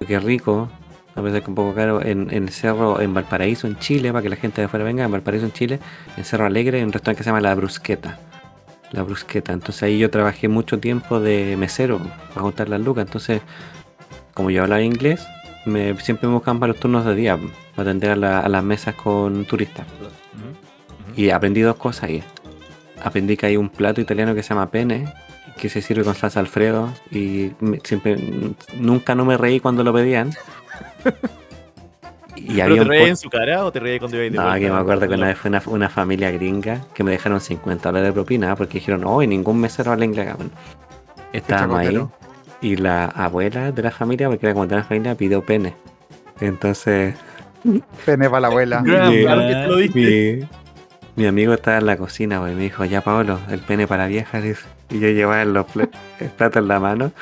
es 0.00 0.22
rico, 0.22 0.68
a 1.14 1.22
pesar 1.22 1.42
que 1.42 1.48
un 1.48 1.54
poco 1.54 1.74
caro, 1.74 2.02
en, 2.02 2.28
en 2.32 2.44
el 2.44 2.48
cerro, 2.50 3.00
en 3.00 3.14
Valparaíso, 3.14 3.66
en 3.66 3.78
Chile, 3.78 4.10
para 4.12 4.22
que 4.22 4.28
la 4.28 4.36
gente 4.36 4.60
de 4.60 4.66
afuera 4.66 4.84
venga, 4.84 5.04
en 5.04 5.12
Valparaíso, 5.12 5.46
en 5.46 5.52
Chile, 5.52 5.78
en 6.16 6.24
Cerro 6.24 6.46
Alegre, 6.46 6.80
en 6.80 6.86
un 6.86 6.92
restaurante 6.92 7.18
que 7.18 7.24
se 7.24 7.30
llama 7.30 7.40
La 7.40 7.54
Brusqueta. 7.54 8.18
La 8.90 9.02
Brusqueta. 9.02 9.52
Entonces 9.52 9.82
ahí 9.84 9.98
yo 9.98 10.10
trabajé 10.10 10.48
mucho 10.48 10.78
tiempo 10.80 11.20
de 11.20 11.56
mesero, 11.56 12.00
para 12.28 12.42
juntar 12.42 12.68
las 12.68 12.80
lucas. 12.80 13.06
Entonces, 13.06 13.40
como 14.34 14.50
yo 14.50 14.62
hablaba 14.62 14.82
inglés, 14.82 15.26
me, 15.64 15.98
siempre 16.00 16.28
me 16.28 16.34
buscaban 16.34 16.60
para 16.60 16.72
los 16.72 16.80
turnos 16.80 17.04
de 17.04 17.14
día, 17.14 17.38
para 17.74 17.90
atender 17.90 18.10
a, 18.10 18.16
la- 18.16 18.40
a 18.40 18.48
las 18.48 18.62
mesas 18.62 18.94
con 18.94 19.44
turistas. 19.46 19.86
Y 21.16 21.30
aprendí 21.30 21.60
dos 21.60 21.76
cosas 21.76 22.04
ahí. 22.04 22.22
Aprendí 23.02 23.36
que 23.36 23.46
hay 23.46 23.56
un 23.56 23.68
plato 23.68 24.00
italiano 24.00 24.34
que 24.34 24.42
se 24.42 24.50
llama 24.50 24.70
pene, 24.70 25.12
que 25.56 25.68
se 25.68 25.80
sirve 25.80 26.02
con 26.04 26.14
salsa 26.14 26.40
alfredo 26.40 26.92
y 27.10 27.52
me- 27.60 27.78
siempre 27.84 28.16
nunca 28.78 29.14
no 29.14 29.24
me 29.24 29.36
reí 29.36 29.60
cuando 29.60 29.84
lo 29.84 29.92
pedían. 29.92 30.30
Y 32.36 32.54
¿Pero 32.56 32.64
había 32.64 32.82
te 32.82 32.88
reí 32.88 33.08
en 33.08 33.16
su 33.16 33.30
cara 33.30 33.64
o 33.64 33.70
te 33.72 33.78
reí 33.80 33.98
cuando 33.98 34.16
iba 34.16 34.24
de 34.24 34.30
No, 34.32 34.42
vuelta? 34.42 34.58
que 34.60 34.70
me 34.70 34.76
acuerdo 34.76 35.08
que 35.08 35.14
una 35.14 35.26
vez 35.28 35.38
fue 35.38 35.48
una, 35.50 35.62
una 35.66 35.88
familia 35.88 36.30
gringa 36.32 36.80
que 36.92 37.04
me 37.04 37.12
dejaron 37.12 37.40
50 37.40 37.88
dólares 37.90 38.08
de 38.08 38.12
propina 38.12 38.54
porque 38.56 38.74
dijeron, 38.80 39.04
oh, 39.06 39.22
y 39.22 39.26
ningún 39.28 39.60
mesero 39.60 39.92
habla 39.92 40.04
inglés. 40.04 40.26
acá". 40.28 40.36
Bueno, 40.36 40.50
estábamos 41.32 41.78
ahí. 41.78 41.86
Y 42.64 42.76
la 42.76 43.04
abuela 43.06 43.72
de 43.72 43.82
la 43.82 43.90
familia, 43.90 44.28
porque 44.28 44.46
era 44.46 44.54
como 44.54 44.66
de 44.66 44.76
la 44.76 44.84
familia, 44.84 45.14
pidió 45.14 45.42
pene. 45.44 45.74
Entonces, 46.40 47.14
Pene 48.04 48.28
para 48.28 48.40
la 48.40 48.48
abuela. 48.48 48.82
Mi- 48.82 48.90
mi, 49.94 50.46
mi 51.16 51.26
amigo 51.26 51.54
estaba 51.54 51.78
en 51.78 51.86
la 51.86 51.96
cocina, 51.96 52.38
güey, 52.40 52.54
me 52.54 52.62
dijo, 52.62 52.84
ya 52.84 53.00
Paolo, 53.02 53.38
el 53.50 53.60
pene 53.60 53.86
para 53.86 54.06
viejas. 54.06 54.42
dice. 54.42 54.64
Y 54.90 54.98
yo 55.00 55.08
llevaba 55.08 55.44
los 55.44 55.64
pla- 55.66 55.88
el 56.20 56.28
plato 56.28 56.58
en 56.58 56.68
la 56.68 56.80
mano. 56.80 57.12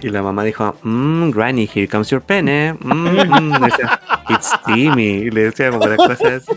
Y 0.00 0.08
la 0.08 0.22
mamá 0.22 0.42
dijo, 0.44 0.76
mmm, 0.82 1.30
Granny, 1.30 1.68
here 1.72 1.86
comes 1.88 2.10
your 2.10 2.22
pene. 2.22 2.74
Mm, 2.80 2.92
mm". 3.08 3.52
Le 3.60 3.66
decía, 3.66 4.00
It's 4.28 4.52
steamy. 4.60 5.04
Y 5.26 5.30
le 5.30 5.42
decía 5.44 5.70
como 5.70 5.86
las 5.86 5.96
cosas 5.96 6.20
así. 6.48 6.52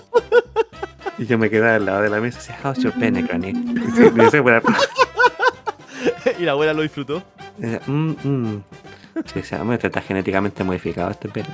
Y 1.18 1.26
yo 1.28 1.38
me 1.38 1.50
quedaba 1.50 1.76
al 1.76 1.86
lado 1.86 2.02
de 2.02 2.10
la 2.10 2.20
mesa 2.20 2.38
y 2.38 2.42
decía, 2.42 2.58
how's 2.64 2.80
your 2.84 2.94
pene, 2.94 3.22
Granny? 3.22 3.50
Y 3.50 4.10
decía, 4.20 4.42
"Bueno, 4.42 4.62
y 6.40 6.44
la 6.44 6.52
abuela 6.54 6.74
lo 6.74 6.82
disfrutó. 6.82 7.24
"Mm, 7.88 8.12
mm". 8.24 8.64
Sí, 9.26 9.34
decía, 9.36 9.62
hombre, 9.62 9.76
este 9.76 9.88
está 9.88 10.02
genéticamente 10.02 10.64
modificado 10.64 11.10
este 11.12 11.30
pene. 11.30 11.48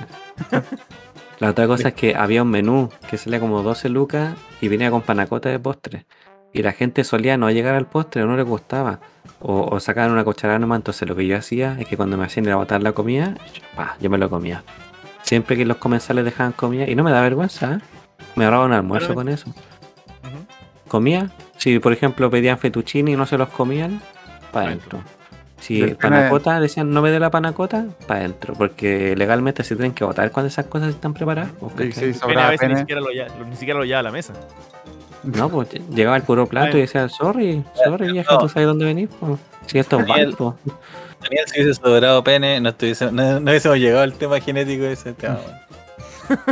La 1.38 1.50
otra 1.50 1.66
cosa 1.66 1.88
es 1.88 1.94
que 1.94 2.14
había 2.14 2.42
un 2.42 2.50
menú 2.50 2.88
que 3.10 3.18
salía 3.18 3.40
como 3.40 3.62
12 3.62 3.88
lucas 3.88 4.34
y 4.60 4.68
venía 4.68 4.90
con 4.90 5.02
panacota 5.02 5.48
de 5.48 5.58
postre. 5.58 6.06
Y 6.52 6.62
la 6.62 6.72
gente 6.72 7.02
solía 7.02 7.36
no 7.36 7.50
llegar 7.50 7.74
al 7.74 7.86
postre 7.86 8.22
o 8.22 8.26
no 8.26 8.36
le 8.36 8.42
gustaba. 8.42 9.00
O, 9.40 9.62
o 9.74 9.80
sacaban 9.80 10.12
una 10.12 10.22
cucharada 10.22 10.58
nomás. 10.60 10.76
Entonces 10.76 11.08
lo 11.08 11.16
que 11.16 11.26
yo 11.26 11.36
hacía 11.36 11.76
es 11.80 11.88
que 11.88 11.96
cuando 11.96 12.16
me 12.16 12.24
hacían 12.26 12.46
ir 12.46 12.52
a 12.52 12.56
botar 12.56 12.80
la 12.82 12.92
comida, 12.92 13.34
yo, 13.54 13.62
pa, 13.74 13.96
yo 14.00 14.08
me 14.08 14.18
lo 14.18 14.30
comía. 14.30 14.62
Siempre 15.22 15.56
que 15.56 15.64
los 15.64 15.78
comensales 15.78 16.24
dejaban 16.24 16.52
comida, 16.52 16.88
y 16.88 16.94
no 16.94 17.02
me 17.02 17.10
da 17.10 17.20
vergüenza, 17.22 17.74
¿eh? 17.74 17.78
me 18.36 18.44
ahorraba 18.44 18.66
un 18.66 18.72
almuerzo 18.72 19.14
con 19.14 19.28
eso. 19.28 19.52
Comía, 20.88 21.30
si 21.56 21.78
por 21.78 21.92
ejemplo 21.92 22.30
pedían 22.30 22.58
fettuccini 22.58 23.12
y 23.12 23.16
no 23.16 23.24
se 23.26 23.38
los 23.38 23.48
comían, 23.48 24.00
para 24.52 24.66
Pa' 24.66 24.70
adentro. 24.70 25.00
Si 25.60 25.80
panacota 25.94 26.58
decían 26.58 26.90
no 26.90 27.02
me 27.02 27.10
dé 27.12 27.20
la 27.20 27.30
panacota, 27.30 27.86
para 28.08 28.20
adentro. 28.20 28.54
Porque 28.54 29.14
legalmente 29.16 29.62
se 29.62 29.76
tienen 29.76 29.92
que 29.92 30.04
votar 30.04 30.30
cuando 30.32 30.48
esas 30.48 30.66
cosas 30.66 30.88
están 30.90 31.14
preparadas. 31.14 31.52
¿o 31.60 31.70
Sí, 31.78 31.92
sí, 31.92 32.12
a 32.36 32.50
veces 32.50 32.68
ni 32.68 32.76
siquiera, 32.76 33.00
lo 33.00 33.08
lla- 33.10 33.28
lo- 33.38 33.46
ni 33.46 33.54
siquiera 33.56 33.78
lo 33.78 33.84
lleva 33.84 34.00
a 34.00 34.02
la 34.02 34.10
mesa. 34.10 34.32
No, 35.22 35.48
pues 35.48 35.68
llegaba 35.90 36.16
el 36.16 36.24
puro 36.24 36.46
plato 36.46 36.76
y 36.76 36.80
decía, 36.80 37.08
sorry, 37.08 37.62
sorry 37.84 38.10
vieja, 38.10 38.32
no. 38.32 38.38
tú 38.40 38.48
sabes 38.48 38.66
dónde 38.66 38.86
venís. 38.86 39.08
po? 39.08 39.38
Si 39.66 39.78
esto 39.78 40.00
es 40.00 40.06
Daniel. 40.08 40.26
Valpo. 40.30 40.56
Daniel, 41.22 41.44
si 41.46 41.60
hubiese 41.62 41.80
sobrado 41.80 42.24
pene, 42.24 42.60
no, 42.60 42.70
estuviese, 42.70 43.12
no, 43.12 43.38
no 43.38 43.50
hubiésemos 43.52 43.78
llegado 43.78 44.02
al 44.02 44.14
tema 44.14 44.40
genético 44.40 44.82
de 44.82 44.92
ese 44.94 45.12
tema. 45.12 45.38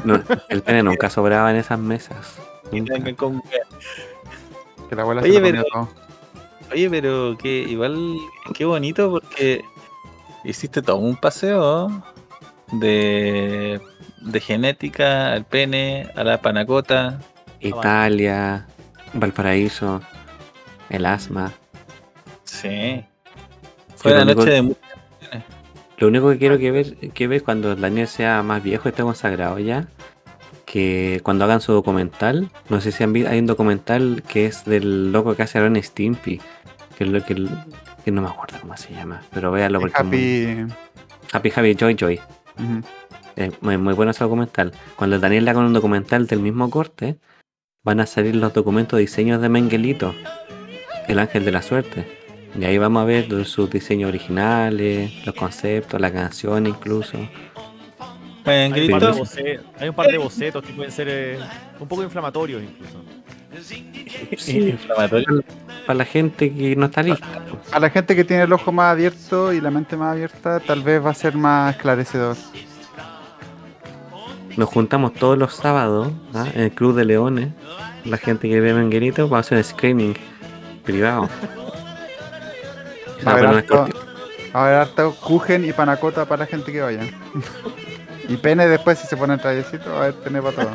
No, 0.04 0.22
el 0.48 0.62
pene 0.62 0.84
nunca 0.84 1.10
sobraba 1.10 1.50
en 1.50 1.56
esas 1.56 1.80
mesas. 1.80 2.36
Nunca. 2.70 2.94
Que 4.88 4.94
la 4.94 5.02
abuela 5.02 5.22
Oye, 5.22 5.32
se 5.32 5.40
lo 5.40 5.44
pero- 5.46 5.64
comió 5.72 5.88
todo. 5.88 6.09
Oye, 6.72 6.88
pero 6.88 7.36
que 7.36 7.62
igual, 7.62 8.16
qué 8.54 8.64
bonito 8.64 9.10
porque 9.10 9.64
hiciste 10.44 10.82
todo 10.82 10.96
un 10.96 11.16
paseo 11.16 12.02
de, 12.72 13.80
de 14.20 14.40
genética 14.40 15.32
al 15.32 15.44
pene, 15.44 16.10
a 16.14 16.24
la 16.24 16.40
panacota. 16.40 17.20
Italia, 17.60 18.66
Valparaíso, 19.12 20.00
el 20.88 21.06
asma. 21.06 21.52
Sí. 22.44 23.04
Fue 23.96 24.12
la 24.12 24.24
noche 24.24 24.50
de 24.50 24.76
Lo 25.98 26.08
único 26.08 26.30
que 26.30 26.38
quiero 26.38 26.58
que 26.58 26.70
ver, 26.70 26.96
que 26.96 27.26
ver 27.26 27.42
cuando 27.42 27.76
Daniel 27.76 28.08
sea 28.08 28.42
más 28.42 28.62
viejo 28.62 28.88
esté 28.88 29.02
consagrado 29.02 29.58
ya, 29.58 29.88
que 30.64 31.20
cuando 31.22 31.44
hagan 31.44 31.60
su 31.60 31.72
documental, 31.72 32.48
no 32.68 32.80
sé 32.80 32.92
si 32.92 33.02
han 33.02 33.12
visto, 33.12 33.28
hay 33.28 33.40
un 33.40 33.46
documental 33.46 34.22
que 34.26 34.46
es 34.46 34.64
del 34.64 35.12
loco 35.12 35.34
que 35.34 35.42
hace 35.42 35.58
a 35.58 35.62
Ren 35.62 35.82
Stimpy, 35.82 36.40
que 37.00 37.04
es 37.04 37.10
lo 37.10 37.24
que, 37.24 37.34
que 38.04 38.10
no 38.10 38.20
me 38.20 38.28
acuerdo 38.28 38.58
cómo 38.60 38.76
se 38.76 38.92
llama, 38.92 39.22
pero 39.32 39.50
véanlo 39.50 39.80
porque 39.80 39.94
es 39.98 40.04
muy- 40.04 40.60
Happy. 40.60 40.74
Happy 41.32 41.52
Happy 41.56 41.74
Joy 41.74 41.96
Joy. 41.98 42.20
Es 43.36 43.62
muy, 43.62 43.78
muy 43.78 43.94
bueno 43.94 44.10
ese 44.10 44.22
documental. 44.22 44.72
Cuando 44.96 45.18
Daniel 45.18 45.48
haga 45.48 45.60
un 45.60 45.72
documental 45.72 46.26
del 46.26 46.40
mismo 46.40 46.68
corte, 46.68 47.18
van 47.82 48.00
a 48.00 48.06
salir 48.06 48.36
los 48.36 48.52
documentos 48.52 48.98
de 48.98 49.00
diseños 49.00 49.40
de 49.40 49.48
Menguelito, 49.48 50.14
el 51.08 51.18
ángel 51.18 51.46
de 51.46 51.52
la 51.52 51.62
suerte. 51.62 52.04
Y 52.54 52.62
ahí 52.66 52.76
vamos 52.76 53.00
a 53.00 53.06
ver 53.06 53.46
sus 53.46 53.70
diseños 53.70 54.08
originales, 54.08 55.24
los 55.24 55.34
conceptos, 55.34 55.98
la 56.02 56.12
canción 56.12 56.66
incluso. 56.66 57.16
Bueno, 58.44 58.74
Hay 58.74 58.82
un, 58.82 58.90
par 58.90 59.00
de 59.00 59.06
Angelito, 59.06 59.14
bocetos, 59.14 59.66
hay 59.78 59.88
un 59.88 59.94
par 59.94 60.06
de 60.08 60.18
bocetos 60.18 60.62
que 60.62 60.72
pueden 60.74 60.92
ser 60.92 61.08
eh, 61.08 61.38
un 61.78 61.88
poco 61.88 62.02
inflamatorios 62.02 62.62
incluso. 62.62 63.02
Inflamatorio. 64.46 65.44
Para 65.86 65.98
la 65.98 66.04
gente 66.04 66.52
que 66.52 66.76
no 66.76 66.86
está 66.86 67.02
lista. 67.02 67.26
A 67.72 67.80
la 67.80 67.90
gente 67.90 68.14
que 68.14 68.24
tiene 68.24 68.44
el 68.44 68.52
ojo 68.52 68.72
más 68.72 68.92
abierto 68.92 69.52
y 69.52 69.60
la 69.60 69.70
mente 69.70 69.96
más 69.96 70.12
abierta, 70.12 70.60
tal 70.60 70.82
vez 70.82 71.04
va 71.04 71.10
a 71.10 71.14
ser 71.14 71.36
más 71.36 71.74
esclarecedor. 71.74 72.36
Nos 74.56 74.68
juntamos 74.68 75.14
todos 75.14 75.38
los 75.38 75.54
sábados 75.54 76.12
¿ah? 76.34 76.46
en 76.54 76.62
el 76.62 76.72
Club 76.72 76.94
de 76.96 77.04
Leones. 77.04 77.48
La 78.04 78.16
gente 78.16 78.48
que 78.48 78.60
ve 78.60 78.74
Menguelito 78.74 79.28
va 79.28 79.38
a 79.38 79.40
hacer 79.40 79.58
un 79.58 79.64
screening 79.64 80.14
privado. 80.84 81.28
Va 83.26 83.32
a 83.32 83.34
haber 83.34 83.46
poner 83.46 83.58
harto, 83.58 83.74
unas 83.74 83.94
va 84.54 84.60
a 84.60 84.66
haber 84.66 84.74
harto 84.76 85.14
kuchen 85.20 85.64
y 85.64 85.72
panacota 85.72 86.26
para 86.26 86.40
la 86.40 86.46
gente 86.46 86.72
que 86.72 86.80
vaya. 86.80 87.02
Y 88.32 88.36
pene 88.36 88.66
después, 88.68 88.98
si 88.98 89.06
se 89.08 89.16
pone 89.16 89.34
el 89.34 89.40
trayecito, 89.40 89.90
va 89.90 89.96
a 89.96 90.02
haber 90.04 90.14
pene 90.14 90.40
para 90.40 90.56
todo. 90.56 90.70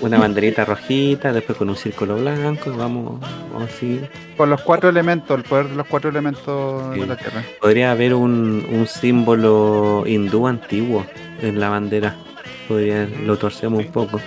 Una 0.00 0.18
banderita 0.18 0.64
rojita, 0.64 1.32
después 1.32 1.58
con 1.58 1.68
un 1.68 1.76
círculo 1.76 2.16
blanco, 2.16 2.72
vamos, 2.76 3.20
vamos 3.52 3.68
así. 3.68 4.00
Con 4.36 4.48
los 4.48 4.62
cuatro 4.62 4.88
elementos, 4.88 5.36
el 5.36 5.42
poder 5.44 5.68
de 5.68 5.74
los 5.74 5.86
cuatro 5.86 6.08
elementos 6.10 6.94
Sí. 6.94 7.00
de 7.00 7.06
la 7.06 7.16
tierra. 7.16 7.42
Podría 7.60 7.90
haber 7.90 8.14
un, 8.14 8.64
un 8.70 8.86
símbolo 8.86 10.04
hindú 10.06 10.46
antiguo 10.46 11.04
en 11.42 11.58
la 11.58 11.68
bandera. 11.68 12.14
Podría, 12.68 13.08
lo 13.24 13.36
torcemos 13.36 13.84
un 13.84 13.90
poco. 13.90 14.20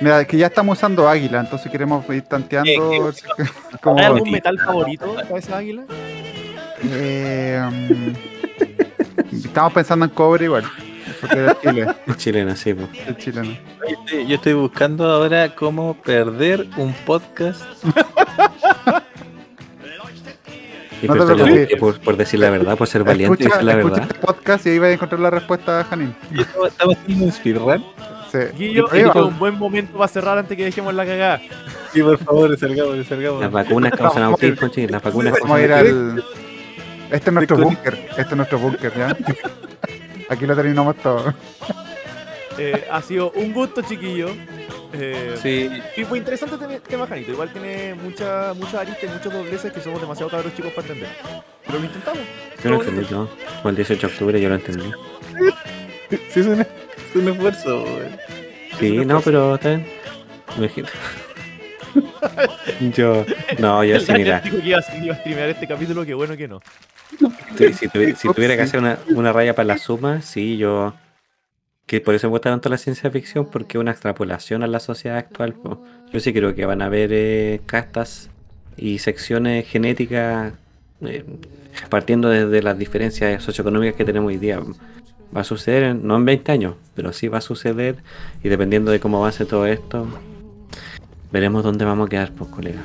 Mira, 0.00 0.24
que 0.26 0.36
ya 0.38 0.46
estamos 0.46 0.78
usando 0.78 1.08
águila, 1.08 1.40
entonces 1.40 1.70
queremos 1.70 2.04
ir 2.10 2.22
tanteando. 2.22 3.12
como, 3.82 3.98
¿Hay 3.98 4.04
algún 4.06 4.30
metal 4.30 4.58
favorito 4.58 5.14
para 5.14 5.38
esa 5.38 5.58
águila? 5.58 5.82
eh, 6.82 7.62
mm, 7.70 9.34
estamos 9.46 9.72
pensando 9.72 10.04
en 10.06 10.10
cobre 10.12 10.44
igual. 10.46 10.64
Porque 11.28 11.56
Chile, 11.62 11.86
Chilena, 12.16 12.56
sí. 12.56 12.74
pues. 12.74 12.88
es 13.08 13.16
chileno. 13.18 13.48
Yo 13.88 13.96
estoy- 14.04 14.26
Yo 14.26 14.34
estoy 14.36 14.52
buscando 14.54 15.04
ahora 15.10 15.54
cómo 15.54 15.94
perder 16.02 16.66
un 16.76 16.92
podcast. 17.04 17.62
Y 21.02 21.08
No 21.08 21.14
te 21.26 21.34
preocupes. 21.34 21.76
por, 21.78 22.00
por 22.00 22.16
decir 22.16 22.40
la 22.40 22.48
verdad, 22.50 22.76
por 22.76 22.86
ser 22.88 23.04
valiente 23.04 23.44
y 23.44 23.46
Escucha, 23.46 23.58
decir 23.60 23.64
la 23.66 23.72
escucha 23.80 23.94
verdad. 24.00 24.10
este 24.16 24.26
podcast 24.26 24.66
y 24.66 24.70
ahí 24.70 24.78
vas 24.78 24.88
a 24.88 24.92
encontrar 24.92 25.20
la 25.20 25.30
respuesta, 25.30 25.84
Janín. 25.84 26.14
Estamos 26.38 26.68
estamos 26.68 26.96
haciendo 26.96 27.24
un 27.26 27.32
speedrun. 27.32 27.84
Sí. 28.32 28.38
Guillo, 28.56 28.86
Ahí 28.90 29.00
este 29.00 29.10
va. 29.12 29.20
es 29.20 29.26
un 29.32 29.38
buen 29.38 29.54
momento 29.58 29.96
para 29.98 30.08
cerrar 30.08 30.38
antes 30.38 30.56
que 30.56 30.64
dejemos 30.64 30.94
la 30.94 31.04
cagada. 31.04 31.40
Sí, 31.92 32.02
por 32.02 32.18
favor, 32.18 32.58
salgamos, 32.58 33.06
salgamos. 33.06 33.40
Las 33.42 33.52
vacunas 33.52 33.92
causan 33.92 34.22
autismo, 34.24 34.68
chicos. 34.68 34.90
Las 34.90 35.02
vacunas 35.02 35.34
Vamos 35.42 35.58
a 35.58 35.62
ir 35.62 35.68
causan 35.68 35.86
al. 36.16 36.24
Este 37.10 37.30
es 37.30 37.34
nuestro 37.34 37.56
búnker. 37.58 37.94
Este 38.10 38.22
es 38.22 38.36
nuestro 38.36 38.58
búnker, 38.58 38.92
¿ya? 38.96 39.16
Aquí 40.28 40.46
lo 40.46 40.54
terminamos 40.56 40.96
todo. 40.96 41.32
Eh, 42.58 42.86
ha 42.90 43.02
sido 43.02 43.32
un 43.32 43.52
gusto, 43.52 43.82
chiquillo. 43.82 44.28
Eh, 44.92 45.34
Sí, 45.42 45.70
Y 45.96 46.04
fue 46.04 46.18
interesante 46.18 46.56
el 46.64 46.80
tema, 46.80 47.06
Janito. 47.06 47.32
Igual 47.32 47.52
tiene 47.52 47.94
mucha, 47.94 48.54
mucha 48.54 48.80
arista 48.80 49.04
y 49.04 49.08
muchos 49.10 49.32
dobleces 49.32 49.72
que 49.72 49.80
somos 49.80 50.00
demasiado 50.00 50.30
cabros 50.30 50.54
chicos 50.54 50.72
para 50.72 50.86
entender. 50.88 51.10
Pero 51.66 51.78
lo 51.78 51.84
intentamos. 51.84 52.20
Yo 52.64 52.70
lo 52.70 52.80
entendí 52.80 53.04
todo. 53.04 53.28
Fue 53.60 53.70
el 53.72 53.76
18 53.76 54.06
de 54.06 54.12
octubre, 54.12 54.40
yo 54.40 54.48
lo 54.48 54.54
entendí. 54.54 54.90
sí 56.32 56.40
es, 56.40 56.46
un, 56.46 56.60
es 56.62 56.66
un 57.14 57.28
esfuerzo. 57.28 57.80
güey. 57.82 58.08
Sí, 58.78 59.04
no, 59.04 59.20
pero 59.20 59.56
está 59.56 59.68
bien. 59.70 59.86
Imagino. 60.56 60.88
Yo, 62.94 63.24
no, 63.58 63.84
yo 63.84 63.98
sí, 64.00 64.12
mira. 64.12 64.40
Dijo 64.40 64.58
que 64.58 64.68
iba, 64.68 64.78
a- 64.78 64.96
iba 65.04 65.14
a 65.14 65.18
streamear 65.18 65.48
este 65.50 65.66
capítulo, 65.66 66.04
qué 66.04 66.14
bueno 66.14 66.36
que 66.36 66.48
no. 66.48 66.60
Si, 67.56 67.72
si 67.72 67.88
tuvi- 67.88 68.14
si 68.14 68.28
tuviera 68.32 68.56
que 68.56 68.62
hacer 68.62 68.80
una, 68.80 68.98
una 69.14 69.32
raya 69.32 69.54
para 69.54 69.66
la 69.66 69.78
suma, 69.78 70.22
sí, 70.22 70.56
yo. 70.56 70.94
Que 71.86 72.00
por 72.00 72.14
eso 72.16 72.26
me 72.26 72.32
gusta 72.32 72.50
tanto 72.50 72.68
la 72.68 72.78
ciencia 72.78 73.10
ficción, 73.10 73.48
porque 73.50 73.78
es 73.78 73.80
una 73.80 73.92
extrapolación 73.92 74.62
a 74.64 74.66
la 74.66 74.80
sociedad 74.80 75.18
actual. 75.18 75.54
Yo 76.12 76.18
sí 76.20 76.32
creo 76.32 76.54
que 76.54 76.66
van 76.66 76.82
a 76.82 76.86
haber 76.86 77.10
eh, 77.12 77.60
castas 77.66 78.28
y 78.76 78.98
secciones 78.98 79.66
genéticas 79.68 80.52
eh, 81.02 81.24
partiendo 81.88 82.28
desde 82.28 82.60
las 82.62 82.76
diferencias 82.76 83.40
socioeconómicas 83.42 83.94
que 83.96 84.04
tenemos 84.04 84.28
hoy 84.28 84.38
día. 84.38 84.58
Va 85.36 85.42
a 85.42 85.44
suceder, 85.44 85.94
no 85.94 86.16
en 86.16 86.24
20 86.24 86.50
años, 86.52 86.74
pero 86.96 87.12
sí 87.12 87.28
va 87.28 87.38
a 87.38 87.42
suceder. 87.42 87.96
Y 88.42 88.48
dependiendo 88.48 88.90
de 88.90 88.98
cómo 88.98 89.18
avance 89.18 89.44
todo 89.44 89.66
esto, 89.66 90.08
veremos 91.36 91.62
dónde 91.62 91.84
vamos 91.84 92.06
a 92.06 92.08
quedar, 92.08 92.32
pues, 92.32 92.50
colega. 92.50 92.82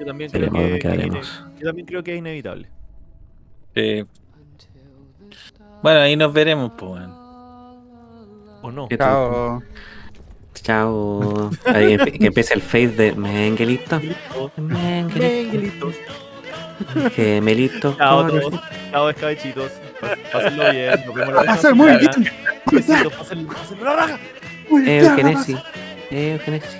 Yo 0.00 0.06
también 0.06 0.28
creo 0.30 0.40
Veremos 0.50 0.60
dónde 0.62 0.78
que, 0.78 0.80
quedaremos. 0.80 1.44
yo 1.60 1.66
también 1.66 1.86
creo 1.86 2.02
que 2.02 2.12
es 2.14 2.18
inevitable. 2.18 2.68
Bueno, 5.82 6.00
ahí 6.00 6.16
nos 6.16 6.32
veremos, 6.32 6.72
pues. 6.76 7.02
¿O 8.62 8.70
no? 8.72 8.88
Chao. 8.96 9.62
Chao. 10.54 11.50
Ahí 11.66 11.94
empe- 11.96 12.18
que 12.18 12.26
empiece 12.26 12.54
el 12.54 12.62
face 12.62 12.88
de 12.88 13.12
Mengelito. 13.14 14.00
Mengelito. 14.56 15.92
Gemelito. 17.14 17.94
Chao 17.96 18.26
todos. 18.26 18.60
Chao, 18.90 19.10
escabechitos. 19.10 19.70
Pásenlo 20.32 20.70
bien. 20.70 20.90
Nos 21.06 21.14
vemos 21.14 21.34
la 21.34 21.42
Va 21.44 21.52
a 21.52 21.56
ser 21.56 21.74
muy 21.74 21.96
bien. 21.96 22.10
Pásenlo, 22.64 23.10
pásenlo 23.10 23.84
la 23.84 23.96
raja. 23.96 24.18
Muy 24.68 24.82
bien. 24.82 25.04
Eugenesi. 25.04 25.56
Eugenesi. 26.10 26.78